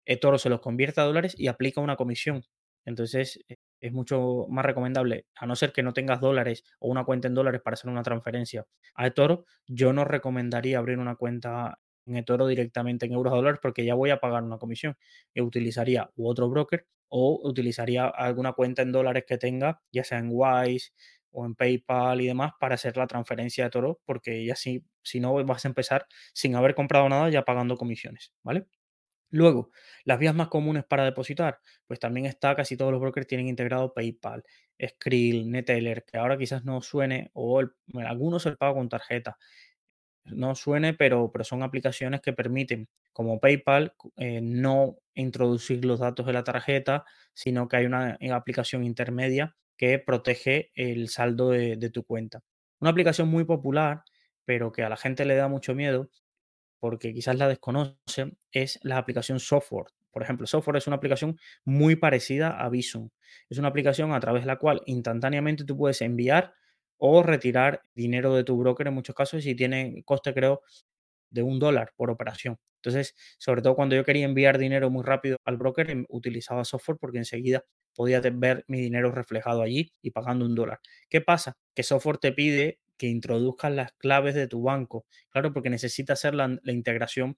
eToro 0.06 0.38
se 0.38 0.50
los 0.50 0.62
convierte 0.62 1.02
a 1.02 1.06
dólares 1.06 1.34
y 1.38 1.48
aplica 1.48 1.82
una 1.82 1.96
comisión. 1.96 2.44
Entonces 2.86 3.40
eh, 3.48 3.58
es 3.80 3.94
mucho 3.94 4.46
más 4.50 4.66
recomendable, 4.66 5.28
a 5.36 5.46
no 5.46 5.56
ser 5.56 5.72
que 5.72 5.84
no 5.84 5.94
tengas 5.94 6.20
dólares 6.20 6.64
o 6.80 6.90
una 6.90 7.06
cuenta 7.06 7.28
en 7.28 7.34
dólares 7.36 7.62
para 7.64 7.76
hacer 7.76 7.90
una 7.90 8.04
transferencia 8.04 8.66
a 8.96 9.08
eToro, 9.08 9.46
yo 9.68 9.94
no 9.94 10.06
recomendaría 10.06 10.78
abrir 10.78 11.00
una 11.00 11.16
cuenta 11.16 11.80
en 12.06 12.18
eToro 12.18 12.48
directamente 12.48 13.06
en 13.06 13.14
euros 13.14 13.34
a 13.34 13.38
dólares 13.38 13.60
porque 13.62 13.86
ya 13.86 13.96
voy 13.96 14.10
a 14.12 14.20
pagar 14.20 14.44
una 14.44 14.58
comisión. 14.58 14.98
Y 15.34 15.42
utilizaría 15.42 16.10
u 16.16 16.28
otro 16.28 16.50
broker 16.50 16.86
o 17.10 17.40
utilizaría 17.44 18.08
alguna 18.08 18.54
cuenta 18.54 18.82
en 18.82 18.92
dólares 18.92 19.26
que 19.28 19.38
tenga, 19.38 19.82
ya 19.92 20.04
sea 20.04 20.20
en 20.20 20.30
Wise 20.32 20.92
o 21.32 21.46
en 21.46 21.56
PayPal 21.56 22.22
y 22.22 22.28
demás, 22.28 22.54
para 22.60 22.76
hacer 22.76 22.98
la 22.98 23.08
transferencia 23.08 23.66
de 23.66 23.70
Toro, 23.70 24.02
porque 24.06 24.46
ya 24.46 24.56
si, 24.56 24.86
si 25.04 25.20
no 25.20 25.34
vas 25.46 25.66
a 25.66 25.68
empezar 25.68 26.08
sin 26.34 26.56
haber 26.56 26.76
comprado 26.76 27.10
nada 27.10 27.30
ya 27.30 27.44
pagando 27.44 27.76
comisiones, 27.78 28.34
¿vale? 28.44 28.68
Luego, 29.32 29.72
las 30.06 30.18
vías 30.20 30.34
más 30.36 30.48
comunes 30.48 30.86
para 30.86 31.04
depositar, 31.04 31.60
pues 31.88 32.00
también 32.00 32.26
está, 32.26 32.56
casi 32.56 32.78
todos 32.78 32.92
los 32.92 33.02
brokers 33.02 33.28
tienen 33.28 33.48
integrado 33.48 33.94
PayPal, 33.94 34.44
Skrill, 34.82 35.50
Neteller, 35.52 36.06
que 36.06 36.18
ahora 36.18 36.38
quizás 36.38 36.64
no 36.64 36.82
suene, 36.82 37.32
o 37.34 37.62
algunos 37.96 38.46
el 38.46 38.58
pago 38.58 38.76
con 38.76 38.88
tarjeta 38.90 39.38
no 40.26 40.56
suene, 40.56 40.94
pero, 40.94 41.32
pero 41.32 41.44
son 41.44 41.64
aplicaciones 41.64 42.22
que 42.22 42.34
permiten, 42.34 42.88
como 43.14 43.40
PayPal, 43.40 43.94
eh, 44.18 44.42
no 44.42 44.98
introducir 45.14 45.86
los 45.86 46.00
datos 46.00 46.26
de 46.26 46.34
la 46.34 46.44
tarjeta, 46.44 47.06
sino 47.34 47.68
que 47.68 47.78
hay 47.78 47.86
una 47.86 48.18
eh, 48.20 48.32
aplicación 48.32 48.84
intermedia 48.84 49.56
que 49.78 50.00
protege 50.00 50.72
el 50.76 51.10
saldo 51.10 51.52
de, 51.52 51.78
de 51.78 51.90
tu 51.90 52.04
cuenta. 52.04 52.42
Una 52.80 52.92
aplicación 52.92 53.28
muy 53.30 53.46
popular, 53.46 54.04
pero 54.46 54.72
que 54.72 54.84
a 54.84 54.90
la 54.90 54.98
gente 54.98 55.26
le 55.26 55.36
da 55.36 55.48
mucho 55.48 55.76
miedo, 55.76 56.10
porque 56.80 57.14
quizás 57.14 57.36
la 57.38 57.48
desconocen, 57.48 58.38
es 58.52 58.80
la 58.84 58.98
aplicación 58.98 59.40
Software. 59.40 59.88
Por 60.12 60.24
ejemplo, 60.24 60.48
Software 60.48 60.78
es 60.78 60.88
una 60.88 60.98
aplicación 60.98 61.38
muy 61.66 61.96
parecida 61.96 62.52
a 62.52 62.70
Visum. 62.70 63.10
Es 63.50 63.58
una 63.58 63.68
aplicación 63.70 64.14
a 64.14 64.20
través 64.20 64.44
de 64.44 64.48
la 64.48 64.58
cual 64.58 64.82
instantáneamente 64.86 65.66
tú 65.66 65.78
puedes 65.78 66.02
enviar 66.02 66.54
o 66.98 67.24
retirar 67.24 67.82
dinero 67.96 68.34
de 68.36 68.44
tu 68.44 68.58
broker 68.58 68.88
en 68.88 68.94
muchos 68.94 69.16
casos 69.16 69.46
y 69.46 69.56
tiene 69.56 70.04
coste, 70.06 70.34
creo, 70.34 70.62
de 71.30 71.44
un 71.44 71.60
dólar 71.60 71.94
por 71.96 72.10
operación. 72.10 72.58
Entonces, 72.78 73.16
sobre 73.38 73.62
todo 73.62 73.76
cuando 73.76 73.96
yo 73.96 74.04
quería 74.06 74.26
enviar 74.26 74.58
dinero 74.58 74.90
muy 74.90 75.04
rápido 75.04 75.38
al 75.46 75.58
broker, 75.58 75.90
em, 75.90 76.06
utilizaba 76.10 76.64
software 76.66 76.98
porque 77.00 77.18
enseguida 77.18 77.64
podía 77.96 78.22
ver 78.22 78.64
mi 78.68 78.80
dinero 78.80 79.12
reflejado 79.12 79.62
allí 79.64 79.92
y 80.02 80.12
pagando 80.12 80.46
un 80.46 80.56
dólar. 80.56 80.80
¿Qué 81.10 81.22
pasa? 81.22 81.58
Que 81.76 81.84
software 81.84 82.18
te 82.20 82.32
pide 82.32 82.80
que 82.98 83.08
introduzcas 83.08 83.72
las 83.74 83.92
claves 83.94 84.36
de 84.36 84.48
tu 84.48 84.62
banco. 84.64 85.06
Claro, 85.30 85.52
porque 85.54 85.70
necesita 85.70 86.14
hacer 86.14 86.36
la, 86.36 86.58
la 86.64 86.72
integración 86.74 87.38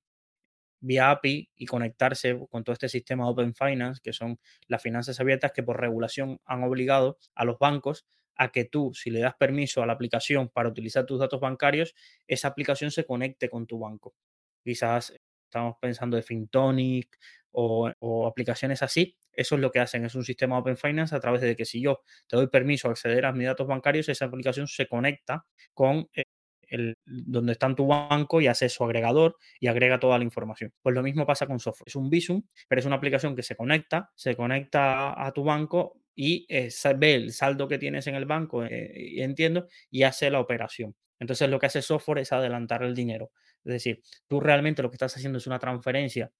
vía 0.80 1.12
API 1.12 1.50
y 1.56 1.66
conectarse 1.66 2.38
con 2.50 2.64
todo 2.64 2.74
este 2.74 2.90
sistema 2.90 3.28
Open 3.30 3.54
Finance, 3.56 4.00
que 4.04 4.14
son 4.14 4.40
las 4.68 4.82
finanzas 4.82 5.20
abiertas 5.20 5.52
que 5.54 5.64
por 5.64 5.80
regulación 5.80 6.40
han 6.46 6.64
obligado 6.64 7.18
a 7.36 7.46
los 7.46 7.58
bancos 7.60 8.06
a 8.38 8.52
que 8.52 8.66
tú, 8.66 8.92
si 8.94 9.10
le 9.10 9.20
das 9.20 9.36
permiso 9.36 9.82
a 9.82 9.86
la 9.86 9.94
aplicación 9.94 10.50
para 10.50 10.70
utilizar 10.70 11.06
tus 11.06 11.20
datos 11.20 11.40
bancarios, 11.40 11.96
esa 12.28 12.50
aplicación 12.50 12.92
se 12.92 13.06
conecte 13.06 13.50
con 13.50 13.66
tu 13.66 13.80
banco. 13.80 14.16
Quizás 14.64 15.14
estamos 15.46 15.76
pensando 15.82 16.18
de 16.18 16.24
FinTonic 16.24 17.18
o, 17.52 18.28
aplicaciones 18.28 18.84
así. 18.84 19.18
Eso 19.34 19.56
es 19.56 19.62
lo 19.62 19.72
que 19.72 19.80
hacen, 19.80 20.06
es 20.06 20.16
un 20.16 20.24
sistema 20.24 20.58
Open 20.58 20.78
Finance 20.78 21.16
a 21.16 21.20
través 21.20 21.42
de 21.42 21.56
que 21.56 21.66
si 21.66 21.82
yo 21.82 22.02
te 22.28 22.36
doy 22.36 22.48
permiso 22.48 22.88
a 22.88 22.92
acceder 22.92 23.26
a 23.26 23.32
mis 23.32 23.46
datos 23.48 23.68
bancarios, 23.68 24.10
esa 24.10 24.26
aplicación 24.26 24.68
se 24.68 24.88
conecta 24.88 25.46
con 25.74 26.10
eh, 26.14 26.24
el, 26.70 26.96
donde 27.06 27.54
está 27.54 27.74
tu 27.76 27.88
banco 27.88 28.42
y 28.42 28.48
hace 28.48 28.70
su 28.70 28.84
agregador 28.84 29.38
y 29.60 29.68
agrega 29.68 30.00
toda 30.00 30.18
la 30.18 30.24
información. 30.24 30.74
Pues 30.82 30.94
lo 30.96 31.04
mismo 31.04 31.26
pasa 31.26 31.48
con 31.48 31.60
software. 31.60 31.88
Es 31.88 31.96
un 31.96 32.10
Visum, 32.10 32.44
pero 32.68 32.80
es 32.80 32.86
una 32.86 32.96
aplicación 32.96 33.36
que 33.36 33.44
se 33.44 33.56
conecta, 33.56 34.12
se 34.16 34.36
conecta 34.36 35.26
a 35.26 35.32
tu 35.32 35.44
banco 35.44 36.02
y 36.18 36.48
eh, 36.50 36.70
ve 36.98 37.14
el 37.14 37.32
saldo 37.32 37.68
que 37.68 37.78
tienes 37.78 38.08
en 38.08 38.16
el 38.16 38.26
banco, 38.26 38.66
eh, 38.66 39.22
entiendo, 39.22 39.68
y 39.92 40.02
hace 40.04 40.32
la 40.32 40.40
operación. 40.40 40.96
Entonces 41.20 41.48
lo 41.50 41.60
que 41.60 41.68
hace 41.68 41.84
software 41.84 42.20
es 42.20 42.34
adelantar 42.34 42.84
el 42.84 42.96
dinero. 42.96 43.32
Es 43.64 43.74
decir, 43.74 44.02
tú 44.28 44.40
realmente 44.40 44.82
lo 44.82 44.90
que 44.90 44.96
estás 44.96 45.16
haciendo 45.16 45.38
es 45.38 45.46
una 45.46 45.60
transferencia 45.60 46.32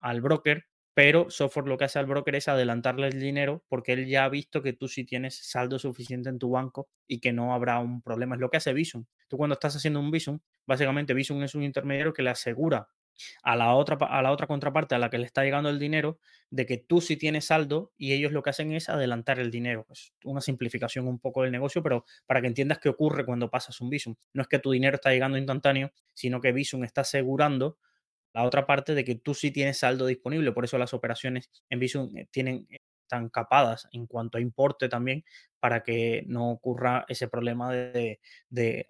al 0.00 0.20
broker, 0.20 0.64
pero 0.94 1.30
software 1.30 1.68
lo 1.68 1.78
que 1.78 1.84
hace 1.84 2.00
al 2.00 2.06
broker 2.06 2.34
es 2.34 2.48
adelantarle 2.48 3.06
el 3.06 3.20
dinero 3.20 3.64
porque 3.68 3.92
él 3.92 4.06
ya 4.06 4.24
ha 4.24 4.28
visto 4.28 4.60
que 4.60 4.72
tú 4.72 4.88
sí 4.88 5.04
tienes 5.04 5.36
saldo 5.48 5.78
suficiente 5.78 6.28
en 6.28 6.38
tu 6.40 6.50
banco 6.50 6.88
y 7.06 7.20
que 7.20 7.32
no 7.32 7.54
habrá 7.54 7.78
un 7.78 8.02
problema. 8.02 8.34
Es 8.34 8.40
lo 8.40 8.50
que 8.50 8.56
hace 8.56 8.72
Visum. 8.72 9.04
Tú 9.28 9.36
cuando 9.38 9.54
estás 9.54 9.76
haciendo 9.76 10.00
un 10.00 10.10
Visum, 10.10 10.40
básicamente 10.66 11.14
Visum 11.14 11.42
es 11.44 11.54
un 11.54 11.62
intermediario 11.62 12.12
que 12.12 12.22
le 12.22 12.30
asegura 12.30 12.88
a 13.42 13.56
la 13.56 13.74
otra, 13.74 13.96
a 13.96 14.22
la 14.22 14.32
otra 14.32 14.46
contraparte 14.46 14.94
a 14.94 14.98
la 14.98 15.10
que 15.10 15.18
le 15.18 15.26
está 15.26 15.42
llegando 15.42 15.68
el 15.68 15.78
dinero 15.78 16.18
de 16.50 16.66
que 16.66 16.76
tú 16.78 17.00
sí 17.00 17.16
tienes 17.16 17.46
saldo 17.46 17.92
y 17.96 18.12
ellos 18.12 18.32
lo 18.32 18.42
que 18.42 18.50
hacen 18.50 18.72
es 18.72 18.88
adelantar 18.88 19.38
el 19.38 19.50
dinero. 19.50 19.86
Es 19.90 20.12
una 20.24 20.40
simplificación 20.40 21.08
un 21.08 21.18
poco 21.18 21.42
del 21.42 21.52
negocio, 21.52 21.82
pero 21.82 22.04
para 22.26 22.40
que 22.40 22.46
entiendas 22.46 22.78
qué 22.78 22.88
ocurre 22.88 23.24
cuando 23.24 23.50
pasas 23.50 23.80
un 23.80 23.90
Visum. 23.90 24.14
No 24.34 24.42
es 24.42 24.48
que 24.48 24.58
tu 24.58 24.70
dinero 24.70 24.96
está 24.96 25.10
llegando 25.10 25.38
instantáneo, 25.38 25.92
sino 26.12 26.40
que 26.40 26.52
Visum 26.52 26.84
está 26.84 27.00
asegurando 27.02 27.78
la 28.34 28.44
otra 28.44 28.66
parte 28.66 28.94
de 28.94 29.04
que 29.04 29.14
tú 29.14 29.34
sí 29.34 29.50
tienes 29.50 29.78
saldo 29.78 30.06
disponible. 30.06 30.52
Por 30.52 30.64
eso 30.64 30.78
las 30.78 30.94
operaciones 30.94 31.50
en 31.70 31.78
Visum 31.78 32.16
eh, 32.16 32.28
tienen 32.30 32.66
tan 33.12 33.28
capadas 33.28 33.86
en 33.92 34.06
cuanto 34.06 34.38
a 34.38 34.40
importe 34.40 34.88
también 34.88 35.22
para 35.60 35.82
que 35.82 36.24
no 36.28 36.50
ocurra 36.50 37.04
ese 37.08 37.28
problema 37.28 37.70
de, 37.70 38.18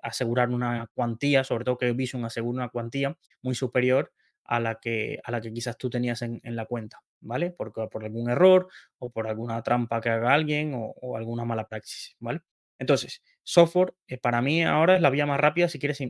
asegurar 0.00 0.50
una 0.50 0.88
cuantía, 0.94 1.42
sobre 1.42 1.64
todo 1.64 1.76
que 1.76 1.90
Visum 1.90 2.24
asegure 2.24 2.56
una 2.56 2.68
cuantía 2.68 3.18
muy 3.42 3.56
superior 3.56 4.12
a 4.44 4.60
la 4.60 4.76
que, 4.76 5.18
a 5.24 5.32
la 5.32 5.40
que 5.40 5.52
quizás 5.52 5.76
tú 5.76 5.90
tenías 5.90 6.22
en, 6.22 6.40
la 6.44 6.66
cuenta, 6.66 7.02
¿vale? 7.20 7.50
Porque, 7.50 7.88
por 7.90 8.04
algún 8.04 8.30
error 8.30 8.68
o 9.00 9.10
por 9.10 9.26
alguna 9.26 9.60
trampa 9.64 10.00
que 10.00 10.10
haga 10.10 10.32
alguien 10.32 10.72
o, 10.76 11.16
alguna 11.16 11.44
mala 11.44 11.66
praxis, 11.66 12.14
¿vale? 12.20 12.42
Entonces, 12.78 13.22
software 13.42 13.94
eh, 14.06 14.18
para 14.18 14.40
mí 14.40 14.62
ahora 14.62 14.94
es 14.94 15.02
la 15.02 15.10
vía 15.10 15.26
más 15.26 15.40
rápida 15.40 15.68
si 15.68 15.80
quieres 15.80 16.00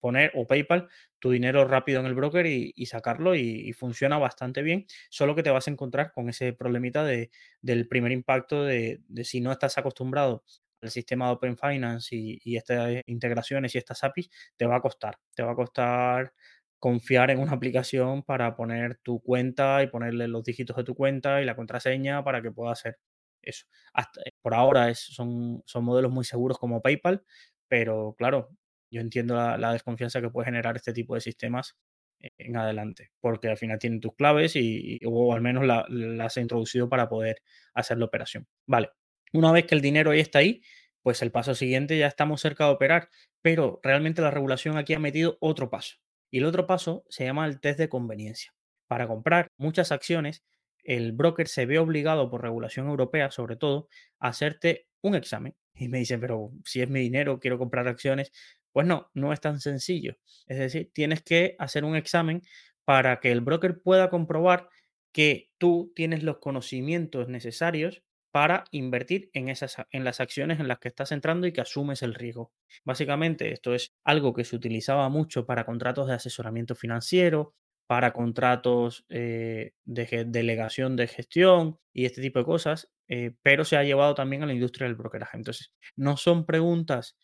poner 0.00 0.32
o 0.34 0.46
PayPal 0.46 0.88
tu 1.18 1.30
dinero 1.30 1.66
rápido 1.66 2.00
en 2.00 2.06
el 2.06 2.14
broker 2.14 2.46
y, 2.46 2.86
sacarlo 2.86 3.34
y, 3.34 3.72
funciona 3.72 4.18
bastante 4.18 4.62
bien, 4.62 4.86
solo 5.10 5.34
que 5.34 5.42
te 5.42 5.50
vas 5.50 5.68
a 5.68 5.70
encontrar 5.70 6.12
con 6.12 6.28
ese 6.28 6.52
problemita 6.52 7.04
de, 7.04 7.30
del 7.60 7.88
primer 7.88 8.12
impacto 8.12 8.64
de, 8.64 9.00
si 9.24 9.40
no 9.40 9.52
estás 9.52 9.78
acostumbrado 9.78 10.44
al 10.82 10.90
sistema 10.90 11.26
de 11.26 11.32
Open 11.32 11.56
Finance 11.56 12.14
y, 12.14 12.56
estas 12.56 13.02
integraciones 13.06 13.74
y 13.74 13.78
estas 13.78 14.04
APIs, 14.04 14.30
te 14.56 14.66
va 14.66 14.76
a 14.76 14.80
costar, 14.80 15.18
te 15.34 15.42
va 15.42 15.52
a 15.52 15.56
costar 15.56 16.32
confiar 16.78 17.30
en 17.30 17.38
una 17.40 17.52
aplicación 17.52 18.22
para 18.22 18.54
poner 18.54 18.98
tu 19.02 19.20
cuenta 19.20 19.82
y 19.82 19.88
ponerle 19.88 20.28
los 20.28 20.44
dígitos 20.44 20.76
de 20.76 20.84
tu 20.84 20.94
cuenta 20.94 21.40
y 21.42 21.44
la 21.44 21.56
contraseña 21.56 22.22
para 22.22 22.42
que 22.42 22.52
pueda 22.52 22.72
hacer 22.72 22.98
eso. 23.42 23.66
Hasta, 23.92 24.20
por 24.42 24.54
ahora 24.54 24.90
es, 24.90 25.00
son, 25.00 25.62
son 25.66 25.84
modelos 25.84 26.12
muy 26.12 26.24
seguros 26.24 26.58
como 26.58 26.82
PayPal, 26.82 27.24
pero 27.68 28.14
claro, 28.18 28.50
yo 28.90 29.00
entiendo 29.00 29.34
la, 29.34 29.72
desconfianza 29.72 30.20
que 30.20 30.30
puede 30.30 30.46
generar 30.46 30.76
este 30.76 30.92
tipo 30.92 31.14
de 31.14 31.20
sistemas 31.20 31.76
en 32.20 32.56
adelante, 32.56 33.10
porque 33.20 33.48
al 33.48 33.56
final 33.56 33.78
tienen 33.78 34.00
tus 34.00 34.14
claves 34.14 34.56
y, 34.56 35.00
o 35.04 35.34
al 35.34 35.42
menos 35.42 35.64
las 35.88 36.36
he 36.36 36.40
introducido 36.40 36.88
para 36.88 37.08
poder 37.08 37.42
hacer 37.74 37.98
la 37.98 38.06
operación. 38.06 38.46
Vale, 38.66 38.90
una 39.32 39.52
vez 39.52 39.66
que 39.66 39.74
el 39.74 39.80
dinero 39.80 40.14
ya 40.14 40.22
está 40.22 40.38
ahí, 40.38 40.62
pues 41.02 41.22
el 41.22 41.30
paso 41.30 41.54
siguiente 41.54 41.98
ya 41.98 42.08
estamos 42.08 42.40
cerca 42.40 42.64
de 42.66 42.72
operar, 42.72 43.10
pero 43.42 43.80
realmente 43.82 44.22
la 44.22 44.30
regulación 44.30 44.76
aquí 44.76 44.94
ha 44.94 44.98
metido 44.98 45.36
otro 45.40 45.70
paso. 45.70 45.96
Y 46.30 46.38
el 46.38 46.44
otro 46.46 46.66
paso 46.66 47.04
se 47.08 47.24
llama 47.24 47.46
el 47.46 47.60
test 47.60 47.78
de 47.78 47.88
conveniencia. 47.88 48.52
Para 48.88 49.06
comprar 49.06 49.48
muchas 49.56 49.92
acciones, 49.92 50.42
el 50.82 51.12
broker 51.12 51.48
se 51.48 51.66
ve 51.66 51.78
obligado 51.78 52.30
por 52.30 52.42
regulación 52.42 52.88
europea, 52.88 53.30
sobre 53.30 53.56
todo, 53.56 53.88
a 54.18 54.28
hacerte 54.28 54.88
un 55.00 55.14
examen. 55.14 55.54
Y 55.74 55.88
me 55.88 55.98
dicen, 55.98 56.20
pero 56.20 56.50
si 56.64 56.80
es 56.80 56.88
mi 56.88 57.00
dinero, 57.00 57.38
quiero 57.38 57.58
comprar 57.58 57.86
acciones, 57.86 58.32
pues 58.76 58.86
no, 58.86 59.10
no 59.14 59.32
es 59.32 59.40
tan 59.40 59.58
sencillo. 59.58 60.18
Es 60.46 60.58
decir, 60.58 60.90
tienes 60.92 61.22
que 61.22 61.56
hacer 61.58 61.82
un 61.82 61.96
examen 61.96 62.42
para 62.84 63.20
que 63.20 63.32
el 63.32 63.40
broker 63.40 63.80
pueda 63.80 64.10
comprobar 64.10 64.68
que 65.12 65.48
tú 65.56 65.94
tienes 65.96 66.22
los 66.22 66.40
conocimientos 66.40 67.26
necesarios 67.26 68.02
para 68.32 68.64
invertir 68.72 69.30
en, 69.32 69.48
esas, 69.48 69.76
en 69.92 70.04
las 70.04 70.20
acciones 70.20 70.60
en 70.60 70.68
las 70.68 70.78
que 70.78 70.88
estás 70.88 71.10
entrando 71.10 71.46
y 71.46 71.54
que 71.54 71.62
asumes 71.62 72.02
el 72.02 72.12
riesgo. 72.12 72.52
Básicamente, 72.84 73.50
esto 73.50 73.74
es 73.74 73.94
algo 74.04 74.34
que 74.34 74.44
se 74.44 74.56
utilizaba 74.56 75.08
mucho 75.08 75.46
para 75.46 75.64
contratos 75.64 76.08
de 76.08 76.12
asesoramiento 76.16 76.74
financiero, 76.74 77.54
para 77.86 78.12
contratos 78.12 79.06
eh, 79.08 79.72
de 79.86 80.26
delegación 80.26 80.96
de 80.96 81.06
gestión 81.06 81.78
y 81.94 82.04
este 82.04 82.20
tipo 82.20 82.40
de 82.40 82.44
cosas, 82.44 82.90
eh, 83.08 83.32
pero 83.42 83.64
se 83.64 83.78
ha 83.78 83.84
llevado 83.84 84.14
también 84.14 84.42
a 84.42 84.46
la 84.46 84.52
industria 84.52 84.86
del 84.86 84.96
brokeraje. 84.96 85.38
Entonces, 85.38 85.72
no 85.96 86.18
son 86.18 86.44
preguntas 86.44 87.16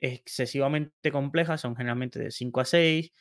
excesivamente 0.00 1.10
complejas, 1.12 1.60
son 1.60 1.76
generalmente 1.76 2.18
de 2.18 2.30
5 2.30 2.60
a 2.60 2.64
6, 2.64 3.12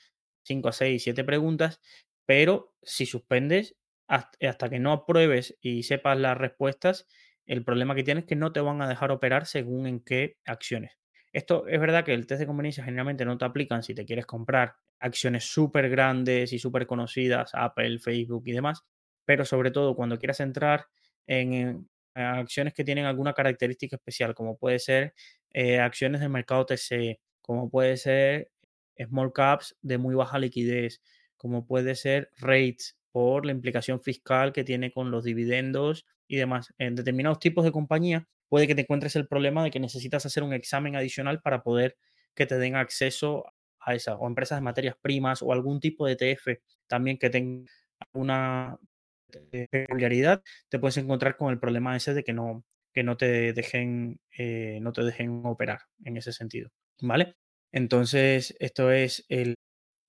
5 0.44 0.70
a 0.70 0.72
6, 0.72 1.04
7 1.04 1.24
preguntas, 1.24 1.82
pero 2.26 2.74
si 2.84 3.06
suspendes 3.06 3.76
hasta 4.08 4.70
que 4.70 4.80
no 4.80 4.94
apruebes 4.94 5.58
y 5.62 5.84
sepas 5.84 6.18
las 6.18 6.38
respuestas, 6.38 7.08
el 7.46 7.64
problema 7.64 7.96
que 7.96 8.04
tienes 8.04 8.24
es 8.24 8.28
que 8.28 8.36
no 8.36 8.54
te 8.54 8.62
van 8.62 8.82
a 8.82 8.88
dejar 8.88 9.12
operar 9.12 9.46
según 9.46 9.88
en 9.88 10.00
qué 10.02 10.38
acciones. 10.46 10.98
Esto 11.34 11.68
es 11.68 11.80
verdad 11.80 12.06
que 12.06 12.14
el 12.14 12.26
test 12.26 12.40
de 12.40 12.48
conveniencia 12.48 12.84
generalmente 12.84 13.26
no 13.26 13.38
te 13.38 13.46
aplican 13.46 13.84
si 13.84 13.94
te 13.94 14.06
quieres 14.06 14.26
comprar 14.26 14.76
acciones 15.00 15.44
súper 15.44 15.90
grandes 15.90 16.54
y 16.54 16.60
súper 16.60 16.88
conocidas, 16.88 17.52
Apple, 17.54 18.00
Facebook 18.00 18.44
y 18.46 18.54
demás, 18.54 18.84
pero 19.26 19.46
sobre 19.46 19.72
todo 19.72 19.96
cuando 19.96 20.18
quieras 20.18 20.40
entrar 20.40 20.88
en, 21.28 21.88
acciones 22.16 22.74
que 22.74 22.84
tienen 22.84 23.06
alguna 23.06 23.34
característica 23.34 23.96
especial, 23.96 24.34
como 24.34 24.58
puede 24.58 24.80
ser 24.80 25.14
eh, 25.58 25.80
acciones 25.80 26.22
del 26.22 26.30
mercado 26.30 26.68
TC, 26.68 27.20
como 27.42 27.72
puede 27.72 27.98
ser 27.98 28.52
small 28.96 29.34
caps 29.34 29.76
de 29.82 29.98
muy 29.98 30.14
baja 30.14 30.38
liquidez, 30.38 31.02
como 31.36 31.66
puede 31.66 31.96
ser 31.96 32.30
rates 32.38 32.96
por 33.12 33.44
la 33.44 33.54
implicación 33.54 34.00
fiscal 34.00 34.54
que 34.54 34.64
tiene 34.64 34.92
con 34.92 35.10
los 35.10 35.24
dividendos 35.24 36.06
y 36.28 36.36
demás. 36.36 36.76
En 36.78 36.94
determinados 36.94 37.40
tipos 37.40 37.66
de 37.66 37.72
compañía 37.72 38.28
puede 38.50 38.68
que 38.68 38.76
te 38.76 38.82
encuentres 38.82 39.16
el 39.16 39.28
problema 39.28 39.64
de 39.64 39.72
que 39.72 39.80
necesitas 39.80 40.28
hacer 40.28 40.44
un 40.44 40.54
examen 40.54 40.96
adicional 40.96 41.42
para 41.42 41.64
poder 41.64 41.98
que 42.36 42.46
te 42.46 42.60
den 42.60 42.76
acceso 42.76 43.46
a 43.80 43.96
esa, 43.96 44.16
o 44.16 44.28
empresas 44.28 44.60
de 44.60 44.62
materias 44.64 44.96
primas 45.02 45.42
o 45.42 45.52
algún 45.52 45.80
tipo 45.80 46.06
de 46.06 46.14
ETF 46.14 46.60
también 46.86 47.18
que 47.18 47.32
tenga 47.32 47.66
una 48.14 48.78
peculiaridad, 49.50 50.44
te 50.70 50.78
puedes 50.78 50.98
encontrar 50.98 51.36
con 51.36 51.52
el 51.52 51.60
problema 51.60 51.96
ese 51.96 52.14
de 52.14 52.24
que 52.24 52.34
no, 52.34 52.64
que 52.98 53.04
no 53.04 53.16
te 53.16 53.54
dejen, 53.54 54.20
eh, 54.36 54.80
no 54.82 54.92
te 54.92 55.04
dejen 55.04 55.44
operar 55.46 55.82
en 56.04 56.18
ese 56.18 56.34
sentido. 56.34 56.72
¿Vale? 57.00 57.36
Entonces, 57.72 58.56
esto 58.60 58.92
es, 58.92 59.24
el, 59.30 59.54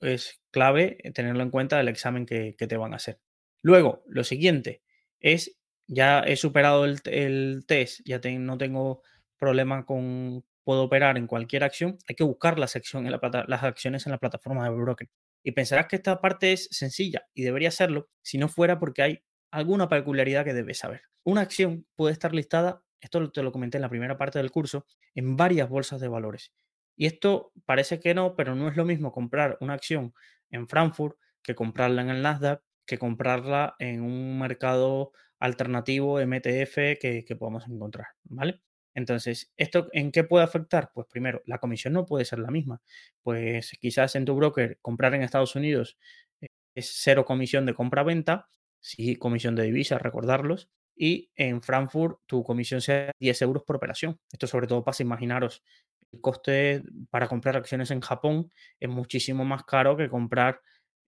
es 0.01 0.41
clave 0.51 0.97
tenerlo 1.13 1.43
en 1.43 1.51
cuenta 1.51 1.77
del 1.77 1.89
examen 1.89 2.25
que, 2.25 2.55
te 2.55 2.77
van 2.79 2.95
a 2.95 2.97
hacer. 2.97 3.21
Luego, 3.61 4.05
lo 4.07 4.25
siguiente 4.25 4.81
es, 5.21 5.59
ya 5.87 6.21
he 6.21 6.37
superado 6.37 6.87
el, 6.87 7.65
test, 7.67 8.01
ya 8.07 8.23
no 8.39 8.57
tengo 8.57 9.03
problema 9.37 9.85
con, 9.85 10.47
puedo 10.65 10.85
operar 10.85 11.19
en 11.19 11.27
cualquier 11.27 11.65
acción, 11.65 11.99
hay 12.09 12.15
que 12.15 12.25
buscar 12.25 12.59
la 12.59 12.69
sección 12.69 13.05
las 13.05 13.63
acciones 13.65 14.07
en 14.07 14.13
la 14.13 14.19
plataforma 14.19 14.65
de 14.65 14.71
broker. 14.71 15.11
Y 15.45 15.53
pensarás 15.53 15.89
que 15.89 15.97
esta 15.97 16.23
parte 16.23 16.55
es 16.55 16.69
sencilla 16.71 17.27
y 17.35 17.43
debería 17.43 17.71
serlo 17.71 18.09
si 18.23 18.39
no 18.39 18.49
fuera 18.49 18.79
porque 18.79 19.03
hay 19.03 19.19
alguna 19.51 19.91
peculiaridad 19.91 20.47
que 20.47 20.55
debes 20.55 20.79
saber. 20.79 21.03
Una 21.29 21.43
acción 21.43 21.87
puede 21.95 22.15
estar 22.15 22.35
listada, 22.35 22.83
esto 23.03 23.31
te 23.31 23.43
lo 23.43 23.53
comenté 23.53 23.77
en 23.77 23.83
la 23.83 23.91
primera 23.91 24.17
parte 24.17 24.39
del 24.39 24.51
curso, 24.51 24.87
en 25.15 25.37
varias 25.37 25.69
bolsas 25.69 26.01
de 26.01 26.09
valores. 26.09 26.55
Y 26.97 27.05
esto 27.05 27.53
parece 27.67 28.01
que 28.01 28.15
no, 28.15 28.35
pero 28.35 28.55
no 28.55 28.67
es 28.67 28.79
lo 28.79 28.87
mismo 28.87 29.13
comprar 29.13 29.59
una 29.61 29.75
acción 29.75 30.15
en 30.49 30.67
Frankfurt 30.67 31.19
que 31.43 31.55
comprarla 31.55 32.01
en 32.01 32.09
el 32.09 32.23
Nasdaq, 32.23 32.63
que 32.87 32.97
comprarla 32.97 33.77
en 33.79 34.01
un 34.01 34.39
mercado 34.39 35.13
alternativo 35.39 36.19
MTF 36.19 36.99
que, 36.99 37.27
que 37.27 37.37
podamos 37.37 37.69
encontrar, 37.69 38.07
¿vale? 38.25 38.63
Entonces, 38.95 39.53
¿esto 39.59 39.89
en 39.93 40.13
qué 40.13 40.25
puede 40.25 40.45
afectar? 40.45 40.93
Pues 40.95 41.09
primero, 41.11 41.43
la 41.45 41.59
comisión 41.59 41.93
no 41.93 42.07
puede 42.07 42.25
ser 42.25 42.39
la 42.39 42.51
misma. 42.51 42.81
Pues 43.23 43.77
quizás 43.79 44.17
en 44.17 44.25
tu 44.25 44.35
broker 44.35 44.79
comprar 44.81 45.15
en 45.15 45.21
Estados 45.21 45.55
Unidos 45.57 45.99
eh, 46.41 46.47
es 46.75 46.91
cero 47.03 47.27
comisión 47.27 47.67
de 47.67 47.75
compra-venta, 47.75 48.49
sí 48.81 49.17
comisión 49.17 49.57
de 49.57 49.65
divisas, 49.65 50.01
recordarlos, 50.01 50.71
y 50.99 51.31
en 51.37 51.63
Frankfurt 51.63 52.19
tu 52.27 52.43
comisión 52.45 52.81
sea 52.81 53.13
10 53.21 53.43
euros 53.43 53.63
por 53.65 53.77
operación. 53.77 54.19
Esto 54.33 54.47
sobre 54.47 54.67
todo 54.67 54.85
pasa, 54.85 55.03
imaginaros, 55.03 55.63
el 56.13 56.21
coste 56.21 56.83
para 57.11 57.29
comprar 57.29 57.57
acciones 57.57 57.91
en 57.91 58.01
Japón 58.01 58.51
es 58.81 58.89
muchísimo 58.89 59.45
más 59.45 59.65
caro 59.65 59.97
que 59.97 60.09
comprar 60.09 60.61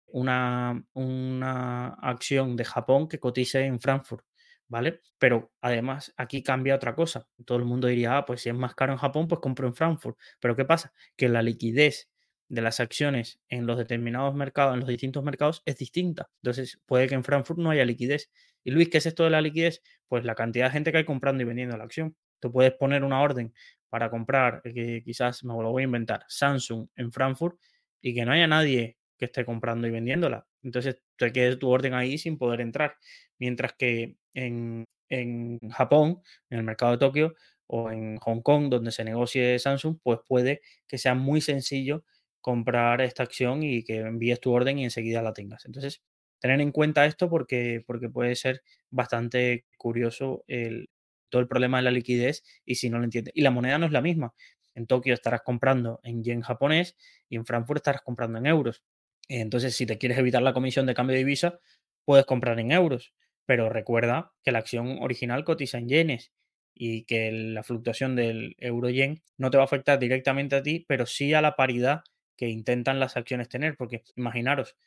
una, 0.07 0.83
una 0.93 1.89
acción 2.01 2.55
de 2.55 2.65
Japón 2.65 3.07
que 3.07 3.19
cotice 3.19 3.63
en 3.65 3.79
Frankfurt 3.79 4.25
¿vale? 4.67 5.01
Pero 5.17 5.51
además 5.61 6.13
aquí 6.17 6.43
cambia 6.43 6.75
otra 6.75 6.95
cosa. 6.95 7.27
Todo 7.45 7.57
el 7.57 7.65
mundo 7.65 7.87
diría, 7.87 8.17
ah, 8.17 8.25
pues 8.25 8.41
si 8.41 8.49
es 8.49 8.55
más 8.55 8.75
caro 8.75 8.93
en 8.93 8.99
Japón, 8.99 9.27
pues 9.27 9.41
compro 9.41 9.67
en 9.67 9.75
Frankfurt. 9.75 10.17
Pero 10.39 10.55
¿qué 10.55 10.65
pasa? 10.65 10.93
Que 11.15 11.29
la 11.29 11.41
liquidez 11.41 12.09
de 12.49 12.61
las 12.61 12.79
acciones 12.79 13.39
en 13.49 13.65
los 13.65 13.77
determinados 13.77 14.33
mercados, 14.35 14.73
en 14.73 14.79
los 14.79 14.89
distintos 14.89 15.23
mercados, 15.23 15.63
es 15.65 15.77
distinta. 15.77 16.29
Entonces, 16.41 16.79
puede 16.85 17.07
que 17.07 17.15
en 17.15 17.23
Frankfurt 17.23 17.59
no 17.59 17.71
haya 17.71 17.85
liquidez. 17.85 18.31
Y 18.63 18.71
Luis, 18.71 18.89
¿qué 18.89 18.99
es 18.99 19.05
esto 19.05 19.23
de 19.23 19.29
la 19.29 19.41
liquidez? 19.41 19.81
Pues 20.07 20.23
la 20.23 20.35
cantidad 20.35 20.65
de 20.65 20.71
gente 20.71 20.91
que 20.91 20.99
hay 20.99 21.05
comprando 21.05 21.43
y 21.43 21.45
vendiendo 21.45 21.77
la 21.77 21.83
acción. 21.83 22.15
Tú 22.39 22.51
puedes 22.51 22.73
poner 22.73 23.03
una 23.03 23.21
orden 23.21 23.53
para 23.89 24.09
comprar, 24.09 24.61
eh, 24.63 24.73
que 24.73 25.03
quizás 25.03 25.43
me 25.43 25.53
lo 25.53 25.71
voy 25.71 25.83
a 25.83 25.85
inventar, 25.85 26.25
Samsung 26.27 26.87
en 26.95 27.11
Frankfurt 27.11 27.59
y 28.01 28.13
que 28.13 28.25
no 28.25 28.31
haya 28.31 28.47
nadie 28.47 28.97
que 29.17 29.25
esté 29.25 29.43
comprando 29.45 29.87
y 29.87 29.91
vendiéndola. 29.91 30.45
Entonces, 30.63 31.01
te 31.17 31.31
quedes 31.31 31.57
tu 31.59 31.69
orden 31.69 31.93
ahí 31.93 32.17
sin 32.17 32.37
poder 32.37 32.61
entrar. 32.61 32.95
Mientras 33.39 33.73
que 33.73 34.17
en, 34.33 34.85
en 35.09 35.59
Japón, 35.71 36.21
en 36.49 36.59
el 36.59 36.63
mercado 36.63 36.93
de 36.93 36.97
Tokio 36.99 37.35
o 37.65 37.91
en 37.91 38.17
Hong 38.17 38.41
Kong, 38.41 38.69
donde 38.69 38.91
se 38.91 39.03
negocie 39.03 39.57
Samsung, 39.59 39.97
pues 40.03 40.19
puede 40.27 40.61
que 40.87 40.97
sea 40.97 41.15
muy 41.15 41.41
sencillo 41.41 42.03
comprar 42.47 43.01
esta 43.01 43.23
acción 43.23 43.61
y 43.61 43.83
que 43.83 43.97
envíes 43.97 44.39
tu 44.39 44.53
orden 44.53 44.79
y 44.79 44.85
enseguida 44.85 45.21
la 45.21 45.33
tengas. 45.33 45.65
Entonces, 45.65 46.01
tener 46.39 46.61
en 46.61 46.71
cuenta 46.71 47.05
esto 47.05 47.29
porque, 47.29 47.83
porque 47.85 48.07
puede 48.07 48.35
ser 48.35 48.63
bastante 48.89 49.65
curioso 49.77 50.45
el, 50.47 50.89
todo 51.27 51.41
el 51.41 51.49
problema 51.49 51.75
de 51.79 51.83
la 51.83 51.91
liquidez 51.91 52.45
y 52.63 52.75
si 52.75 52.89
no 52.89 52.99
lo 52.99 53.03
entiendes. 53.03 53.33
Y 53.35 53.41
la 53.41 53.51
moneda 53.51 53.77
no 53.79 53.85
es 53.85 53.91
la 53.91 53.99
misma. 53.99 54.33
En 54.75 54.87
Tokio 54.87 55.13
estarás 55.13 55.41
comprando 55.41 55.99
en 56.03 56.23
yen 56.23 56.39
japonés 56.39 56.95
y 57.27 57.35
en 57.35 57.45
Frankfurt 57.45 57.79
estarás 57.79 58.01
comprando 58.01 58.37
en 58.37 58.45
euros. 58.45 58.81
Entonces, 59.27 59.75
si 59.75 59.85
te 59.85 59.97
quieres 59.97 60.17
evitar 60.17 60.41
la 60.41 60.53
comisión 60.53 60.85
de 60.85 60.93
cambio 60.93 61.15
de 61.15 61.25
divisa, 61.25 61.59
puedes 62.05 62.25
comprar 62.25 62.57
en 62.61 62.71
euros. 62.71 63.13
Pero 63.45 63.67
recuerda 63.67 64.31
que 64.41 64.53
la 64.53 64.59
acción 64.59 64.99
original 65.01 65.43
cotiza 65.43 65.79
en 65.79 65.89
yenes 65.89 66.31
y 66.73 67.03
que 67.03 67.29
la 67.29 67.63
fluctuación 67.63 68.15
del 68.15 68.55
euro-yen 68.59 69.21
no 69.35 69.49
te 69.49 69.57
va 69.57 69.63
a 69.63 69.65
afectar 69.65 69.99
directamente 69.99 70.55
a 70.55 70.63
ti, 70.63 70.85
pero 70.87 71.05
sí 71.05 71.33
a 71.33 71.41
la 71.41 71.57
paridad 71.57 72.03
que 72.37 72.47
intentan 72.49 72.99
las 72.99 73.17
acciones 73.17 73.49
tener. 73.49 73.75
Porque 73.77 74.03
imaginaros, 74.15 74.77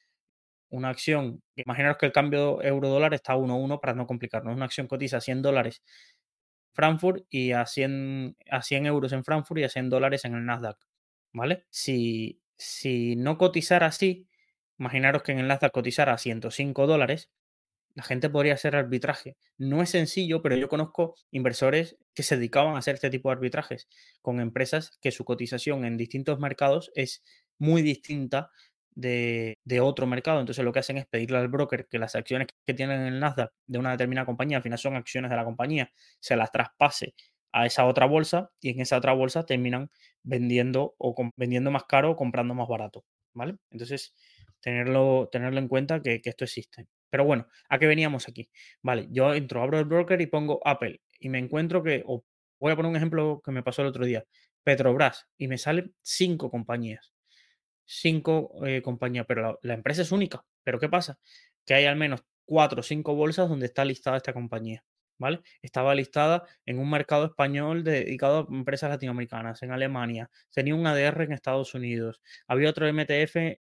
una 0.71 0.91
acción, 0.91 1.43
imaginaros 1.57 1.99
que 1.99 2.07
el 2.07 2.13
cambio 2.13 2.63
euro-dólar 2.63 3.15
está 3.15 3.35
a 3.35 3.37
1-1 3.37 3.81
para 3.81 3.95
no 3.95 4.07
complicarnos. 4.07 4.55
Una 4.55 4.67
acción 4.67 4.87
cotiza 4.87 5.21
100 5.21 5.43
dólares 5.43 5.83
Frankfurt 6.73 7.25
y 7.31 7.53
a 7.53 7.67
100, 7.67 8.37
a 8.51 8.63
100 8.63 8.87
euros 8.87 9.13
en 9.13 9.25
Frankfurt 9.25 9.61
y 9.61 9.65
a 9.65 9.69
100 9.69 9.91
dólares 9.91 10.25
en 10.25 10.35
el 10.35 10.45
Nasdaq. 10.47 10.79
¿Vale? 11.33 11.67
Si, 11.71 12.41
si 12.57 13.17
no 13.17 13.39
cotizara 13.39 13.87
así, 13.87 14.29
imaginaros 14.79 15.23
que 15.23 15.33
en 15.33 15.41
el 15.41 15.49
Nasdaq 15.49 15.73
cotizara 15.73 16.13
a 16.15 16.19
105 16.19 16.87
dólares, 16.87 17.31
la 17.95 18.03
gente 18.03 18.31
podría 18.31 18.55
hacer 18.55 18.77
arbitraje. 18.77 19.37
No 19.59 19.83
es 19.83 19.91
sencillo, 19.91 20.43
pero 20.43 20.57
yo 20.57 20.69
conozco 20.69 21.15
inversores 21.31 21.97
que 22.15 22.23
se 22.23 22.37
dedicaban 22.37 22.77
a 22.77 22.79
hacer 22.79 22.95
este 22.95 23.11
tipo 23.11 23.29
de 23.29 23.35
arbitrajes 23.35 23.89
con 24.23 24.41
empresas 24.41 24.99
que 25.01 25.11
su 25.11 25.25
cotización 25.25 25.85
en 25.85 25.97
distintos 25.97 26.39
mercados 26.39 26.91
es 26.95 27.23
muy 27.59 27.83
distinta 27.83 28.51
de, 28.95 29.59
otro 29.83 30.07
mercado. 30.07 30.41
Entonces 30.41 30.65
lo 30.65 30.73
que 30.73 30.81
hacen 30.81 30.99
es 30.99 31.07
pedirle 31.07 31.39
al 31.39 31.49
broker 31.49 31.87
que 31.89 31.99
las 31.99 32.15
acciones 32.15 32.49
que 32.67 32.75
tienen 32.75 33.01
en 33.01 33.15
el 33.15 33.21
Nasdaq 33.21 33.53
de 33.67 33.79
una 33.79 33.93
determinada 33.93 34.27
compañía, 34.27 34.59
al 34.59 34.63
final 34.63 34.79
son 34.79 34.97
acciones 34.97 35.31
de 35.31 35.37
la 35.37 35.45
compañía, 35.45 35.93
se 36.21 36.37
las 36.37 36.51
traspase 36.53 37.15
a 37.53 37.67
esa 37.67 37.87
otra 37.87 38.07
bolsa 38.07 38.51
y 38.61 38.71
en 38.71 38.81
esa 38.81 38.97
otra 38.97 39.13
bolsa 39.13 39.45
terminan 39.45 39.91
vendiendo 40.23 40.95
o 40.99 41.15
vendiendo 41.37 41.71
más 41.71 41.85
caro 41.85 42.13
o 42.13 42.17
comprando 42.17 42.55
más 42.55 42.69
barato. 42.69 43.05
¿Vale? 43.33 43.57
Entonces, 43.71 44.15
tenerlo, 44.61 45.29
tenerlo 45.31 45.61
en 45.61 45.69
cuenta 45.69 46.03
que 46.03 46.21
esto 46.25 46.45
existe. 46.45 46.89
Pero 47.11 47.25
bueno, 47.25 47.47
¿a 47.69 47.79
qué 47.79 47.87
veníamos 47.87 48.29
aquí? 48.29 48.49
Vale, 48.83 49.09
yo 49.11 49.35
entro, 49.35 49.63
abro 49.63 49.79
el 49.79 49.85
broker 49.85 50.21
y 50.21 50.27
pongo 50.27 50.61
Apple 50.65 51.01
y 51.19 51.29
me 51.29 51.39
encuentro 51.39 51.83
que, 51.83 52.03
o 52.07 52.25
voy 52.59 52.73
a 52.73 52.77
poner 52.77 52.91
un 52.91 52.97
ejemplo 52.97 53.43
que 53.45 53.53
me 53.53 53.63
pasó 53.63 53.83
el 53.83 53.89
otro 53.89 54.05
día, 54.05 54.25
Petrobras, 54.65 55.27
y 55.37 55.49
me 55.49 55.59
salen 55.59 55.95
cinco 56.03 56.51
compañías 56.51 57.13
cinco 57.91 58.53
eh, 58.67 58.83
compañías, 58.83 59.27
pero 59.27 59.59
la, 59.63 59.75
empresa 59.75 60.03
es 60.03 60.13
única. 60.13 60.45
Pero 60.63 60.79
¿qué 60.79 60.89
pasa? 60.89 61.19
Que 61.67 61.75
hay 61.75 61.87
al 61.87 61.97
menos 61.97 62.25
cuatro 62.45 62.81
o 62.81 62.83
cinco 62.83 63.15
bolsas 63.15 63.49
donde 63.49 63.67
está 63.67 63.85
listada 63.85 64.17
esta 64.17 64.33
compañía. 64.33 64.85
¿Vale? 65.19 65.43
Estaba 65.61 65.95
listada 65.95 66.45
en 66.65 66.79
un 66.79 66.89
mercado 66.89 67.27
español 67.27 67.85
dedicado 67.85 68.49
a 68.49 68.55
empresas 68.55 68.89
latinoamericanas, 68.89 69.63
en 69.63 69.71
Alemania, 69.71 70.31
tenía 70.51 70.75
un 70.75 70.87
ADR 70.87 71.25
en 71.25 71.33
Estados 71.33 71.75
Unidos, 71.75 72.23
había 72.47 72.71
otro 72.71 72.91
MTF 72.91 73.37
en 73.37 73.59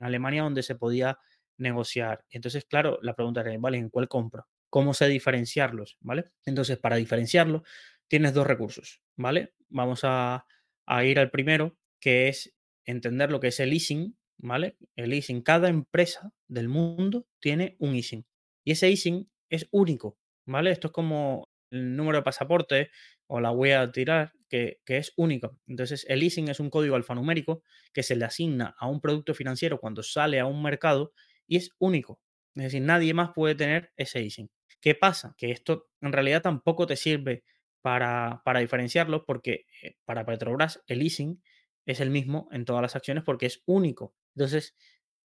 Alemania 0.00 0.44
donde 0.44 0.62
se 0.62 0.76
podía 0.76 1.18
negociar. 1.58 2.24
Entonces, 2.30 2.64
claro, 2.64 2.98
la 3.02 3.14
pregunta 3.14 3.40
era, 3.40 3.56
¿vale? 3.58 3.78
¿En 3.78 3.90
cuál 3.90 4.08
compro? 4.08 4.46
¿Cómo 4.70 4.94
sé 4.94 5.08
diferenciarlos? 5.08 5.96
¿Vale? 6.00 6.32
Entonces, 6.44 6.78
para 6.78 6.96
diferenciarlo, 6.96 7.62
tienes 8.08 8.34
dos 8.34 8.46
recursos, 8.46 9.00
¿vale? 9.16 9.54
Vamos 9.68 10.00
a, 10.04 10.46
a 10.86 11.04
ir 11.04 11.18
al 11.18 11.30
primero, 11.30 11.76
que 12.00 12.28
es 12.28 12.54
entender 12.84 13.30
lo 13.30 13.40
que 13.40 13.48
es 13.48 13.60
el 13.60 13.70
leasing, 13.70 14.16
¿vale? 14.38 14.76
El 14.96 15.10
leasing, 15.10 15.42
cada 15.42 15.68
empresa 15.68 16.32
del 16.48 16.68
mundo 16.68 17.26
tiene 17.40 17.76
un 17.78 17.92
leasing 17.92 18.26
y 18.64 18.72
ese 18.72 18.88
leasing 18.88 19.30
es 19.50 19.68
único, 19.70 20.18
¿vale? 20.46 20.70
Esto 20.70 20.88
es 20.88 20.92
como 20.92 21.50
el 21.70 21.96
número 21.96 22.18
de 22.18 22.22
pasaporte 22.22 22.90
o 23.26 23.40
la 23.40 23.50
huella 23.50 23.82
a 23.82 23.92
tirar, 23.92 24.32
que, 24.48 24.80
que, 24.84 24.98
es 24.98 25.12
único. 25.16 25.58
Entonces, 25.66 26.06
el 26.08 26.20
leasing 26.20 26.48
es 26.48 26.60
un 26.60 26.70
código 26.70 26.96
alfanumérico 26.96 27.62
que 27.92 28.02
se 28.02 28.16
le 28.16 28.24
asigna 28.24 28.74
a 28.78 28.88
un 28.88 29.00
producto 29.00 29.34
financiero 29.34 29.80
cuando 29.80 30.02
sale 30.02 30.40
a 30.40 30.46
un 30.46 30.62
mercado 30.62 31.12
y 31.46 31.56
es 31.56 31.70
único. 31.78 32.20
Es 32.54 32.64
decir, 32.64 32.82
nadie 32.82 33.14
más 33.14 33.30
puede 33.34 33.54
tener 33.54 33.92
ese 33.96 34.20
leasing. 34.20 34.50
¿Qué 34.80 34.94
pasa? 34.94 35.34
Que 35.36 35.50
esto 35.50 35.88
en 36.00 36.12
realidad 36.12 36.42
tampoco 36.42 36.86
te 36.86 36.96
sirve 36.96 37.44
para, 37.80 38.42
para 38.44 38.60
diferenciarlo 38.60 39.24
porque 39.24 39.66
eh, 39.82 39.96
para 40.04 40.24
Petrobras 40.24 40.82
el 40.86 41.00
leasing 41.00 41.42
es 41.86 42.00
el 42.00 42.10
mismo 42.10 42.48
en 42.52 42.64
todas 42.64 42.82
las 42.82 42.96
acciones 42.96 43.24
porque 43.24 43.46
es 43.46 43.62
único. 43.66 44.14
Entonces, 44.34 44.76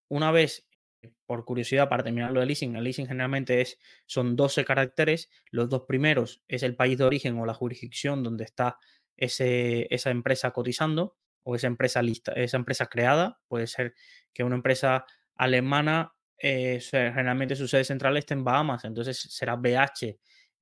una 0.09 0.31
vez, 0.31 0.67
eh, 1.01 1.11
por 1.25 1.45
curiosidad, 1.45 1.89
para 1.89 2.03
terminar 2.03 2.31
lo 2.31 2.39
de 2.39 2.47
leasing, 2.47 2.75
el 2.75 2.83
leasing 2.83 3.07
generalmente 3.07 3.61
es, 3.61 3.77
son 4.05 4.35
12 4.35 4.65
caracteres. 4.65 5.29
Los 5.51 5.69
dos 5.69 5.83
primeros 5.87 6.41
es 6.47 6.63
el 6.63 6.75
país 6.75 6.97
de 6.97 7.05
origen 7.05 7.37
o 7.39 7.45
la 7.45 7.53
jurisdicción 7.53 8.23
donde 8.23 8.43
está 8.43 8.77
ese, 9.17 9.93
esa 9.93 10.09
empresa 10.09 10.51
cotizando 10.51 11.15
o 11.43 11.55
esa 11.55 11.67
empresa 11.67 12.01
lista, 12.01 12.33
esa 12.33 12.57
empresa 12.57 12.87
creada. 12.87 13.39
Puede 13.47 13.67
ser 13.67 13.93
que 14.33 14.43
una 14.43 14.55
empresa 14.55 15.05
alemana, 15.39 16.13
eh, 16.37 16.79
generalmente 16.91 17.55
su 17.55 17.67
sede 17.67 17.85
central 17.85 18.17
esté 18.17 18.33
en 18.33 18.43
Bahamas, 18.43 18.83
entonces 18.85 19.17
será 19.17 19.55
BH 19.55 20.19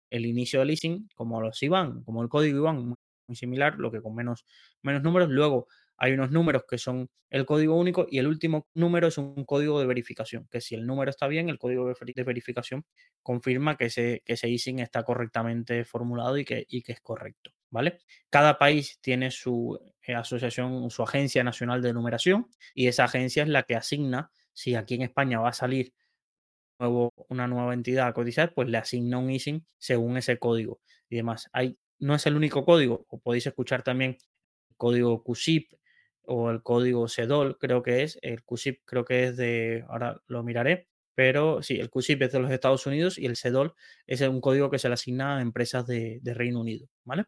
el 0.09 0.25
inicio 0.25 0.59
del 0.59 0.69
leasing, 0.69 1.09
como 1.15 1.41
los 1.41 1.61
IBAN, 1.61 2.03
como 2.03 2.21
el 2.21 2.30
código 2.30 2.59
IBAN, 2.59 2.95
muy 3.28 3.36
similar, 3.36 3.75
lo 3.78 3.91
que 3.91 4.01
con 4.01 4.15
menos, 4.15 4.45
menos 4.84 5.03
números. 5.03 5.30
Luego, 5.30 5.67
hay 5.97 6.13
unos 6.13 6.32
números 6.32 6.63
que 6.69 6.78
son 6.78 7.09
el 7.30 7.45
código 7.45 7.75
único 7.75 8.07
y 8.09 8.19
el 8.19 8.28
último 8.28 8.67
número 8.75 9.07
es 9.07 9.17
un 9.17 9.43
código 9.43 9.80
de 9.80 9.88
verificación, 9.88 10.47
que 10.49 10.61
si 10.61 10.75
el 10.75 10.86
número 10.86 11.09
está 11.09 11.28
bien, 11.28 11.49
el 11.49 11.57
código 11.57 11.88
de 11.88 12.23
verificación 12.23 12.86
confirma 13.21 13.75
que 13.75 13.86
ese, 13.86 14.21
que 14.23 14.47
ISIN 14.47 14.80
está 14.80 15.03
correctamente 15.03 15.84
formulado 15.84 16.38
y 16.38 16.45
que, 16.45 16.65
y 16.69 16.84
que 16.84 16.93
es 16.93 17.01
correcto, 17.01 17.51
¿vale? 17.69 17.97
Cada 18.30 18.57
país 18.57 18.99
tiene 19.01 19.32
su 19.32 19.78
eh, 20.03 20.13
asociación, 20.13 20.89
su 20.89 21.03
agencia 21.03 21.43
nacional 21.43 21.82
de 21.82 21.93
numeración 21.93 22.47
y 22.73 22.88
esa 22.88 23.05
agencia 23.05 23.43
es 23.43 23.49
la 23.49 23.63
que 23.63 23.75
asigna, 23.75 24.32
si 24.58 24.74
aquí 24.74 24.95
en 24.95 25.03
España 25.03 25.39
va 25.39 25.49
a 25.49 25.53
salir 25.53 25.93
nuevo, 26.80 27.14
una 27.30 27.47
nueva 27.47 27.76
entidad 27.76 28.08
a 28.08 28.14
cotizar, 28.14 28.55
pues 28.55 28.68
le 28.68 28.80
asigna 28.80 29.20
un 29.20 29.30
ISIN 29.30 29.68
según 29.78 30.18
ese 30.18 30.39
código 30.39 30.82
y 31.10 31.18
demás. 31.18 31.47
Hay, 31.53 31.78
no 31.99 32.16
es 32.16 32.26
el 32.26 32.36
único 32.36 32.66
código, 32.66 33.05
podéis 33.24 33.45
escuchar 33.45 33.84
también 33.84 34.18
el 34.70 34.76
código 34.76 35.24
QSIP 35.24 35.74
o 36.24 36.49
el 36.49 36.64
código 36.64 37.08
CEDOL, 37.08 37.60
creo 37.60 37.84
que 37.84 38.01
es. 38.01 38.18
El 38.24 38.43
QSIP 38.43 38.82
creo 38.84 39.05
que 39.05 39.26
es 39.26 39.38
de, 39.38 39.86
ahora 39.89 40.20
lo 40.26 40.41
miraré, 40.41 40.88
pero 41.14 41.62
sí, 41.62 41.80
el 41.80 41.91
QSIP 41.91 42.24
es 42.24 42.32
de 42.32 42.39
los 42.39 42.51
Estados 42.51 42.88
Unidos 42.88 43.20
y 43.20 43.28
el 43.28 43.38
CEDOL 43.38 43.76
es 44.08 44.22
un 44.22 44.41
código 44.41 44.72
que 44.72 44.80
se 44.80 44.88
le 44.88 44.95
asigna 44.95 45.38
a 45.38 45.41
empresas 45.41 45.86
de, 45.86 46.20
Reino 46.24 46.62
Unido, 46.62 46.88
¿vale? 47.03 47.26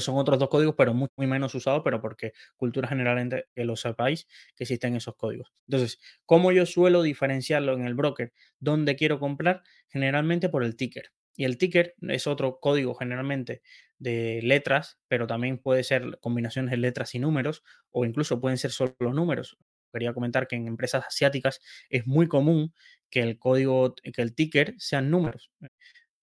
Son 0.00 0.16
otros 0.16 0.38
dos 0.38 0.48
códigos, 0.48 0.74
pero 0.76 0.92
muy, 0.94 1.08
menos 1.16 1.54
usados, 1.54 1.82
pero 1.84 2.00
porque 2.00 2.32
cultura 2.56 2.88
generalmente 2.88 3.46
que 3.54 3.64
lo 3.64 3.76
sepáis 3.76 4.26
que 4.54 4.64
existen 4.64 4.96
esos 4.96 5.16
códigos. 5.16 5.52
Entonces, 5.66 5.98
¿cómo 6.26 6.52
yo 6.52 6.66
suelo 6.66 7.02
diferenciarlo 7.02 7.72
en 7.74 7.86
el 7.86 7.94
broker? 7.94 8.32
¿Dónde 8.58 8.96
quiero 8.96 9.18
comprar? 9.18 9.62
Generalmente 9.88 10.48
por 10.48 10.62
el 10.62 10.76
ticker. 10.76 11.12
Y 11.36 11.44
el 11.44 11.56
ticker 11.56 11.94
es 12.02 12.26
otro 12.26 12.58
código 12.60 12.94
generalmente 12.94 13.62
de 13.98 14.40
letras, 14.42 14.98
pero 15.08 15.26
también 15.26 15.58
puede 15.58 15.84
ser 15.84 16.18
combinaciones 16.20 16.70
de 16.72 16.76
letras 16.76 17.14
y 17.14 17.18
números, 17.20 17.62
o 17.90 18.04
incluso 18.04 18.40
pueden 18.40 18.58
ser 18.58 18.72
solo 18.72 18.94
números. 19.00 19.56
Quería 19.92 20.12
comentar 20.12 20.46
que 20.48 20.56
en 20.56 20.66
empresas 20.66 21.04
asiáticas 21.06 21.60
es 21.88 22.06
muy 22.06 22.28
común 22.28 22.74
que 23.10 23.20
el 23.22 23.38
código, 23.38 23.94
que 23.94 24.22
el 24.22 24.34
ticker 24.34 24.74
sean 24.78 25.10
números. 25.10 25.50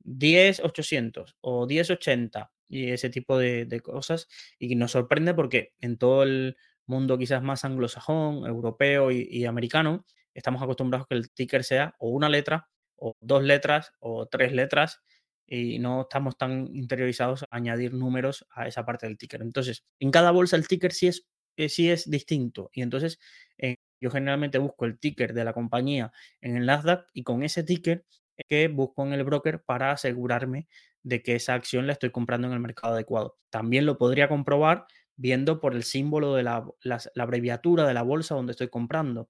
10800 0.03 1.35
o 1.41 1.65
1080 1.65 2.51
y 2.67 2.91
ese 2.91 3.09
tipo 3.09 3.37
de, 3.37 3.81
cosas. 3.81 4.27
Y 4.59 4.75
nos 4.75 4.91
sorprende 4.91 5.33
porque 5.33 5.73
en 5.79 5.97
todo 5.97 6.23
el 6.23 6.57
mundo 6.85 7.17
quizás 7.17 7.41
más 7.41 7.65
anglosajón, 7.65 8.45
europeo 8.45 9.11
y, 9.11 9.45
americano, 9.45 10.05
estamos 10.33 10.61
acostumbrados 10.61 11.05
a 11.05 11.07
que 11.09 11.15
el 11.15 11.31
ticker 11.31 11.63
sea 11.63 11.95
o 11.99 12.09
una 12.09 12.29
letra 12.29 12.69
o 12.97 13.15
dos 13.19 13.43
letras 13.43 13.91
o 13.99 14.27
tres 14.27 14.53
letras 14.53 15.01
y 15.47 15.79
no 15.79 16.01
estamos 16.01 16.37
tan 16.37 16.67
interiorizados 16.73 17.43
a 17.43 17.47
añadir 17.51 17.93
números 17.93 18.45
a 18.51 18.67
esa 18.67 18.85
parte 18.85 19.05
del 19.07 19.17
ticker. 19.17 19.41
Entonces, 19.41 19.83
en 19.99 20.11
cada 20.11 20.31
bolsa 20.31 20.55
el 20.55 20.67
ticker 20.67 20.91
sí 20.91 21.07
es, 21.07 21.27
eh, 21.57 21.69
sí 21.69 21.89
es 21.89 22.09
distinto 22.09 22.69
y 22.73 22.81
entonces 22.81 23.19
eh, 23.57 23.75
yo 24.01 24.09
generalmente 24.11 24.57
busco 24.57 24.85
el 24.85 24.99
ticker 24.99 25.33
de 25.33 25.45
la 25.45 25.53
compañía 25.53 26.11
en 26.41 26.57
el 26.57 26.65
Nasdaq 26.65 27.07
y 27.13 27.23
con 27.23 27.43
ese 27.43 27.63
ticker 27.63 28.05
que 28.47 28.67
busco 28.67 29.05
en 29.05 29.13
el 29.13 29.23
broker 29.23 29.63
para 29.63 29.91
asegurarme 29.91 30.67
de 31.05 31.21
que 31.21 31.35
esa 31.35 31.53
acción 31.53 31.85
la 31.85 31.93
estoy 31.93 32.09
comprando 32.09 32.47
en 32.47 32.53
el 32.53 32.59
mercado 32.59 32.95
adecuado. 32.95 33.37
También 33.51 33.85
lo 33.85 33.97
podría 33.97 34.27
comprobar 34.27 34.87
viendo 35.15 35.61
por 35.61 35.75
el 35.75 35.83
símbolo 35.83 36.33
de 36.33 36.43
la, 36.43 36.65
la 36.81 37.23
abreviatura 37.23 37.87
de 37.87 37.93
la 37.93 38.01
bolsa 38.01 38.33
donde 38.33 38.51
estoy 38.51 38.69
comprando. 38.69 39.29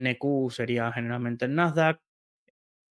NQ 0.00 0.50
sería 0.50 0.90
generalmente 0.92 1.44
el 1.44 1.54
Nasdaq, 1.54 2.00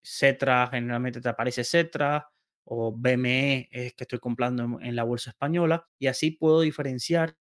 Cetra 0.03 0.67
generalmente 0.67 1.19
te 1.19 1.29
aparece 1.29 1.63
Cetra 1.63 2.29
o 2.63 2.91
BME 2.95 3.69
es 3.71 3.93
que 3.95 4.03
estoy 4.03 4.19
comprando 4.19 4.79
en, 4.79 4.95
la 4.95 5.03
bolsa 5.03 5.31
española 5.31 5.87
y 5.97 6.07
así 6.07 6.29
puedo 6.29 6.61
diferenciar 6.61 7.35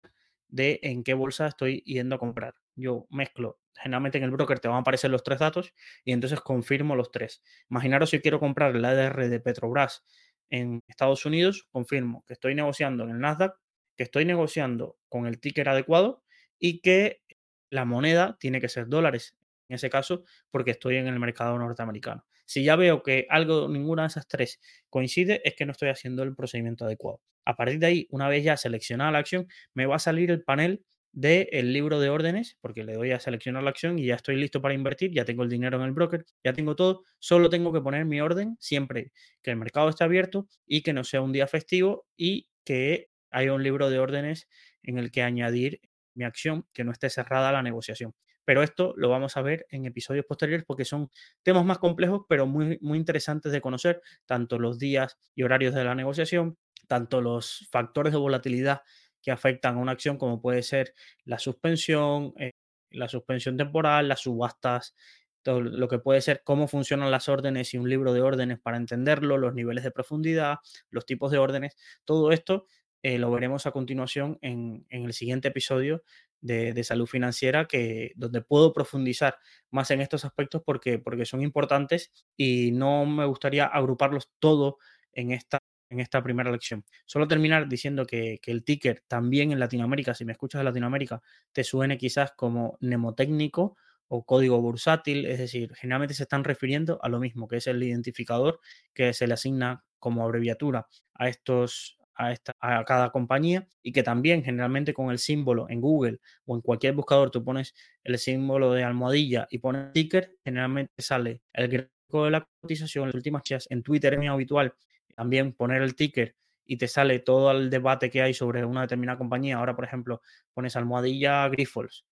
de 0.48 0.78
en 0.84 1.02
qué 1.02 1.14
bolsa 1.14 1.48
estoy 1.48 1.82
yendo 1.82 2.14
a 2.14 2.18
comprar. 2.18 2.54
Yo 2.76 3.06
mezclo, 3.10 3.58
generalmente 3.74 4.18
en 4.18 4.24
el 4.24 4.30
broker 4.30 4.60
te 4.60 4.68
van 4.68 4.76
a 4.76 4.80
aparecer 4.80 5.10
los 5.10 5.24
tres 5.24 5.40
datos 5.40 5.72
y 6.04 6.12
entonces 6.12 6.40
confirmo 6.40 6.94
los 6.94 7.10
tres. 7.10 7.42
Imaginaros 7.68 8.10
si 8.10 8.20
quiero 8.20 8.38
comprar 8.38 8.76
el 8.76 8.84
ADR 8.84 9.28
de 9.28 9.40
Petrobras 9.40 10.04
en 10.52 10.84
Estados 10.86 11.24
Unidos, 11.24 11.66
confirmo 11.70 12.24
que 12.26 12.34
estoy 12.34 12.54
negociando 12.54 13.04
en 13.04 13.10
el 13.10 13.18
Nasdaq, 13.20 13.58
que 13.96 14.02
estoy 14.02 14.26
negociando 14.26 14.98
con 15.08 15.26
el 15.26 15.40
ticker 15.40 15.66
adecuado 15.70 16.22
y 16.58 16.80
que 16.80 17.22
la 17.70 17.86
moneda 17.86 18.36
tiene 18.38 18.60
que 18.60 18.68
ser 18.68 18.86
dólares 18.86 19.34
en 19.70 19.76
ese 19.76 19.88
caso, 19.88 20.24
porque 20.50 20.72
estoy 20.72 20.96
en 20.96 21.06
el 21.06 21.18
mercado 21.18 21.58
norteamericano. 21.58 22.26
Si 22.44 22.62
ya 22.62 22.76
veo 22.76 23.02
que 23.02 23.26
algo, 23.30 23.66
ninguna 23.66 24.02
de 24.02 24.08
esas 24.08 24.28
tres 24.28 24.60
coincide, 24.90 25.40
es 25.42 25.54
que 25.54 25.64
no 25.64 25.72
estoy 25.72 25.88
haciendo 25.88 26.22
el 26.22 26.36
procedimiento 26.36 26.84
adecuado. 26.84 27.22
A 27.46 27.56
partir 27.56 27.78
de 27.78 27.86
ahí, 27.86 28.06
una 28.10 28.28
vez 28.28 28.44
ya 28.44 28.58
seleccionada 28.58 29.10
la 29.10 29.18
acción, 29.18 29.48
me 29.72 29.86
va 29.86 29.96
a 29.96 30.00
salir 30.00 30.30
el 30.30 30.42
panel 30.42 30.84
del 31.12 31.72
libro 31.72 32.00
de 32.00 32.08
órdenes, 32.08 32.56
porque 32.60 32.84
le 32.84 32.94
doy 32.94 33.12
a 33.12 33.20
seleccionar 33.20 33.62
la 33.62 33.70
acción 33.70 33.98
y 33.98 34.06
ya 34.06 34.14
estoy 34.14 34.36
listo 34.36 34.62
para 34.62 34.74
invertir, 34.74 35.12
ya 35.12 35.24
tengo 35.24 35.42
el 35.42 35.50
dinero 35.50 35.76
en 35.78 35.84
el 35.84 35.92
broker, 35.92 36.24
ya 36.42 36.52
tengo 36.54 36.74
todo, 36.74 37.04
solo 37.18 37.50
tengo 37.50 37.72
que 37.72 37.80
poner 37.82 38.06
mi 38.06 38.20
orden 38.20 38.56
siempre 38.60 39.12
que 39.42 39.50
el 39.50 39.56
mercado 39.58 39.90
esté 39.90 40.04
abierto 40.04 40.48
y 40.66 40.82
que 40.82 40.92
no 40.94 41.04
sea 41.04 41.20
un 41.20 41.32
día 41.32 41.46
festivo 41.46 42.06
y 42.16 42.48
que 42.64 43.10
haya 43.30 43.52
un 43.52 43.62
libro 43.62 43.90
de 43.90 43.98
órdenes 43.98 44.48
en 44.82 44.98
el 44.98 45.10
que 45.10 45.22
añadir 45.22 45.80
mi 46.14 46.24
acción, 46.24 46.66
que 46.72 46.84
no 46.84 46.92
esté 46.92 47.10
cerrada 47.10 47.52
la 47.52 47.62
negociación. 47.62 48.14
Pero 48.44 48.62
esto 48.62 48.92
lo 48.96 49.08
vamos 49.08 49.36
a 49.36 49.42
ver 49.42 49.66
en 49.70 49.86
episodios 49.86 50.24
posteriores 50.26 50.64
porque 50.66 50.84
son 50.84 51.10
temas 51.42 51.64
más 51.64 51.78
complejos, 51.78 52.22
pero 52.28 52.46
muy, 52.46 52.78
muy 52.80 52.98
interesantes 52.98 53.52
de 53.52 53.60
conocer, 53.60 54.02
tanto 54.26 54.58
los 54.58 54.78
días 54.78 55.16
y 55.34 55.42
horarios 55.44 55.74
de 55.74 55.84
la 55.84 55.94
negociación, 55.94 56.58
tanto 56.88 57.20
los 57.20 57.68
factores 57.70 58.12
de 58.12 58.18
volatilidad 58.18 58.80
que 59.22 59.30
afectan 59.30 59.76
a 59.76 59.78
una 59.78 59.92
acción, 59.92 60.18
como 60.18 60.40
puede 60.40 60.62
ser 60.62 60.94
la 61.24 61.38
suspensión, 61.38 62.34
eh, 62.36 62.52
la 62.90 63.08
suspensión 63.08 63.56
temporal, 63.56 64.08
las 64.08 64.20
subastas, 64.20 64.94
todo 65.42 65.60
lo 65.60 65.88
que 65.88 65.98
puede 65.98 66.20
ser 66.20 66.42
cómo 66.44 66.68
funcionan 66.68 67.10
las 67.10 67.28
órdenes 67.28 67.74
y 67.74 67.78
un 67.78 67.88
libro 67.88 68.12
de 68.12 68.20
órdenes 68.20 68.60
para 68.60 68.76
entenderlo, 68.76 69.38
los 69.38 69.54
niveles 69.54 69.84
de 69.84 69.90
profundidad, 69.90 70.58
los 70.90 71.06
tipos 71.06 71.30
de 71.32 71.38
órdenes, 71.38 71.76
todo 72.04 72.32
esto 72.32 72.66
eh, 73.02 73.18
lo 73.18 73.30
veremos 73.32 73.66
a 73.66 73.72
continuación 73.72 74.38
en, 74.42 74.86
el 74.90 75.12
siguiente 75.12 75.48
episodio 75.48 76.04
de, 76.40 76.84
salud 76.84 77.06
financiera, 77.06 77.66
que, 77.66 78.12
donde 78.16 78.42
puedo 78.42 78.72
profundizar 78.72 79.38
más 79.70 79.90
en 79.90 80.00
estos 80.00 80.24
aspectos 80.24 80.62
porque, 80.64 80.98
porque 80.98 81.24
son 81.24 81.42
importantes 81.42 82.12
y 82.36 82.70
no 82.72 83.04
me 83.06 83.26
gustaría 83.26 83.66
agruparlos 83.66 84.30
todo 84.38 84.78
en 85.12 85.32
esta, 85.32 85.58
en 85.92 86.00
esta 86.00 86.22
primera 86.22 86.50
lección. 86.50 86.84
Solo 87.06 87.28
terminar 87.28 87.68
diciendo 87.68 88.06
que, 88.06 88.38
que, 88.42 88.50
el 88.50 88.64
ticker 88.64 89.04
también 89.06 89.52
en 89.52 89.60
Latinoamérica, 89.60 90.14
si 90.14 90.24
me 90.24 90.32
escuchas 90.32 90.60
de 90.60 90.64
Latinoamérica, 90.64 91.22
te 91.52 91.64
suene 91.64 91.98
quizás 91.98 92.32
como 92.32 92.76
mnemotécnico 92.80 93.76
o 94.14 94.24
código 94.24 94.60
bursátil, 94.60 95.24
es 95.24 95.38
decir, 95.38 95.74
generalmente 95.74 96.12
se 96.12 96.24
están 96.24 96.44
refiriendo 96.44 96.98
a 97.02 97.08
lo 97.08 97.18
mismo, 97.18 97.48
que 97.48 97.56
es 97.56 97.66
el 97.66 97.82
identificador 97.82 98.60
que 98.92 99.14
se 99.14 99.26
le 99.26 99.32
asigna 99.32 99.84
como 99.98 100.22
abreviatura 100.22 100.86
a 101.14 101.28
estos, 101.28 101.98
a, 102.14 102.30
esta, 102.30 102.52
a 102.60 102.84
cada 102.84 103.10
compañía 103.10 103.66
y 103.82 103.90
que 103.92 104.02
también 104.02 104.44
generalmente 104.44 104.92
con 104.92 105.10
el 105.10 105.18
símbolo 105.18 105.66
en 105.70 105.80
Google 105.80 106.18
o 106.44 106.56
en 106.56 106.60
cualquier 106.60 106.92
buscador 106.92 107.30
tú 107.30 107.42
pones 107.42 107.74
el 108.04 108.18
símbolo 108.18 108.74
de 108.74 108.84
almohadilla 108.84 109.46
y 109.50 109.58
pones 109.58 109.92
ticker, 109.92 110.36
generalmente 110.44 110.92
sale 110.98 111.40
el 111.54 111.68
gráfico 111.68 112.26
de 112.26 112.32
la 112.32 112.46
cotización, 112.60 113.06
las 113.06 113.14
últimas 113.14 113.42
en 113.70 113.82
Twitter 113.82 114.12
es 114.12 114.18
muy 114.18 114.28
habitual 114.28 114.74
también 115.14 115.52
poner 115.52 115.82
el 115.82 115.94
ticker 115.94 116.36
y 116.64 116.76
te 116.76 116.88
sale 116.88 117.18
todo 117.18 117.50
el 117.50 117.70
debate 117.70 118.10
que 118.10 118.22
hay 118.22 118.34
sobre 118.34 118.64
una 118.64 118.82
determinada 118.82 119.18
compañía. 119.18 119.58
Ahora, 119.58 119.76
por 119.76 119.84
ejemplo, 119.84 120.22
pones 120.54 120.76
almohadilla 120.76 121.48
Grifols 121.48 122.04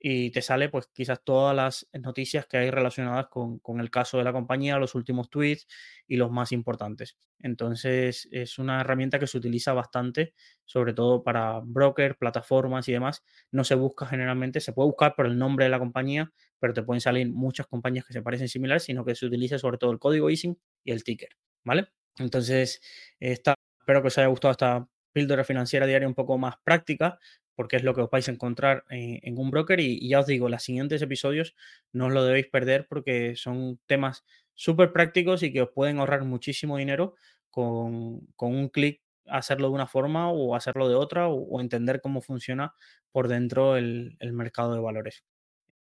y 0.00 0.30
te 0.30 0.42
sale 0.42 0.68
pues 0.68 0.88
quizás 0.92 1.22
todas 1.24 1.54
las 1.56 1.88
noticias 1.92 2.46
que 2.46 2.56
hay 2.56 2.70
relacionadas 2.70 3.26
con, 3.28 3.80
el 3.80 3.90
caso 3.90 4.18
de 4.18 4.24
la 4.24 4.32
compañía, 4.32 4.78
los 4.78 4.94
últimos 4.94 5.28
tweets 5.28 5.66
y 6.06 6.16
los 6.16 6.30
más 6.30 6.52
importantes. 6.52 7.16
Entonces 7.40 8.28
es 8.30 8.58
una 8.58 8.80
herramienta 8.80 9.18
que 9.18 9.26
se 9.26 9.38
utiliza 9.38 9.72
bastante, 9.72 10.34
sobre 10.64 10.94
todo 10.94 11.24
para 11.24 11.60
brokers, 11.64 12.16
plataformas 12.16 12.88
y 12.88 12.92
demás. 12.92 13.24
No 13.50 13.64
se 13.64 13.74
busca 13.74 14.06
generalmente, 14.06 14.60
se 14.60 14.72
puede 14.72 14.86
buscar 14.86 15.14
por 15.16 15.26
el 15.26 15.36
nombre 15.36 15.64
de 15.64 15.70
la 15.70 15.78
compañía, 15.78 16.32
pero 16.60 16.72
te 16.72 16.82
pueden 16.82 17.00
salir 17.00 17.28
muchas 17.28 17.66
compañías 17.66 18.04
que 18.04 18.12
se 18.12 18.22
parecen 18.22 18.48
similares, 18.48 18.84
sino 18.84 19.04
que 19.04 19.14
se 19.14 19.26
utiliza 19.26 19.58
sobre 19.58 19.78
todo 19.78 19.90
el 19.90 19.98
código 19.98 20.30
ISIN 20.30 20.58
y 20.84 20.92
el 20.92 21.02
ticker, 21.02 21.30
¿vale? 21.64 21.88
Entonces, 22.20 22.80
espero 23.20 23.56
que 24.02 24.08
os 24.08 24.18
haya 24.18 24.28
gustado 24.28 24.52
esta 24.52 24.88
píldora 25.12 25.44
financiera 25.44 25.86
diaria 25.86 26.08
un 26.08 26.14
poco 26.14 26.38
más 26.38 26.56
práctica, 26.64 27.18
porque 27.54 27.76
es 27.76 27.82
lo 27.82 27.92
que 27.92 28.02
os 28.02 28.10
vais 28.10 28.28
a 28.28 28.30
encontrar 28.30 28.84
en, 28.88 29.36
un 29.36 29.50
broker. 29.50 29.80
Y, 29.80 30.08
ya 30.08 30.20
os 30.20 30.26
digo, 30.26 30.48
los 30.48 30.62
siguientes 30.62 31.02
episodios 31.02 31.56
no 31.92 32.06
os 32.06 32.12
lo 32.12 32.24
debéis 32.24 32.46
perder 32.46 32.86
porque 32.86 33.34
son 33.34 33.80
temas 33.86 34.24
súper 34.54 34.92
prácticos 34.92 35.42
y 35.42 35.52
que 35.52 35.62
os 35.62 35.70
pueden 35.70 35.98
ahorrar 35.98 36.24
muchísimo 36.24 36.76
dinero 36.76 37.14
con, 37.50 38.28
un 38.36 38.68
clic 38.68 39.02
hacerlo 39.26 39.68
de 39.68 39.74
una 39.74 39.88
forma 39.88 40.30
o 40.30 40.54
hacerlo 40.54 40.88
de 40.88 40.94
otra 40.94 41.28
o, 41.28 41.60
entender 41.60 42.00
cómo 42.00 42.20
funciona 42.20 42.74
por 43.10 43.26
dentro 43.26 43.76
el, 43.76 44.16
mercado 44.32 44.74
de 44.74 44.80
valores. 44.80 45.24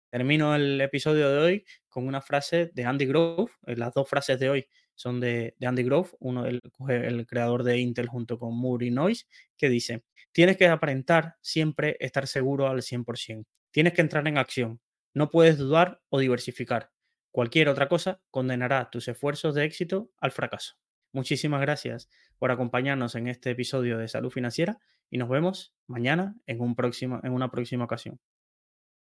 Termino 0.09 0.55
el 0.55 0.79
episodio 0.79 1.29
de 1.29 1.37
hoy 1.39 1.65
con 1.89 2.07
una 2.07 2.21
frase 2.21 2.71
de 2.73 2.85
Andy 2.85 3.05
Grove. 3.05 3.51
Eh, 3.67 3.75
las 3.75 3.93
dos 3.93 4.07
frases 4.07 4.39
de 4.39 4.49
hoy 4.49 4.67
son 4.95 5.19
de, 5.19 5.55
Andy 5.61 5.83
Grove, 5.83 6.09
uno 6.19 6.45
el, 6.45 6.61
el 6.89 7.27
creador 7.27 7.63
de 7.63 7.79
Intel 7.79 8.07
junto 8.07 8.39
con 8.39 8.57
Moore 8.57 8.87
y 8.87 8.95
que 9.57 9.69
dice, 9.69 10.03
tienes 10.31 10.57
que 10.57 10.67
aparentar 10.67 11.35
siempre 11.41 11.97
estar 11.99 12.27
seguro 12.27 12.67
al 12.67 12.81
100%. 12.81 13.45
Tienes 13.71 13.93
que 13.93 14.01
entrar 14.01 14.27
en 14.27 14.37
acción. 14.37 14.79
No 15.13 15.29
puedes 15.29 15.57
dudar 15.57 16.01
o 16.09 16.19
diversificar. 16.19 16.91
Cualquier 17.31 17.67
otra 17.67 17.89
cosa 17.89 18.21
condenará 18.31 18.89
tus 18.89 19.07
esfuerzos 19.07 19.55
de 19.55 19.65
éxito 19.65 20.09
al 20.19 20.31
fracaso. 20.31 20.75
Muchísimas 21.11 21.61
gracias 21.61 22.09
por 22.39 22.51
acompañarnos 22.51 23.15
en 23.15 23.27
este 23.27 23.51
episodio 23.51 23.97
de 23.97 24.07
Salud 24.07 24.29
Financiera 24.29 24.79
y 25.09 25.17
nos 25.17 25.29
vemos 25.29 25.73
mañana 25.87 26.35
en, 26.45 26.61
un 26.61 26.75
próximo, 26.75 27.19
en 27.23 27.33
una 27.33 27.51
próxima 27.51 27.85
ocasión. 27.85 28.19